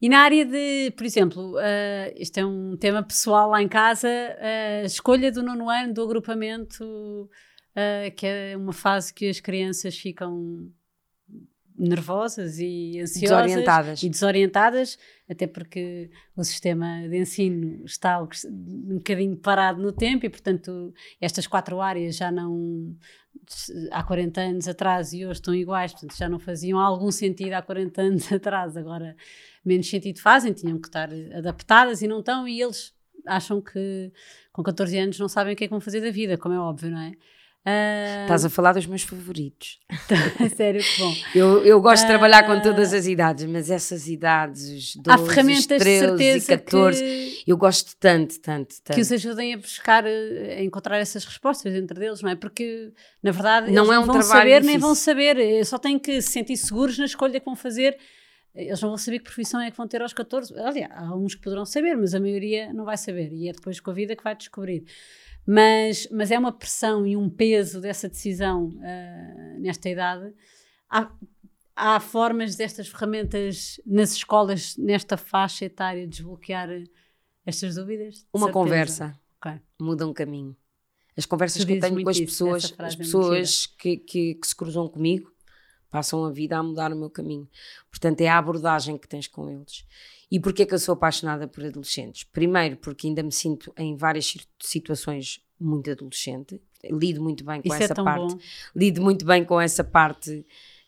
E 0.00 0.08
na 0.08 0.20
área 0.20 0.44
de, 0.44 0.92
por 0.96 1.06
exemplo, 1.06 1.56
uh, 1.56 2.12
isto 2.16 2.38
é 2.38 2.44
um 2.44 2.76
tema 2.76 3.02
pessoal 3.02 3.50
lá 3.50 3.62
em 3.62 3.68
casa, 3.68 4.08
a 4.82 4.84
escolha 4.84 5.30
do 5.30 5.42
nono 5.42 5.70
ano 5.70 5.94
do 5.94 6.02
agrupamento, 6.02 6.84
uh, 6.84 8.14
que 8.16 8.26
é 8.26 8.56
uma 8.56 8.72
fase 8.72 9.14
que 9.14 9.28
as 9.28 9.40
crianças 9.40 9.96
ficam 9.96 10.70
nervosas 11.82 12.58
e 12.58 13.00
ansiosas 13.00 13.46
Desorientadas. 13.46 14.02
e 14.02 14.08
desorientadas, 14.08 14.98
até 15.28 15.46
porque 15.46 16.10
o 16.36 16.44
sistema 16.44 17.08
de 17.08 17.18
ensino 17.18 17.84
está 17.84 18.22
um 18.22 18.96
bocadinho 18.96 19.36
parado 19.36 19.82
no 19.82 19.92
tempo 19.92 20.24
e, 20.24 20.30
portanto, 20.30 20.94
estas 21.20 21.46
quatro 21.46 21.80
áreas 21.80 22.16
já 22.16 22.30
não 22.30 22.96
há 23.90 24.02
40 24.02 24.40
anos 24.40 24.68
atrás 24.68 25.12
e 25.12 25.24
hoje 25.24 25.40
estão 25.40 25.54
iguais, 25.54 25.92
portanto 25.92 26.16
já 26.16 26.28
não 26.28 26.38
faziam 26.38 26.78
algum 26.78 27.10
sentido 27.10 27.54
há 27.54 27.62
40 27.62 28.00
anos 28.02 28.30
atrás, 28.32 28.76
agora 28.76 29.16
menos 29.64 29.88
sentido 29.88 30.20
fazem, 30.20 30.52
tinham 30.52 30.78
que 30.78 30.88
estar 30.88 31.08
adaptadas 31.36 32.02
e 32.02 32.06
não 32.06 32.20
estão, 32.20 32.46
e 32.46 32.62
eles 32.62 32.94
acham 33.26 33.60
que 33.60 34.12
com 34.52 34.62
14 34.62 34.98
anos 34.98 35.18
não 35.18 35.28
sabem 35.28 35.54
o 35.54 35.56
que 35.56 35.64
é 35.64 35.66
que 35.66 35.72
vão 35.72 35.80
fazer 35.80 36.00
da 36.00 36.10
vida, 36.10 36.38
como 36.38 36.54
é 36.54 36.58
óbvio, 36.58 36.90
não 36.90 37.00
é? 37.00 37.12
Uh... 37.64 38.22
Estás 38.22 38.44
a 38.44 38.50
falar 38.50 38.72
dos 38.72 38.86
meus 38.86 39.02
favoritos. 39.02 39.78
Sério, 40.56 40.82
que 40.82 40.98
bom. 41.00 41.14
Eu, 41.32 41.64
eu 41.64 41.80
gosto 41.80 42.02
de 42.02 42.08
trabalhar 42.08 42.42
Uh... 42.42 42.46
com 42.48 42.60
todas 42.60 42.92
as 42.92 43.06
idades, 43.06 43.44
mas 43.44 43.70
essas 43.70 44.08
idades, 44.08 44.62
os 44.64 44.96
12, 44.96 45.02
Há 45.08 45.18
ferramentas 45.18 45.60
os 45.60 45.66
13 45.66 45.82
de 45.82 46.08
certeza 46.08 46.54
e 46.54 46.56
14, 46.58 47.00
que, 47.04 47.44
eu 47.46 47.56
gosto 47.56 47.96
tanto, 48.00 48.40
tanto, 48.40 48.74
tanto. 48.82 48.94
que 48.96 49.00
os 49.00 49.12
ajudem 49.12 49.54
a 49.54 49.58
buscar, 49.58 50.04
a 50.04 50.60
encontrar 50.62 50.98
essas 50.98 51.24
respostas 51.24 51.72
entre 51.72 52.00
deles, 52.00 52.20
não 52.20 52.30
é? 52.30 52.34
Porque, 52.34 52.92
na 53.22 53.30
verdade, 53.30 53.70
Não 53.70 53.84
eles 53.84 53.90
é 53.90 53.94
não 53.94 54.02
um 54.02 54.06
vão 54.06 54.14
trabalho 54.18 54.28
saber, 54.40 54.50
nem 54.50 54.60
difícil. 54.62 54.80
vão 54.80 54.94
saber, 54.96 55.64
só 55.64 55.78
têm 55.78 55.98
que 56.00 56.20
se 56.20 56.32
sentir 56.32 56.56
seguros 56.56 56.98
na 56.98 57.04
escolha 57.04 57.38
que 57.38 57.46
vão 57.46 57.54
fazer. 57.54 57.96
Eles 58.54 58.80
não 58.82 58.90
vão 58.90 58.98
saber 58.98 59.20
que 59.20 59.24
profissão 59.24 59.60
é 59.60 59.70
que 59.70 59.76
vão 59.76 59.86
ter 59.86 60.02
aos 60.02 60.12
14. 60.12 60.52
Aliás, 60.58 60.90
há 60.94 61.14
uns 61.16 61.34
que 61.36 61.40
poderão 61.42 61.64
saber, 61.64 61.96
mas 61.96 62.12
a 62.12 62.20
maioria 62.20 62.72
não 62.72 62.84
vai 62.84 62.98
saber. 62.98 63.32
E 63.32 63.48
é 63.48 63.52
depois 63.52 63.80
com 63.80 63.90
a 63.90 63.94
vida 63.94 64.14
que 64.14 64.22
vai 64.22 64.34
descobrir. 64.36 64.84
Mas, 65.46 66.08
mas 66.10 66.30
é 66.30 66.38
uma 66.38 66.52
pressão 66.52 67.06
e 67.06 67.16
um 67.16 67.28
peso 67.28 67.80
dessa 67.80 68.08
decisão 68.08 68.68
uh, 68.68 69.60
nesta 69.60 69.88
idade. 69.88 70.32
Há, 70.88 71.10
há 71.74 72.00
formas 72.00 72.54
destas 72.54 72.88
ferramentas 72.88 73.80
nas 73.84 74.12
escolas, 74.12 74.76
nesta 74.76 75.16
faixa 75.16 75.64
etária, 75.64 76.06
desbloquear 76.06 76.68
estas 77.44 77.74
dúvidas? 77.74 78.16
De 78.16 78.26
Uma 78.32 78.46
certeza. 78.46 78.52
conversa 78.52 79.20
Ok. 79.44 79.60
muda 79.80 80.06
um 80.06 80.12
caminho. 80.12 80.56
As 81.16 81.26
conversas 81.26 81.64
que 81.64 81.72
eu 81.72 81.80
tenho 81.80 82.02
com 82.02 82.08
as 82.08 82.20
pessoas, 82.20 82.74
as 82.78 82.94
é 82.94 82.96
pessoas 82.96 83.66
que, 83.66 83.96
que, 83.98 84.34
que 84.36 84.46
se 84.46 84.56
cruzam 84.56 84.88
comigo, 84.88 85.30
passam 85.90 86.24
a 86.24 86.30
vida 86.30 86.56
a 86.56 86.62
mudar 86.62 86.90
o 86.92 86.96
meu 86.96 87.10
caminho. 87.10 87.48
Portanto, 87.90 88.22
é 88.22 88.28
a 88.28 88.38
abordagem 88.38 88.96
que 88.96 89.06
tens 89.06 89.26
com 89.26 89.50
eles. 89.50 89.84
E 90.34 90.40
porquê 90.40 90.64
que 90.64 90.72
eu 90.74 90.78
sou 90.78 90.94
apaixonada 90.94 91.46
por 91.46 91.62
adolescentes? 91.64 92.24
Primeiro, 92.24 92.76
porque 92.78 93.06
ainda 93.06 93.22
me 93.22 93.30
sinto 93.32 93.70
em 93.76 93.94
várias 93.96 94.24
situ- 94.26 94.46
situações 94.60 95.40
muito 95.60 95.90
adolescente. 95.90 96.58
Lido 96.90 97.20
muito 97.22 97.44
bem 97.44 97.60
com 97.60 97.68
Isso 97.68 97.76
é 97.76 97.84
essa 97.84 97.94
tão 97.94 98.04
parte. 98.04 98.32
bom. 98.34 98.38
Lido 98.74 99.02
muito 99.02 99.24
bem 99.26 99.44
com 99.44 99.60
essa 99.60 99.84
parte 99.84 100.44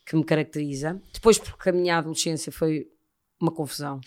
que 0.07 0.17
me 0.17 0.25
caracteriza. 0.25 1.01
Depois, 1.13 1.39
porque 1.39 1.69
a 1.69 1.73
minha 1.73 1.99
adolescência 1.99 2.51
foi 2.51 2.89
uma 3.39 3.53
confusão 3.53 4.01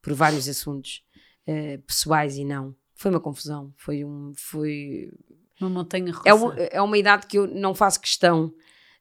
por 0.00 0.14
vários 0.14 0.48
assuntos 0.48 1.02
eh, 1.46 1.76
pessoais 1.86 2.38
e 2.38 2.44
não. 2.44 2.74
Foi 2.94 3.10
uma 3.10 3.20
confusão. 3.20 3.72
Foi 3.76 4.02
um. 4.04 4.32
Foi, 4.34 5.10
Uma 5.60 5.68
montanha 5.70 6.10
russa. 6.10 6.28
é, 6.28 6.32
uma, 6.34 6.54
é 6.56 6.80
uma 6.80 6.96
idade 6.98 7.26
que 7.26 7.36
eu 7.38 7.46
não 7.46 7.74
faço 7.74 8.00
questão 8.00 8.52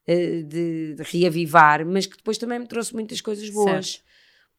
eh, 0.05 0.41
de, 0.43 0.95
de 0.95 1.03
reavivar, 1.03 1.86
mas 1.86 2.05
que 2.05 2.18
depois 2.18 2.38
também 2.38 2.59
me 2.59 2.68
trouxe 2.68 2.93
muitas 2.93 3.22
coisas 3.22 3.49
boas. 3.49 4.03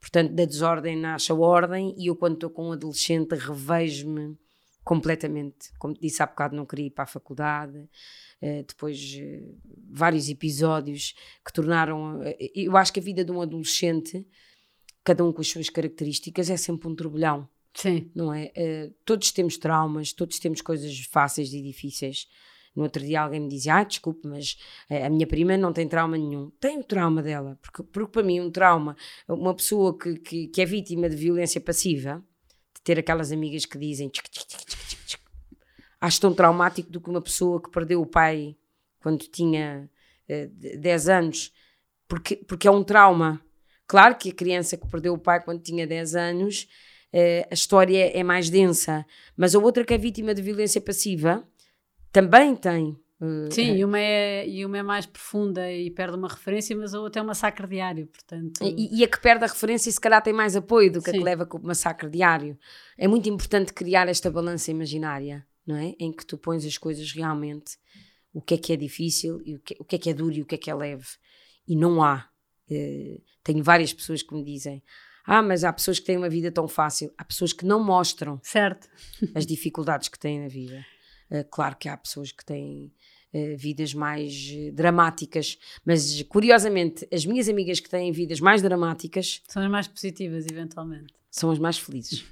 Portanto, 0.00 0.32
da 0.32 0.44
desordem 0.44 0.96
nasce 0.96 1.32
a 1.32 1.34
ordem, 1.34 1.94
e 1.96 2.08
eu, 2.08 2.16
quando 2.16 2.34
estou 2.34 2.50
com 2.50 2.68
um 2.68 2.72
adolescente, 2.72 3.34
revejo-me 3.34 4.36
completamente. 4.84 5.72
Como 5.78 5.94
te 5.94 6.02
disse 6.02 6.22
há 6.22 6.26
bocado, 6.26 6.54
não 6.54 6.66
queria 6.66 6.86
ir 6.86 6.90
para 6.90 7.04
a 7.04 7.06
faculdade. 7.06 7.78
Uh, 8.42 8.62
depois, 8.68 9.16
uh, 9.16 9.58
vários 9.90 10.28
episódios 10.28 11.14
que 11.44 11.52
tornaram. 11.52 12.20
Uh, 12.20 12.34
eu 12.54 12.76
acho 12.76 12.92
que 12.92 13.00
a 13.00 13.02
vida 13.02 13.24
de 13.24 13.32
um 13.32 13.40
adolescente, 13.40 14.24
cada 15.02 15.24
um 15.24 15.32
com 15.32 15.40
as 15.40 15.48
suas 15.48 15.70
características, 15.70 16.50
é 16.50 16.56
sempre 16.56 16.86
um 16.86 16.94
turbilhão. 16.94 17.48
Sim. 17.72 18.08
Não 18.14 18.32
é? 18.32 18.52
todos 19.04 19.32
temos 19.32 19.56
traumas, 19.56 20.12
todos 20.12 20.38
temos 20.38 20.60
coisas 20.60 20.96
fáceis 21.10 21.52
e 21.52 21.60
difíceis. 21.60 22.28
No 22.74 22.82
outro 22.82 23.04
dia 23.04 23.20
alguém 23.20 23.40
me 23.40 23.48
dizia, 23.48 23.76
ah, 23.76 23.84
desculpe, 23.84 24.26
mas 24.26 24.58
a 24.90 25.08
minha 25.08 25.26
prima 25.26 25.56
não 25.56 25.72
tem 25.72 25.86
trauma 25.86 26.18
nenhum. 26.18 26.50
Tem 26.58 26.78
o 26.78 26.84
trauma 26.84 27.22
dela, 27.22 27.58
porque, 27.62 27.82
porque 27.84 28.10
para 28.10 28.22
mim 28.22 28.40
um 28.40 28.50
trauma, 28.50 28.96
uma 29.28 29.54
pessoa 29.54 29.96
que, 29.96 30.16
que, 30.16 30.48
que 30.48 30.60
é 30.60 30.66
vítima 30.66 31.08
de 31.08 31.14
violência 31.14 31.60
passiva, 31.60 32.22
de 32.74 32.82
ter 32.82 32.98
aquelas 32.98 33.30
amigas 33.30 33.64
que 33.64 33.78
dizem 33.78 34.08
tchic, 34.08 34.28
tchic, 34.28 34.46
tchic, 34.46 34.74
acho 36.04 36.20
tão 36.20 36.34
traumático 36.34 36.90
do 36.90 37.00
que 37.00 37.08
uma 37.08 37.22
pessoa 37.22 37.62
que 37.62 37.70
perdeu 37.70 38.00
o 38.02 38.06
pai 38.06 38.56
quando 39.00 39.20
tinha 39.26 39.88
uh, 40.28 40.78
10 40.78 41.08
anos, 41.08 41.52
porque, 42.06 42.36
porque 42.36 42.68
é 42.68 42.70
um 42.70 42.84
trauma. 42.84 43.40
Claro 43.86 44.16
que 44.16 44.30
a 44.30 44.34
criança 44.34 44.76
que 44.76 44.86
perdeu 44.86 45.14
o 45.14 45.18
pai 45.18 45.42
quando 45.42 45.62
tinha 45.62 45.86
10 45.86 46.14
anos, 46.14 46.68
uh, 47.12 47.48
a 47.50 47.54
história 47.54 48.10
é 48.14 48.22
mais 48.22 48.50
densa, 48.50 49.06
mas 49.36 49.54
a 49.54 49.58
outra 49.58 49.84
que 49.84 49.94
é 49.94 49.98
vítima 49.98 50.34
de 50.34 50.42
violência 50.42 50.80
passiva, 50.80 51.46
também 52.14 52.54
tem. 52.54 52.96
Uh, 53.20 53.52
Sim, 53.52 53.70
é. 53.70 53.76
E, 53.76 53.84
uma 53.84 53.98
é, 53.98 54.48
e 54.48 54.64
uma 54.64 54.78
é 54.78 54.82
mais 54.82 55.04
profunda 55.04 55.70
e 55.70 55.90
perde 55.90 56.16
uma 56.16 56.28
referência, 56.28 56.76
mas 56.76 56.94
a 56.94 57.00
outra 57.00 57.20
é 57.20 57.22
um 57.22 57.26
massacre 57.26 57.66
diário, 57.66 58.06
portanto... 58.06 58.62
E, 58.62 59.00
e 59.00 59.04
a 59.04 59.08
que 59.08 59.20
perde 59.20 59.44
a 59.44 59.48
referência 59.48 59.90
se 59.90 60.00
calhar 60.00 60.22
tem 60.22 60.32
mais 60.32 60.54
apoio 60.54 60.92
do 60.92 61.00
que 61.00 61.10
Sim. 61.10 61.16
a 61.16 61.18
que 61.18 61.24
leva 61.24 61.44
com 61.44 61.58
o 61.58 61.62
massacre 61.66 62.08
diário. 62.08 62.56
É 62.96 63.08
muito 63.08 63.28
importante 63.28 63.72
criar 63.72 64.08
esta 64.08 64.30
balança 64.30 64.70
imaginária, 64.70 65.44
não 65.66 65.76
é? 65.76 65.94
Em 65.98 66.12
que 66.12 66.24
tu 66.24 66.38
pões 66.38 66.64
as 66.64 66.78
coisas 66.78 67.10
realmente, 67.10 67.76
o 68.32 68.40
que 68.40 68.54
é 68.54 68.58
que 68.58 68.72
é 68.72 68.76
difícil, 68.76 69.42
e 69.44 69.56
o, 69.56 69.60
que, 69.60 69.76
o 69.80 69.84
que 69.84 69.96
é 69.96 69.98
que 69.98 70.10
é 70.10 70.14
duro 70.14 70.34
e 70.34 70.42
o 70.42 70.46
que 70.46 70.54
é 70.54 70.58
que 70.58 70.70
é 70.70 70.74
leve. 70.74 71.06
E 71.66 71.74
não 71.74 72.00
há. 72.00 72.28
Uh, 72.70 73.20
tenho 73.42 73.62
várias 73.62 73.92
pessoas 73.92 74.22
que 74.22 74.34
me 74.34 74.44
dizem 74.44 74.82
ah, 75.26 75.42
mas 75.42 75.64
há 75.64 75.72
pessoas 75.72 75.98
que 75.98 76.04
têm 76.04 76.18
uma 76.18 76.28
vida 76.28 76.52
tão 76.52 76.68
fácil. 76.68 77.10
Há 77.16 77.24
pessoas 77.24 77.52
que 77.52 77.64
não 77.64 77.82
mostram 77.82 78.38
certo. 78.42 78.88
as 79.34 79.46
dificuldades 79.46 80.08
que 80.08 80.18
têm 80.18 80.40
na 80.40 80.48
vida. 80.48 80.84
Eh, 81.34 81.44
claro 81.50 81.76
que 81.76 81.88
há 81.88 81.96
pessoas 81.96 82.30
que 82.30 82.44
têm 82.44 82.92
uh, 83.32 83.56
vidas 83.56 83.92
mais 83.92 84.52
eh, 84.52 84.70
dramáticas, 84.70 85.58
mas 85.84 86.22
curiosamente, 86.22 87.08
as 87.12 87.26
minhas 87.26 87.48
amigas 87.48 87.80
que 87.80 87.90
têm 87.90 88.12
vidas 88.12 88.38
mais 88.38 88.62
dramáticas 88.62 89.42
são 89.48 89.60
as 89.60 89.68
mais 89.68 89.88
positivas, 89.88 90.46
eventualmente. 90.46 91.12
São 91.28 91.50
as 91.50 91.58
mais 91.58 91.76
felizes. 91.76 92.24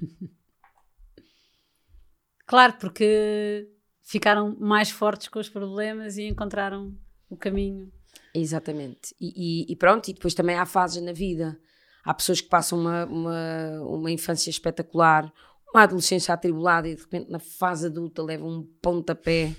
claro, 2.47 2.75
porque 2.79 3.69
ficaram 4.01 4.55
mais 4.57 4.89
fortes 4.89 5.27
com 5.27 5.39
os 5.39 5.49
problemas 5.49 6.15
e 6.17 6.23
encontraram 6.23 6.97
o 7.29 7.35
caminho. 7.35 7.91
Exatamente. 8.33 9.13
E, 9.19 9.65
e, 9.67 9.73
e, 9.73 9.75
pronto, 9.75 10.07
e 10.07 10.13
depois 10.13 10.33
também 10.33 10.55
há 10.55 10.65
fases 10.65 11.03
na 11.03 11.11
vida. 11.11 11.59
Há 12.05 12.13
pessoas 12.13 12.39
que 12.39 12.47
passam 12.47 12.79
uma, 12.79 13.05
uma, 13.05 13.81
uma 13.81 14.11
infância 14.11 14.49
espetacular, 14.49 15.31
uma 15.73 15.83
adolescência 15.83 16.33
atribulada 16.33 16.87
e 16.87 16.95
de 16.95 17.01
repente 17.01 17.31
na 17.31 17.39
fase 17.39 17.87
adulta 17.87 18.21
levam 18.21 18.49
um 18.49 18.67
pontapé. 18.81 19.53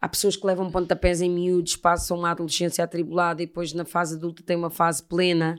Há 0.00 0.08
pessoas 0.08 0.36
que 0.36 0.46
levam 0.46 0.70
pontapés 0.70 1.20
em 1.20 1.28
miúdos, 1.28 1.74
passam 1.74 2.18
uma 2.18 2.30
adolescência 2.30 2.84
atribulada 2.84 3.42
e 3.42 3.46
depois 3.46 3.72
na 3.72 3.84
fase 3.84 4.14
adulta 4.14 4.42
têm 4.44 4.56
uma 4.56 4.70
fase 4.70 5.02
plena. 5.02 5.56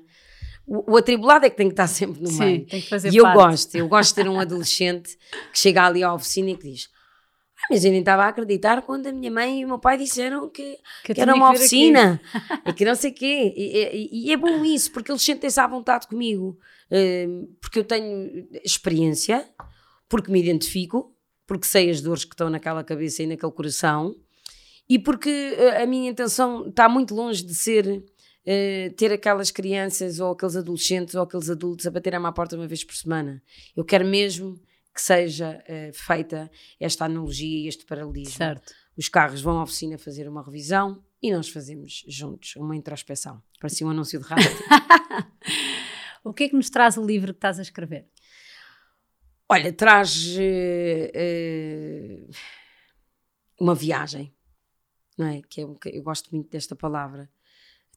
O, 0.66 0.94
o 0.94 0.98
atribulado 0.98 1.46
é 1.46 1.50
que 1.50 1.58
tem 1.58 1.68
que 1.68 1.74
estar 1.74 1.88
sempre 1.88 2.22
no 2.22 2.30
Sim, 2.30 2.40
meio. 2.40 2.66
Tem 2.66 2.82
que 2.82 2.88
fazer 2.88 3.12
e 3.12 3.18
eu 3.18 3.26
gosto, 3.34 3.76
eu 3.76 3.88
gosto 3.88 4.10
de 4.16 4.24
ter 4.24 4.30
um 4.30 4.40
adolescente 4.40 5.18
que 5.52 5.60
chega 5.60 5.86
ali 5.86 6.04
à 6.04 6.14
oficina 6.14 6.52
e 6.52 6.56
que 6.56 6.72
diz: 6.72 6.90
ah, 7.60 7.68
mas 7.70 7.84
eu 7.84 7.92
nem 7.92 8.00
estava 8.00 8.24
a 8.24 8.28
acreditar 8.30 8.82
quando 8.84 9.08
a 9.08 9.12
minha 9.12 9.30
mãe 9.30 9.62
e 9.62 9.66
o 9.66 9.68
meu 9.68 9.80
pai 9.80 9.98
disseram 9.98 10.50
que, 10.50 10.78
que, 11.04 11.14
que 11.14 11.22
era 11.22 11.36
uma 11.36 11.52
oficina 11.52 12.22
e 12.66 12.72
que 12.72 12.86
não 12.86 12.96
sei 12.96 13.12
o 13.12 13.14
quê. 13.14 13.54
E, 13.56 13.98
e, 14.14 14.28
e, 14.28 14.32
é 14.32 14.38
bom 14.38 14.64
isso, 14.64 14.92
porque 14.92 15.12
eles 15.12 15.22
sentem-se 15.22 15.60
à 15.60 15.68
vontade 15.68 16.08
comigo, 16.08 16.58
uh, 16.92 17.58
porque 17.60 17.80
eu 17.80 17.84
tenho 17.84 18.48
experiência, 18.64 19.46
porque 20.10 20.32
me 20.32 20.42
identifico, 20.42 21.16
porque 21.48 21.68
sei 21.68 21.90
as 21.90 22.02
dores 22.02 22.26
que 22.26 22.34
estão 22.34 22.50
naquela 22.50 22.84
cabeça 22.84 23.24
e 23.24 23.28
naquele 23.28 23.52
coração, 23.52 24.16
e 24.90 24.98
porque 24.98 25.30
eh, 25.30 25.84
a 25.84 25.86
minha 25.86 26.10
intenção 26.10 26.68
está 26.68 26.90
muito 26.90 27.14
longe 27.14 27.46
de 27.46 27.54
ser 27.54 27.86
uh, 27.88 28.94
ter 28.96 29.12
aquelas 29.12 29.52
crianças 29.52 30.20
ou 30.20 30.32
aqueles 30.32 30.56
adolescentes 30.56 31.14
ou 31.14 31.22
aqueles 31.22 31.50
adultos 31.50 31.86
a 31.86 31.92
bater 31.92 32.16
à 32.16 32.20
minha 32.20 32.32
porta 32.32 32.56
uma 32.56 32.68
vez 32.68 32.84
por 32.84 32.96
semana. 32.96 33.42
Eu 33.76 33.86
quero 33.86 34.04
mesmo 34.04 34.60
que 34.94 35.02
seja 35.02 35.64
uh, 35.64 35.94
feita 35.94 36.50
esta 36.80 37.06
analogia 37.06 37.66
e 37.66 37.68
este 37.68 37.86
paralelismo. 37.86 38.36
Certo. 38.36 38.74
Os 38.98 39.08
carros 39.08 39.42
vão 39.42 39.60
à 39.60 39.64
oficina 39.64 39.98
fazer 39.98 40.28
uma 40.28 40.44
revisão 40.44 41.02
e 41.22 41.32
nós 41.32 41.50
fazemos 41.50 42.04
juntos 42.08 42.56
uma 42.56 42.76
introspeção. 42.76 43.42
Parecia 43.60 43.86
um 43.86 43.92
anúncio 43.92 44.20
de 44.20 44.26
rádio. 44.26 44.50
o 46.24 46.34
que 46.34 46.46
é 46.46 46.50
que 46.50 46.56
nos 46.56 46.70
traz 46.70 46.98
o 46.98 47.06
livro 47.06 47.34
que 47.34 47.38
estás 47.38 47.60
a 47.60 47.62
escrever? 47.62 48.08
Olha, 49.52 49.74
traz 49.74 50.38
uh, 50.38 50.42
uh, 51.16 52.30
uma 53.60 53.74
viagem, 53.74 54.32
não 55.18 55.26
é? 55.26 55.42
Que 55.42 55.62
é 55.62 55.66
um, 55.66 55.76
eu 55.86 56.04
gosto 56.04 56.30
muito 56.30 56.52
desta 56.52 56.76
palavra. 56.76 57.28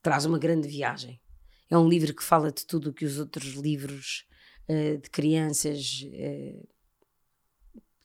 Traz 0.01 0.25
uma 0.25 0.39
grande 0.39 0.67
viagem. 0.67 1.21
É 1.69 1.77
um 1.77 1.87
livro 1.87 2.15
que 2.15 2.25
fala 2.25 2.51
de 2.51 2.65
tudo 2.65 2.89
o 2.89 2.93
que 2.95 3.05
os 3.05 3.19
outros 3.19 3.53
livros 3.53 4.27
uh, 4.67 4.97
de 4.97 5.11
crianças 5.11 6.07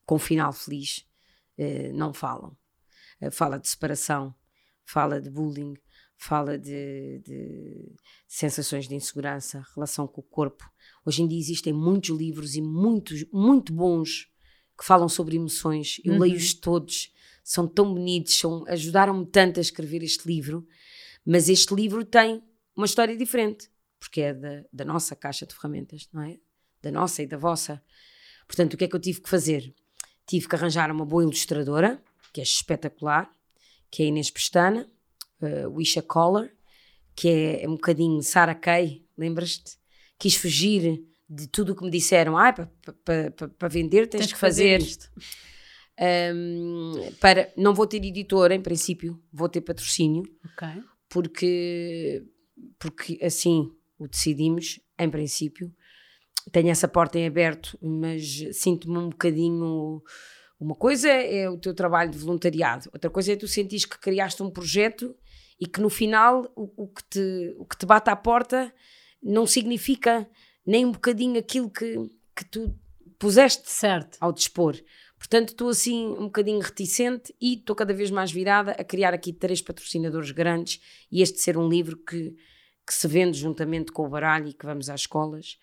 com 0.06 0.20
final 0.20 0.52
feliz 0.52 1.06
não 1.93 2.14
falam. 2.14 2.56
fala 3.32 3.58
de 3.60 3.68
separação, 3.68 4.36
fala 4.86 5.22
de 5.22 5.30
bullying, 5.30 5.76
fala 6.18 6.57
de, 6.57 7.20
de, 7.20 7.95
sensações 8.28 8.88
de 8.88 8.95
insegurança, 8.95 9.63
relação 9.76 10.07
com 10.07 10.20
o 10.20 10.24
corpo. 10.24 10.70
Hoje 11.05 11.22
em 11.22 11.28
dia 11.28 11.39
existem 11.39 11.72
muitos 11.72 12.09
livros 12.09 12.55
e 12.55 12.61
muitos, 12.61 13.24
muito 13.32 13.72
bons 13.72 14.28
que 14.78 14.84
falam 14.84 15.07
sobre 15.07 15.36
emoções. 15.36 16.01
Eu 16.03 16.13
uhum. 16.13 16.20
leio-os 16.20 16.53
todos, 16.55 17.13
são 17.43 17.68
tão 17.68 17.93
bonitos, 17.93 18.41
ajudaram-me 18.68 19.26
tanto 19.28 19.59
a 19.59 19.61
escrever 19.61 20.03
este 20.03 20.28
livro. 20.28 20.68
Mas 21.24 21.47
este 21.49 21.74
livro 21.74 22.03
tem 22.03 22.43
uma 22.76 22.86
história 22.86 23.15
diferente, 23.15 23.70
porque 23.99 24.22
é 24.22 24.34
da, 24.34 24.63
da 24.74 24.86
nossa 24.86 25.15
caixa 25.15 25.45
de 25.45 25.53
ferramentas, 25.53 26.09
não 26.11 26.24
é? 26.24 26.39
Da 26.82 26.91
nossa 26.91 27.22
e 27.22 27.28
da 27.28 27.38
vossa. 27.38 27.82
Portanto, 28.47 28.74
o 28.74 28.78
que 28.78 28.86
é 28.86 28.88
que 28.88 28.95
eu 28.95 28.99
tive 28.99 29.22
que 29.22 29.30
fazer? 29.30 29.74
Tive 30.26 30.47
que 30.47 30.55
arranjar 30.55 30.91
uma 30.91 31.05
boa 31.05 31.24
ilustradora, 31.24 32.01
que 32.34 32.39
é 32.39 32.43
espetacular, 32.43 33.30
que 33.89 34.03
é 34.03 34.05
a 34.05 34.09
Inês 34.09 34.30
Pestana, 34.30 34.88
uh, 35.42 35.70
Wisha 35.70 36.02
Collar, 36.02 36.50
que 37.16 37.28
é, 37.28 37.64
é 37.64 37.68
um 37.68 37.76
bocadinho 37.76 38.22
Sarah 38.22 38.56
Kay, 38.56 39.06
lembras-te? 39.18 39.78
Quis 40.20 40.36
fugir 40.36 41.04
de 41.30 41.48
tudo 41.48 41.74
o 41.74 41.76
que 41.76 41.84
me 41.84 41.92
disseram. 41.92 42.38
Ah, 42.38 42.54
para 42.54 42.70
pa, 43.04 43.32
pa, 43.36 43.48
pa 43.48 43.68
vender 43.68 44.08
tens, 44.08 44.22
tens 44.22 44.34
que 44.34 44.40
fazer, 44.40 44.80
fazer 44.80 44.90
isto. 44.90 45.12
Um, 46.00 47.12
para, 47.20 47.52
não 47.58 47.74
vou 47.74 47.88
ter 47.88 48.04
editor 48.04 48.52
em 48.52 48.62
princípio, 48.62 49.22
vou 49.32 49.50
ter 49.50 49.62
patrocínio. 49.62 50.24
Okay. 50.54 50.82
Porque, 51.10 52.24
porque 52.80 53.20
assim 53.22 53.72
o 53.98 54.08
decidimos, 54.08 54.80
em 54.98 55.10
princípio. 55.10 55.74
Tenho 56.52 56.70
essa 56.70 56.88
porta 56.88 57.20
em 57.20 57.26
aberto, 57.26 57.78
mas 57.82 58.46
sinto-me 58.54 58.98
um 58.98 59.10
bocadinho. 59.10 60.02
Uma 60.60 60.76
coisa 60.76 61.10
é 61.10 61.50
o 61.50 61.58
teu 61.58 61.74
trabalho 61.74 62.10
de 62.10 62.18
voluntariado, 62.18 62.90
outra 62.94 63.10
coisa 63.10 63.34
é 63.34 63.36
tu 63.36 63.48
sentires 63.48 63.86
que 63.86 64.00
criaste 64.00 64.42
um 64.42 64.50
projeto 64.50 65.16
e 65.60 65.66
que 65.66 65.82
no 65.82 65.89
final 65.89 66.51
o, 66.55 66.84
o, 66.84 66.88
que, 66.88 67.03
te, 67.03 67.55
o 67.58 67.66
que 67.66 67.78
te 67.78 67.86
bate 67.86 68.10
à 68.10 68.16
porta 68.16 68.74
não 69.22 69.45
significa 69.45 70.30
nem 70.66 70.86
um 70.86 70.91
bocadinho 70.91 71.39
aquilo 71.39 71.70
que, 71.70 71.95
que 72.36 72.45
tu 72.45 72.76
puseste 73.18 73.70
certo. 73.70 74.18
ao 74.20 74.32
dispor. 74.32 74.76
Portanto, 75.18 75.49
estou 75.49 75.70
assim 75.70 76.08
um 76.10 76.26
bocadinho 76.26 76.60
reticente 76.60 77.34
e 77.41 77.55
estou 77.55 77.76
cada 77.76 77.93
vez 77.93 78.12
mais 78.12 78.32
virada 78.32 78.72
a 78.74 78.84
criar 78.84 79.14
aqui 79.14 79.34
três 79.34 79.62
patrocinadores 79.62 80.30
grandes 80.32 80.80
e 81.12 81.22
este 81.22 81.41
ser 81.41 81.58
um 81.58 81.68
livro 81.68 81.97
que, 81.97 82.36
que 82.86 82.93
se 82.93 83.08
vende 83.08 83.38
juntamente 83.38 83.91
com 83.91 84.05
o 84.05 84.10
baralho 84.10 84.49
e 84.49 84.53
que 84.53 84.66
vamos 84.66 84.89
às 84.89 85.01
escolas 85.01 85.58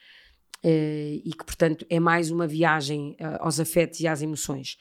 uh, 0.64 1.20
e 1.24 1.30
que, 1.38 1.44
portanto, 1.44 1.86
é 1.88 2.00
mais 2.00 2.32
uma 2.32 2.48
viagem 2.48 3.12
uh, 3.20 3.38
aos 3.40 3.60
afetos 3.60 4.00
e 4.00 4.08
às 4.08 4.22
emoções. 4.22 4.76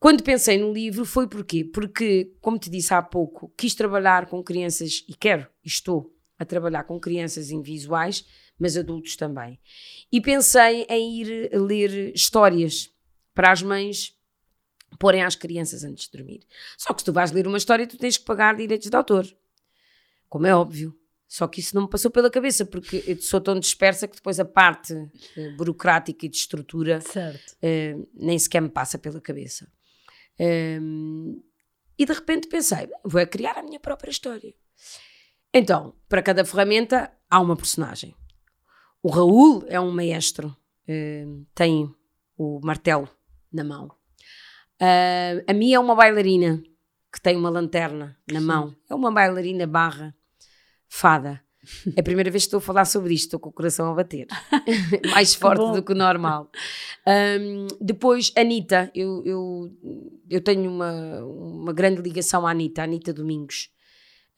Quando 0.00 0.24
pensei 0.24 0.56
no 0.56 0.72
livro 0.72 1.04
foi 1.04 1.28
porquê? 1.28 1.62
Porque, 1.62 2.32
como 2.40 2.58
te 2.58 2.70
disse 2.70 2.94
há 2.94 3.02
pouco, 3.02 3.52
quis 3.54 3.74
trabalhar 3.74 4.26
com 4.26 4.42
crianças 4.42 5.04
e 5.06 5.14
quero, 5.14 5.46
estou 5.62 6.10
a 6.38 6.44
trabalhar 6.46 6.84
com 6.84 6.98
crianças 6.98 7.50
invisuais, 7.50 8.24
mas 8.58 8.78
adultos 8.78 9.14
também. 9.14 9.60
E 10.10 10.18
pensei 10.18 10.86
em 10.88 11.20
ir 11.20 11.50
ler 11.52 12.14
histórias 12.14 12.90
para 13.34 13.52
as 13.52 13.62
mães 13.62 14.16
porem 14.98 15.22
às 15.22 15.36
crianças 15.36 15.84
antes 15.84 16.08
de 16.08 16.16
dormir. 16.16 16.40
Só 16.78 16.94
que 16.94 17.02
se 17.02 17.04
tu 17.04 17.12
vais 17.12 17.30
ler 17.30 17.46
uma 17.46 17.58
história, 17.58 17.86
tu 17.86 17.98
tens 17.98 18.16
que 18.16 18.24
pagar 18.24 18.56
direitos 18.56 18.88
de 18.88 18.96
autor. 18.96 19.26
Como 20.30 20.46
é 20.46 20.54
óbvio. 20.54 20.96
Só 21.28 21.46
que 21.46 21.60
isso 21.60 21.76
não 21.76 21.82
me 21.82 21.90
passou 21.90 22.10
pela 22.10 22.30
cabeça, 22.30 22.64
porque 22.64 23.04
eu 23.06 23.20
sou 23.20 23.40
tão 23.40 23.60
dispersa 23.60 24.08
que 24.08 24.16
depois 24.16 24.40
a 24.40 24.46
parte 24.46 24.94
uh, 24.94 25.56
burocrática 25.56 26.24
e 26.24 26.28
de 26.28 26.36
estrutura 26.36 26.98
uh, 26.98 28.08
nem 28.14 28.38
sequer 28.38 28.62
me 28.62 28.70
passa 28.70 28.98
pela 28.98 29.20
cabeça. 29.20 29.70
Um, 30.40 31.42
e 31.98 32.06
de 32.06 32.12
repente 32.12 32.48
pensei, 32.48 32.88
vou 33.04 33.26
criar 33.26 33.58
a 33.58 33.62
minha 33.62 33.78
própria 33.78 34.10
história. 34.10 34.54
Então, 35.52 35.94
para 36.08 36.22
cada 36.22 36.44
ferramenta 36.44 37.12
há 37.28 37.40
uma 37.40 37.56
personagem. 37.56 38.14
O 39.02 39.10
Raul 39.10 39.64
é 39.66 39.78
um 39.78 39.90
maestro, 39.90 40.56
uh, 40.88 41.46
tem 41.54 41.94
o 42.38 42.60
martelo 42.64 43.08
na 43.52 43.64
mão. 43.64 43.94
a 45.46 45.52
minha 45.52 45.76
é 45.76 45.80
uma 45.80 45.94
bailarina 45.94 46.62
que 47.12 47.20
tem 47.20 47.36
uma 47.36 47.50
lanterna 47.50 48.16
na 48.30 48.40
mão. 48.40 48.74
É 48.88 48.94
uma 48.94 49.12
bailarina 49.12 49.66
barra 49.66 50.14
fada. 50.88 51.42
É 51.96 52.00
a 52.00 52.02
primeira 52.02 52.30
vez 52.30 52.44
que 52.44 52.48
estou 52.48 52.58
a 52.58 52.62
falar 52.62 52.84
sobre 52.84 53.14
isto, 53.14 53.26
estou 53.26 53.40
com 53.40 53.50
o 53.50 53.52
coração 53.52 53.90
a 53.90 53.94
bater. 53.94 54.26
Mais 55.10 55.34
forte 55.34 55.72
do 55.72 55.82
que 55.82 55.92
o 55.92 55.94
normal. 55.94 56.50
Um, 57.06 57.66
depois, 57.80 58.32
Anitta. 58.36 58.90
Eu, 58.94 59.22
eu, 59.24 59.70
eu 60.28 60.40
tenho 60.40 60.70
uma, 60.70 61.24
uma 61.24 61.72
grande 61.72 62.00
ligação 62.00 62.46
à 62.46 62.50
Anitta, 62.50 62.82
a 62.82 62.84
Anitta 62.84 63.12
Domingos, 63.12 63.70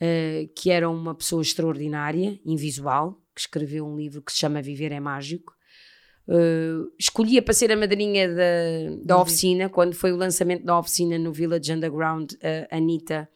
uh, 0.00 0.48
que 0.54 0.70
era 0.70 0.88
uma 0.88 1.14
pessoa 1.14 1.42
extraordinária, 1.42 2.40
invisual, 2.44 3.20
que 3.34 3.40
escreveu 3.40 3.86
um 3.86 3.96
livro 3.96 4.22
que 4.22 4.32
se 4.32 4.38
chama 4.38 4.62
Viver 4.62 4.92
é 4.92 5.00
Mágico. 5.00 5.54
Uh, 6.28 6.92
escolhia 6.98 7.42
para 7.42 7.52
ser 7.52 7.72
a 7.72 7.76
madrinha 7.76 8.28
da, 8.28 8.96
da 9.04 9.20
oficina, 9.20 9.68
quando 9.68 9.94
foi 9.94 10.12
o 10.12 10.16
lançamento 10.16 10.64
da 10.64 10.78
oficina 10.78 11.18
no 11.18 11.32
Village 11.32 11.72
Underground, 11.72 12.32
a 12.70 12.76
Anitta 12.76 13.28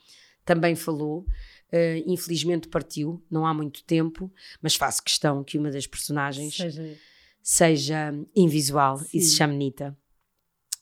também 0.45 0.77
falou. 0.77 1.27
Uh, 1.73 2.03
infelizmente 2.07 2.69
partiu, 2.69 3.23
não 3.29 3.45
há 3.45 3.53
muito 3.53 3.83
tempo, 3.83 4.33
mas 4.63 4.77
faço 4.77 5.03
questão 5.03 5.43
que 5.43 5.59
uma 5.59 5.71
das 5.71 5.87
personagens 5.87 6.57
seja, 6.57 6.99
seja 7.43 8.15
invisual 8.37 8.99
Sim. 8.99 9.07
e 9.13 9.21
se 9.21 9.37
chame 9.37 9.57
Nita. 9.57 9.97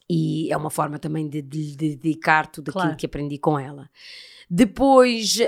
E 0.08 0.52
é 0.52 0.56
uma 0.56 0.70
forma 0.70 0.98
também 0.98 1.28
de, 1.28 1.40
de, 1.40 1.74
de 1.74 1.96
dedicar 1.96 2.46
tudo 2.46 2.70
claro. 2.70 2.88
aquilo 2.88 2.98
que 2.98 3.06
aprendi 3.06 3.38
com 3.38 3.58
ela. 3.58 3.88
Depois, 4.50 5.38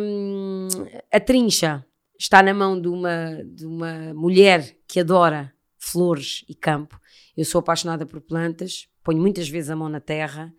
um, 0.00 0.68
a 1.10 1.18
trincha 1.18 1.84
está 2.18 2.42
na 2.42 2.54
mão 2.54 2.80
de 2.80 2.88
uma, 2.88 3.42
de 3.44 3.66
uma 3.66 4.14
mulher 4.14 4.76
que 4.86 5.00
adora 5.00 5.52
flores 5.76 6.44
e 6.48 6.54
campo. 6.54 7.00
Eu 7.36 7.44
sou 7.44 7.58
apaixonada 7.58 8.06
por 8.06 8.20
plantas, 8.20 8.88
ponho 9.02 9.20
muitas 9.20 9.48
vezes 9.48 9.70
a 9.70 9.76
mão 9.76 9.88
na 9.88 10.00
terra, 10.00 10.54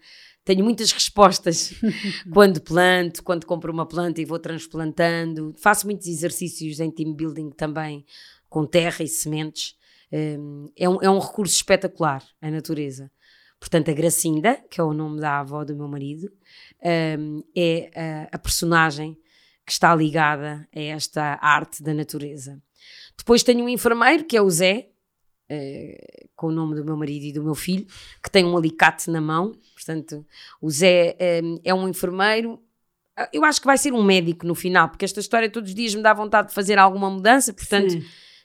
tenho 0.46 0.64
muitas 0.64 0.91
respostas 0.91 1.74
quando 2.32 2.62
planto, 2.62 3.24
quando 3.24 3.48
compro 3.48 3.74
uma 3.74 3.86
planta 3.86 4.22
e 4.22 4.26
vou 4.26 4.38
transplantando. 4.38 5.56
Faço 5.58 5.88
muitos 5.88 6.08
exercícios 6.08 6.80
em 6.80 6.91
team 6.91 7.14
building 7.14 7.50
também, 7.50 8.06
com 8.48 8.64
terra 8.64 9.04
e 9.04 9.08
sementes. 9.08 9.76
Hum, 10.14 10.72
é 10.78 10.88
um, 10.88 11.02
é 11.02 11.10
um 11.10 11.18
recurso 11.18 11.56
espetacular, 11.56 12.24
a 12.39 12.52
natureza. 12.52 13.12
Portanto, 13.60 13.89
a 13.89 13.93
Gracinda, 13.93 14.64
que 14.70 14.80
é 14.80 14.84
o 14.84 14.93
nome 14.93 15.20
da 15.20 15.39
avó 15.39 15.66
do 15.66 15.76
meu 15.76 15.88
marido, 15.88 16.32
hum, 17.20 17.43
é 17.58 18.30
a, 18.32 18.38
personagem 18.38 19.18
que 19.66 19.72
está 19.72 19.96
ligada 19.96 20.70
a 20.74 20.80
esta 20.80 21.39
arte 21.41 21.82
da 21.82 21.91
natureza. 21.91 22.62
Depois 23.18 23.41
tenho 23.41 23.66
um 23.66 23.70
enfermeiro, 23.70 24.24
que 24.24 24.38
é 24.38 24.41
o 24.41 24.50
Zé, 24.50 24.89
Uh, 25.48 26.24
com 26.36 26.47
o 26.47 26.51
nome 26.51 26.75
do 26.75 26.83
meu 26.83 26.97
marido 26.97 27.25
e 27.25 27.31
do 27.31 27.43
meu 27.43 27.55
filho, 27.55 27.86
que 28.21 28.29
tem 28.29 28.43
um 28.45 28.57
alicate 28.57 29.09
na 29.09 29.21
mão. 29.21 29.53
Portanto, 29.73 30.25
o 30.61 30.69
Zé 30.69 31.15
um, 31.43 31.59
é 31.63 31.73
um 31.73 31.88
enfermeiro. 31.88 32.61
Eu 33.31 33.45
acho 33.45 33.61
que 33.61 33.67
vai 33.67 33.77
ser 33.77 33.93
um 33.93 34.03
médico 34.03 34.45
no 34.45 34.53
final, 34.53 34.89
porque 34.89 35.05
esta 35.05 35.19
história 35.19 35.49
todos 35.49 35.69
os 35.69 35.75
dias 35.75 35.95
me 35.95 36.01
dá 36.01 36.13
vontade 36.13 36.49
de 36.49 36.53
fazer 36.53 36.77
alguma 36.77 37.09
mudança. 37.09 37.53
Portanto, 37.53 37.97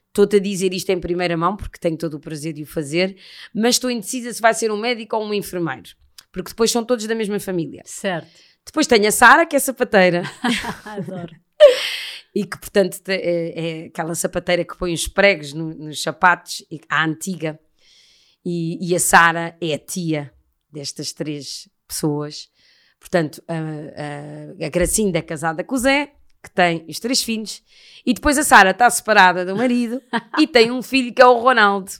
estou-te 0.07 0.37
a 0.37 0.39
dizer 0.39 0.73
isto 0.73 0.91
em 0.91 1.01
primeira 1.01 1.37
mão, 1.37 1.57
porque 1.57 1.79
tenho 1.79 1.97
todo 1.97 2.15
o 2.15 2.21
prazer 2.21 2.53
de 2.53 2.63
o 2.63 2.67
fazer, 2.67 3.17
mas 3.55 3.77
estou 3.77 3.91
indecisa 3.91 4.33
se 4.33 4.41
vai 4.41 4.55
ser 4.55 4.71
um 4.71 4.77
médico 4.77 5.17
ou 5.17 5.25
um 5.25 5.35
enfermeiro, 5.35 5.91
porque 6.31 6.51
depois 6.51 6.71
são 6.71 6.85
todos 6.85 7.07
da 7.07 7.15
mesma 7.15 7.41
família. 7.41 7.83
Certo. 7.85 8.29
Depois 8.65 8.87
tenho 8.87 9.09
a 9.09 9.13
Sara, 9.13 9.47
que 9.47 9.57
é 9.57 9.59
sapateira. 9.59 10.23
Adoro. 10.85 11.35
e 12.35 12.45
que, 12.45 12.59
portanto, 12.59 13.01
é, 13.09 13.15
é, 13.15 13.87
aquela 13.87 14.15
sapateira 14.15 14.65
que 14.65 14.77
põe 14.77 14.93
os 14.93 15.09
pregos 15.09 15.53
no, 15.53 15.75
nos 15.75 16.03
sapatos, 16.03 16.65
a 16.89 17.05
antiga. 17.05 17.59
E, 18.45 18.79
e 18.91 18.95
a 18.95 19.01
Sara 19.01 19.57
é 19.61 19.75
a 19.75 19.79
tia 19.79 20.33
destas 20.73 21.13
três 21.13 21.69
pessoas. 21.87 22.49
Portanto, 22.99 23.43
a, 23.49 23.55
a, 23.55 24.67
a 24.67 24.69
Gracinda 24.69 25.19
é 25.19 25.23
casada 25.23 25.65
com 25.65 25.75
o 25.75 25.79
Zé, 25.79 26.13
que 26.43 26.51
tem 26.51 26.85
os 26.89 26.99
três 26.99 27.23
filhos, 27.23 27.63
e 28.05 28.15
depois 28.15 28.39
a 28.39 28.43
Sara 28.43 28.71
está 28.71 28.89
separada 28.89 29.45
do 29.45 29.57
marido 29.57 30.01
e 30.39 30.47
tem 30.47 30.71
um 30.71 30.83
filho 30.83 31.13
que 31.13 31.21
é 31.21 31.27
o 31.27 31.39
Ronaldo, 31.39 31.91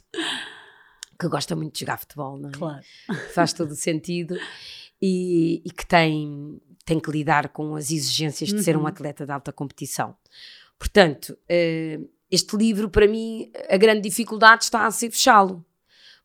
que 1.19 1.27
gosta 1.27 1.55
muito 1.55 1.73
de 1.73 1.81
jogar 1.81 1.97
futebol, 1.97 2.37
não 2.37 2.49
é? 2.49 2.51
Claro. 2.51 2.83
Faz 3.33 3.53
todo 3.53 3.71
o 3.71 3.75
sentido. 3.75 4.35
E, 5.03 5.63
e 5.65 5.71
que 5.71 5.85
tem 5.85 6.61
tem 6.85 6.99
que 6.99 7.11
lidar 7.11 7.49
com 7.49 7.75
as 7.75 7.91
exigências 7.91 8.49
de 8.49 8.55
uhum. 8.55 8.63
ser 8.63 8.75
um 8.75 8.81
uhum. 8.81 8.87
atleta 8.87 9.25
de 9.25 9.31
alta 9.31 9.51
competição. 9.53 10.15
Portanto, 10.77 11.29
uh, 11.29 12.09
este 12.29 12.57
livro, 12.57 12.89
para 12.89 13.07
mim, 13.07 13.51
a 13.69 13.77
grande 13.77 14.01
dificuldade 14.01 14.63
está 14.63 14.85
a 14.85 14.91
ser 14.91 15.11
fechá-lo, 15.11 15.63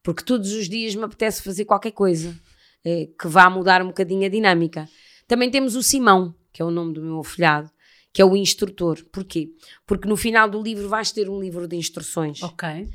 porque 0.06 0.22
todos 0.22 0.52
os 0.52 0.68
dias 0.68 0.94
me 0.94 1.02
apetece 1.02 1.42
fazer 1.42 1.64
qualquer 1.64 1.90
coisa 1.90 2.30
uh, 2.30 3.16
que 3.18 3.26
vá 3.26 3.50
mudar 3.50 3.82
um 3.82 3.88
bocadinho 3.88 4.24
a 4.24 4.28
dinâmica. 4.28 4.88
Também 5.26 5.50
temos 5.50 5.74
o 5.74 5.82
Simão, 5.82 6.32
que 6.52 6.62
é 6.62 6.64
o 6.64 6.70
nome 6.70 6.94
do 6.94 7.02
meu 7.02 7.18
afilhado, 7.18 7.68
que 8.12 8.22
é 8.22 8.24
o 8.24 8.36
instrutor. 8.36 9.04
Porquê? 9.10 9.50
Porque 9.84 10.06
no 10.06 10.16
final 10.16 10.48
do 10.48 10.62
livro 10.62 10.88
vais 10.88 11.10
ter 11.10 11.28
um 11.28 11.40
livro 11.40 11.66
de 11.66 11.74
instruções. 11.74 12.40
Ok. 12.40 12.88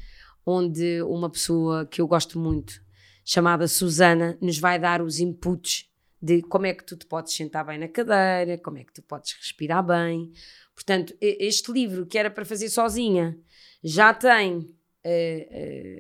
Onde 0.45 1.01
uma 1.01 1.29
pessoa 1.29 1.85
que 1.85 1.99
eu 1.99 2.07
gosto 2.07 2.39
muito, 2.39 2.81
chamada 3.25 3.67
Susana, 3.67 4.37
nos 4.41 4.57
vai 4.57 4.79
dar 4.79 5.01
os 5.01 5.19
inputs 5.19 5.89
de 6.21 6.41
como 6.43 6.65
é 6.65 6.73
que 6.73 6.85
tu 6.85 6.95
te 6.95 7.05
podes 7.05 7.33
sentar 7.33 7.65
bem 7.65 7.77
na 7.77 7.89
cadeira, 7.89 8.57
como 8.57 8.77
é 8.77 8.85
que 8.85 8.93
tu 8.93 9.01
podes 9.01 9.33
respirar 9.33 9.85
bem. 9.85 10.31
Portanto, 10.73 11.13
este 11.19 11.73
livro 11.73 12.05
que 12.05 12.17
era 12.17 12.31
para 12.31 12.45
fazer 12.45 12.69
sozinha 12.69 13.37
já 13.83 14.13
tem 14.13 14.65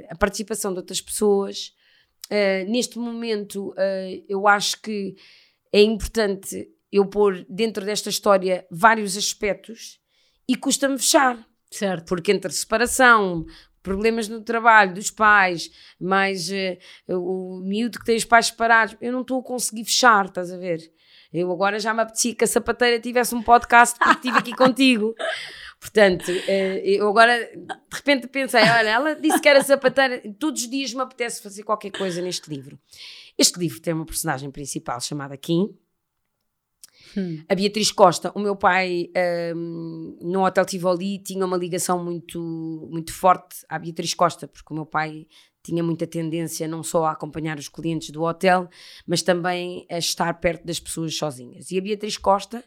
a 0.09 0.15
participação 0.15 0.71
de 0.73 0.79
outras 0.79 1.01
pessoas. 1.01 1.73
Uh, 2.27 2.69
neste 2.69 2.97
momento, 2.97 3.73
eu 4.29 4.47
acho 4.47 4.81
que 4.81 5.15
é 5.73 5.81
importante 5.81 6.69
eu 6.91 7.05
pôr 7.05 7.45
dentro 7.49 7.85
desta 7.85 8.09
história 8.09 8.65
vários 8.69 9.15
aspectos 9.15 9.99
e 10.47 10.55
custa-me 10.55 10.97
fechar. 10.97 11.47
Certo. 11.71 12.07
Porque 12.07 12.31
entre 12.31 12.51
separação, 12.51 13.45
problemas 13.81 14.27
no 14.27 14.41
trabalho 14.41 14.93
dos 14.93 15.09
pais, 15.09 15.71
mais 15.99 16.49
uh, 16.49 17.17
o 17.17 17.61
miúdo 17.63 17.99
que 17.99 18.05
tem 18.05 18.17
os 18.17 18.25
pais 18.25 18.47
separados, 18.47 18.97
eu 18.99 19.11
não 19.11 19.21
estou 19.21 19.39
a 19.39 19.43
conseguir 19.43 19.85
fechar, 19.85 20.25
estás 20.25 20.51
a 20.51 20.57
ver? 20.57 20.79
Eu 21.33 21.49
agora 21.49 21.79
já 21.79 21.93
me 21.93 22.01
apetecia 22.01 22.35
que 22.35 22.43
a 22.43 22.47
sapateira 22.47 22.99
tivesse 22.99 23.33
um 23.33 23.41
podcast 23.41 23.97
porque 23.97 24.27
estive 24.27 24.37
aqui 24.37 24.51
contigo. 24.57 25.15
Portanto, 25.81 26.29
uh, 26.29 26.77
eu 26.85 27.09
agora 27.09 27.35
de 27.55 27.95
repente 27.97 28.27
pensei, 28.27 28.61
olha, 28.61 28.89
ela 28.89 29.15
disse 29.15 29.41
que 29.41 29.49
era 29.49 29.63
sapateira, 29.63 30.21
todos 30.39 30.61
os 30.61 30.69
dias 30.69 30.93
me 30.93 31.01
apetece 31.01 31.41
fazer 31.41 31.63
qualquer 31.63 31.89
coisa 31.89 32.21
neste 32.21 32.47
livro. 32.47 32.79
Este 33.35 33.59
livro 33.59 33.81
tem 33.81 33.91
uma 33.91 34.05
personagem 34.05 34.51
principal 34.51 35.01
chamada 35.01 35.35
Kim, 35.35 35.75
Hum. 37.17 37.43
A 37.49 37.55
Beatriz 37.55 37.91
Costa, 37.91 38.31
o 38.33 38.39
meu 38.39 38.55
pai 38.55 39.09
um, 39.53 40.17
no 40.21 40.45
Hotel 40.45 40.65
Tivoli 40.65 41.19
tinha 41.19 41.45
uma 41.45 41.57
ligação 41.57 42.03
muito, 42.03 42.39
muito 42.89 43.13
forte 43.13 43.65
à 43.67 43.77
Beatriz 43.77 44.13
Costa, 44.13 44.47
porque 44.47 44.71
o 44.71 44.75
meu 44.75 44.85
pai 44.85 45.27
tinha 45.63 45.83
muita 45.83 46.07
tendência 46.07 46.67
não 46.67 46.81
só 46.83 47.05
a 47.05 47.11
acompanhar 47.11 47.57
os 47.59 47.67
clientes 47.67 48.09
do 48.09 48.23
hotel, 48.23 48.67
mas 49.05 49.21
também 49.21 49.85
a 49.89 49.97
estar 49.97 50.33
perto 50.39 50.65
das 50.65 50.79
pessoas 50.79 51.15
sozinhas. 51.15 51.69
E 51.69 51.77
a 51.77 51.81
Beatriz 51.81 52.17
Costa, 52.17 52.63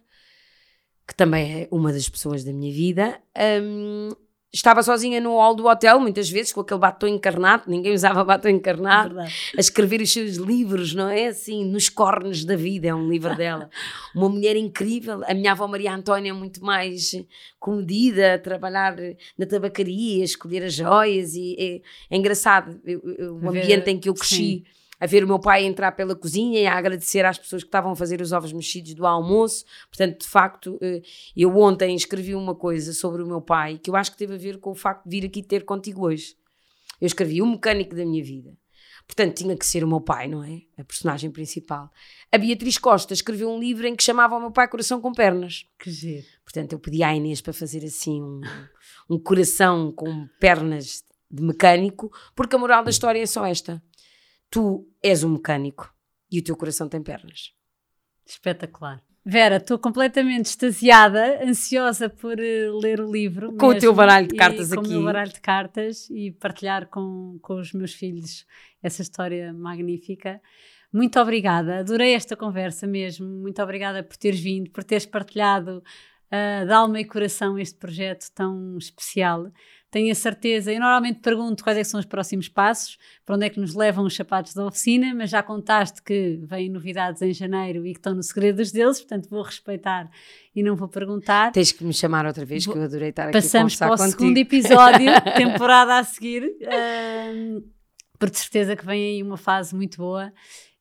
que 1.06 1.14
também 1.14 1.62
é 1.62 1.68
uma 1.70 1.92
das 1.92 2.08
pessoas 2.08 2.44
da 2.44 2.52
minha 2.52 2.72
vida, 2.72 3.20
um, 3.62 4.10
estava 4.54 4.84
sozinha 4.84 5.20
no 5.20 5.30
hall 5.30 5.54
do 5.54 5.66
hotel, 5.66 5.98
muitas 5.98 6.30
vezes, 6.30 6.52
com 6.52 6.60
aquele 6.60 6.78
batom 6.78 7.08
encarnado, 7.08 7.64
ninguém 7.66 7.92
usava 7.92 8.22
batom 8.24 8.48
encarnado, 8.48 9.16
Verdade. 9.16 9.34
a 9.56 9.60
escrever 9.60 10.00
os 10.00 10.12
seus 10.12 10.36
livros, 10.36 10.94
não 10.94 11.08
é? 11.08 11.26
Assim, 11.26 11.64
nos 11.64 11.88
cornos 11.88 12.44
da 12.44 12.54
vida, 12.54 12.86
é 12.86 12.94
um 12.94 13.10
livro 13.10 13.34
dela. 13.36 13.68
Uma 14.14 14.28
mulher 14.28 14.54
incrível. 14.54 15.22
A 15.26 15.34
minha 15.34 15.52
avó 15.52 15.66
Maria 15.66 15.92
Antónia 15.92 16.30
é 16.30 16.32
muito 16.32 16.64
mais 16.64 17.16
comedida, 17.58 18.34
a 18.34 18.38
trabalhar 18.38 18.96
na 19.36 19.44
tabacaria, 19.44 20.22
a 20.22 20.24
escolher 20.24 20.62
as 20.62 20.74
joias, 20.74 21.34
e 21.34 21.56
é, 21.58 22.14
é 22.14 22.16
engraçado 22.16 22.80
eu, 22.84 23.02
eu, 23.18 23.34
o 23.36 23.48
ambiente 23.48 23.90
em 23.90 23.98
que 23.98 24.08
eu 24.08 24.14
cresci. 24.14 24.36
Sim 24.36 24.73
a 24.98 25.06
ver 25.06 25.24
o 25.24 25.26
meu 25.26 25.38
pai 25.38 25.64
entrar 25.64 25.92
pela 25.92 26.14
cozinha 26.14 26.60
e 26.60 26.66
a 26.66 26.74
agradecer 26.74 27.24
às 27.24 27.38
pessoas 27.38 27.62
que 27.62 27.68
estavam 27.68 27.92
a 27.92 27.96
fazer 27.96 28.20
os 28.20 28.32
ovos 28.32 28.52
mexidos 28.52 28.94
do 28.94 29.06
almoço. 29.06 29.64
Portanto, 29.88 30.20
de 30.20 30.28
facto, 30.28 30.78
eh, 30.80 31.02
eu 31.36 31.56
ontem 31.56 31.94
escrevi 31.94 32.34
uma 32.34 32.54
coisa 32.54 32.92
sobre 32.92 33.22
o 33.22 33.26
meu 33.26 33.40
pai 33.40 33.78
que 33.78 33.90
eu 33.90 33.96
acho 33.96 34.12
que 34.12 34.18
teve 34.18 34.34
a 34.34 34.38
ver 34.38 34.58
com 34.58 34.70
o 34.70 34.74
facto 34.74 35.04
de 35.04 35.10
vir 35.10 35.26
aqui 35.26 35.42
ter 35.42 35.64
contigo 35.64 36.06
hoje. 36.06 36.36
Eu 37.00 37.06
escrevi 37.06 37.42
o 37.42 37.46
mecânico 37.46 37.94
da 37.94 38.04
minha 38.04 38.22
vida. 38.22 38.56
Portanto, 39.06 39.36
tinha 39.36 39.56
que 39.56 39.66
ser 39.66 39.84
o 39.84 39.88
meu 39.88 40.00
pai, 40.00 40.28
não 40.28 40.42
é? 40.42 40.62
A 40.78 40.84
personagem 40.84 41.30
principal. 41.30 41.90
A 42.32 42.38
Beatriz 42.38 42.78
Costa 42.78 43.12
escreveu 43.12 43.50
um 43.50 43.58
livro 43.58 43.86
em 43.86 43.94
que 43.94 44.02
chamava 44.02 44.34
o 44.36 44.40
meu 44.40 44.50
pai 44.50 44.66
Coração 44.66 45.00
com 45.00 45.12
Pernas. 45.12 45.66
Que 45.78 45.90
giro. 45.90 46.26
Portanto, 46.42 46.72
eu 46.72 46.78
pedi 46.78 47.02
à 47.02 47.14
Inês 47.14 47.40
para 47.40 47.52
fazer 47.52 47.84
assim 47.84 48.22
um, 48.22 48.40
um 49.10 49.18
coração 49.18 49.92
com 49.92 50.26
pernas 50.40 51.04
de 51.30 51.42
mecânico, 51.42 52.10
porque 52.34 52.56
a 52.56 52.58
moral 52.58 52.82
da 52.82 52.90
história 52.90 53.20
é 53.20 53.26
só 53.26 53.44
esta. 53.44 53.82
Tu 54.54 54.86
és 55.02 55.24
um 55.24 55.30
mecânico 55.30 55.92
e 56.30 56.38
o 56.38 56.44
teu 56.44 56.56
coração 56.56 56.88
tem 56.88 57.02
pernas. 57.02 57.52
Espetacular. 58.24 59.02
Vera, 59.26 59.56
estou 59.56 59.76
completamente 59.80 60.46
extasiada, 60.46 61.44
ansiosa 61.44 62.08
por 62.08 62.38
uh, 62.38 62.78
ler 62.78 63.00
o 63.00 63.10
livro. 63.10 63.48
Com 63.56 63.66
mesmo, 63.66 63.78
o 63.78 63.80
teu 63.80 63.92
baralho 63.92 64.28
de 64.28 64.36
cartas 64.36 64.72
aqui. 64.72 64.80
Com 64.80 64.88
o 64.88 64.92
meu 64.92 65.02
baralho 65.02 65.32
de 65.32 65.40
cartas 65.40 66.08
e 66.08 66.30
partilhar 66.30 66.86
com, 66.86 67.36
com 67.42 67.54
os 67.56 67.72
meus 67.72 67.94
filhos 67.94 68.46
essa 68.80 69.02
história 69.02 69.52
magnífica. 69.52 70.40
Muito 70.92 71.18
obrigada, 71.18 71.80
adorei 71.80 72.14
esta 72.14 72.36
conversa 72.36 72.86
mesmo. 72.86 73.26
Muito 73.26 73.60
obrigada 73.60 74.04
por 74.04 74.16
teres 74.16 74.38
vindo, 74.38 74.70
por 74.70 74.84
teres 74.84 75.04
partilhado 75.04 75.82
uh, 76.30 76.64
de 76.64 76.72
alma 76.72 77.00
e 77.00 77.04
coração 77.04 77.58
este 77.58 77.76
projeto 77.76 78.30
tão 78.32 78.78
especial 78.78 79.50
tenho 79.94 80.10
a 80.10 80.14
certeza. 80.14 80.72
Eu 80.72 80.80
normalmente 80.80 81.20
pergunto 81.20 81.62
quais 81.62 81.78
é 81.78 81.84
são 81.84 82.00
os 82.00 82.06
próximos 82.06 82.48
passos, 82.48 82.98
para 83.24 83.36
onde 83.36 83.46
é 83.46 83.48
que 83.48 83.60
nos 83.60 83.76
levam 83.76 84.04
os 84.04 84.16
sapatos 84.16 84.52
da 84.52 84.66
oficina, 84.66 85.14
mas 85.14 85.30
já 85.30 85.40
contaste 85.40 86.02
que 86.02 86.40
vêm 86.42 86.68
novidades 86.68 87.22
em 87.22 87.32
janeiro 87.32 87.86
e 87.86 87.92
que 87.92 88.00
estão 88.00 88.12
no 88.12 88.22
segredo 88.22 88.56
deles, 88.56 89.00
portanto 89.00 89.30
vou 89.30 89.40
respeitar 89.42 90.10
e 90.52 90.64
não 90.64 90.74
vou 90.74 90.88
perguntar. 90.88 91.52
Tens 91.52 91.70
que 91.70 91.84
me 91.84 91.94
chamar 91.94 92.26
outra 92.26 92.44
vez, 92.44 92.64
vou... 92.64 92.74
que 92.74 92.80
eu 92.80 92.84
adorei 92.84 93.10
estar 93.10 93.28
aqui 93.28 93.34
Passamos 93.34 93.76
para 93.76 93.86
o 93.86 93.96
contigo. 93.96 94.10
segundo 94.10 94.38
episódio, 94.38 95.06
temporada 95.36 95.98
a 95.98 96.02
seguir. 96.02 96.42
Uh, 96.42 97.62
por 98.18 98.30
certeza 98.30 98.74
que 98.74 98.84
vem 98.84 99.00
aí 99.00 99.22
uma 99.22 99.36
fase 99.36 99.76
muito 99.76 99.98
boa 99.98 100.32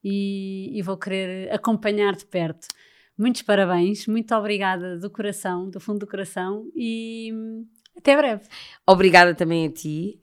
e, 0.04 0.72
e 0.76 0.82
vou 0.82 0.98
querer 0.98 1.54
acompanhar 1.54 2.16
de 2.16 2.26
perto. 2.26 2.68
Muitos 3.16 3.44
parabéns, 3.44 4.08
muito 4.08 4.34
obrigada 4.34 4.98
do 4.98 5.08
coração, 5.08 5.70
do 5.70 5.80
fundo 5.80 6.00
do 6.00 6.08
coração 6.08 6.66
e 6.76 7.32
até 7.98 8.16
breve. 8.16 8.44
Obrigada 8.86 9.34
também 9.34 9.68
a 9.68 9.72
ti. 9.72 10.20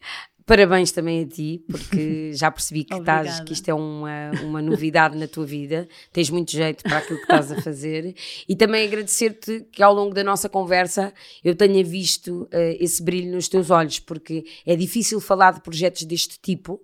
Parabéns 0.46 0.90
também 0.90 1.22
a 1.22 1.26
ti, 1.28 1.64
porque 1.70 2.32
já 2.34 2.50
percebi 2.50 2.82
que, 2.82 2.94
estás, 2.94 3.38
que 3.38 3.52
isto 3.52 3.68
é 3.68 3.74
uma, 3.74 4.32
uma 4.42 4.60
novidade 4.60 5.16
na 5.16 5.28
tua 5.28 5.46
vida. 5.46 5.88
Tens 6.12 6.28
muito 6.28 6.50
jeito 6.50 6.82
para 6.82 6.98
aquilo 6.98 7.18
que 7.18 7.24
estás 7.24 7.52
a 7.52 7.62
fazer. 7.62 8.16
E 8.48 8.56
também 8.56 8.84
agradecer-te 8.84 9.60
que 9.70 9.80
ao 9.80 9.94
longo 9.94 10.12
da 10.12 10.24
nossa 10.24 10.48
conversa 10.48 11.14
eu 11.44 11.54
tenha 11.54 11.84
visto 11.84 12.48
uh, 12.52 12.76
esse 12.80 13.00
brilho 13.00 13.30
nos 13.32 13.48
teus 13.48 13.70
olhos, 13.70 14.00
porque 14.00 14.44
é 14.66 14.74
difícil 14.74 15.20
falar 15.20 15.52
de 15.52 15.60
projetos 15.60 16.02
deste 16.02 16.36
tipo 16.40 16.80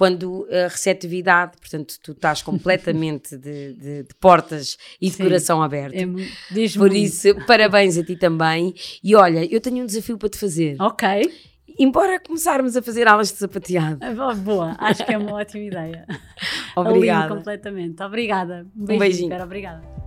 quando 0.00 0.48
a 0.50 0.68
receptividade, 0.68 1.58
portanto, 1.60 1.96
tu 2.02 2.12
estás 2.12 2.40
completamente 2.40 3.36
de, 3.36 3.74
de, 3.74 4.02
de 4.04 4.14
portas 4.18 4.78
e 4.98 5.10
de 5.10 5.16
Sim, 5.16 5.24
coração 5.24 5.62
aberto. 5.62 5.94
É, 5.94 6.06
Por 6.06 6.88
muito. 6.88 6.96
isso, 6.96 7.34
parabéns 7.46 7.98
a 7.98 8.02
ti 8.02 8.16
também. 8.16 8.72
E 9.04 9.14
olha, 9.14 9.44
eu 9.44 9.60
tenho 9.60 9.82
um 9.82 9.86
desafio 9.86 10.16
para 10.16 10.30
te 10.30 10.38
fazer. 10.38 10.80
Ok. 10.80 11.30
Embora 11.78 12.18
começarmos 12.18 12.78
a 12.78 12.82
fazer 12.82 13.06
aulas 13.06 13.30
de 13.30 13.36
sapateado. 13.36 13.98
Ah, 14.00 14.34
boa, 14.34 14.74
acho 14.78 15.04
que 15.04 15.12
é 15.12 15.18
uma 15.18 15.34
ótima 15.34 15.64
ideia. 15.64 16.06
Obrigada. 16.74 17.34
completamente. 17.34 18.02
Obrigada. 18.02 18.66
Um 18.74 18.86
beijinho. 18.86 18.96
Um 18.96 18.98
beijinho. 18.98 19.42
Obrigada. 19.42 19.99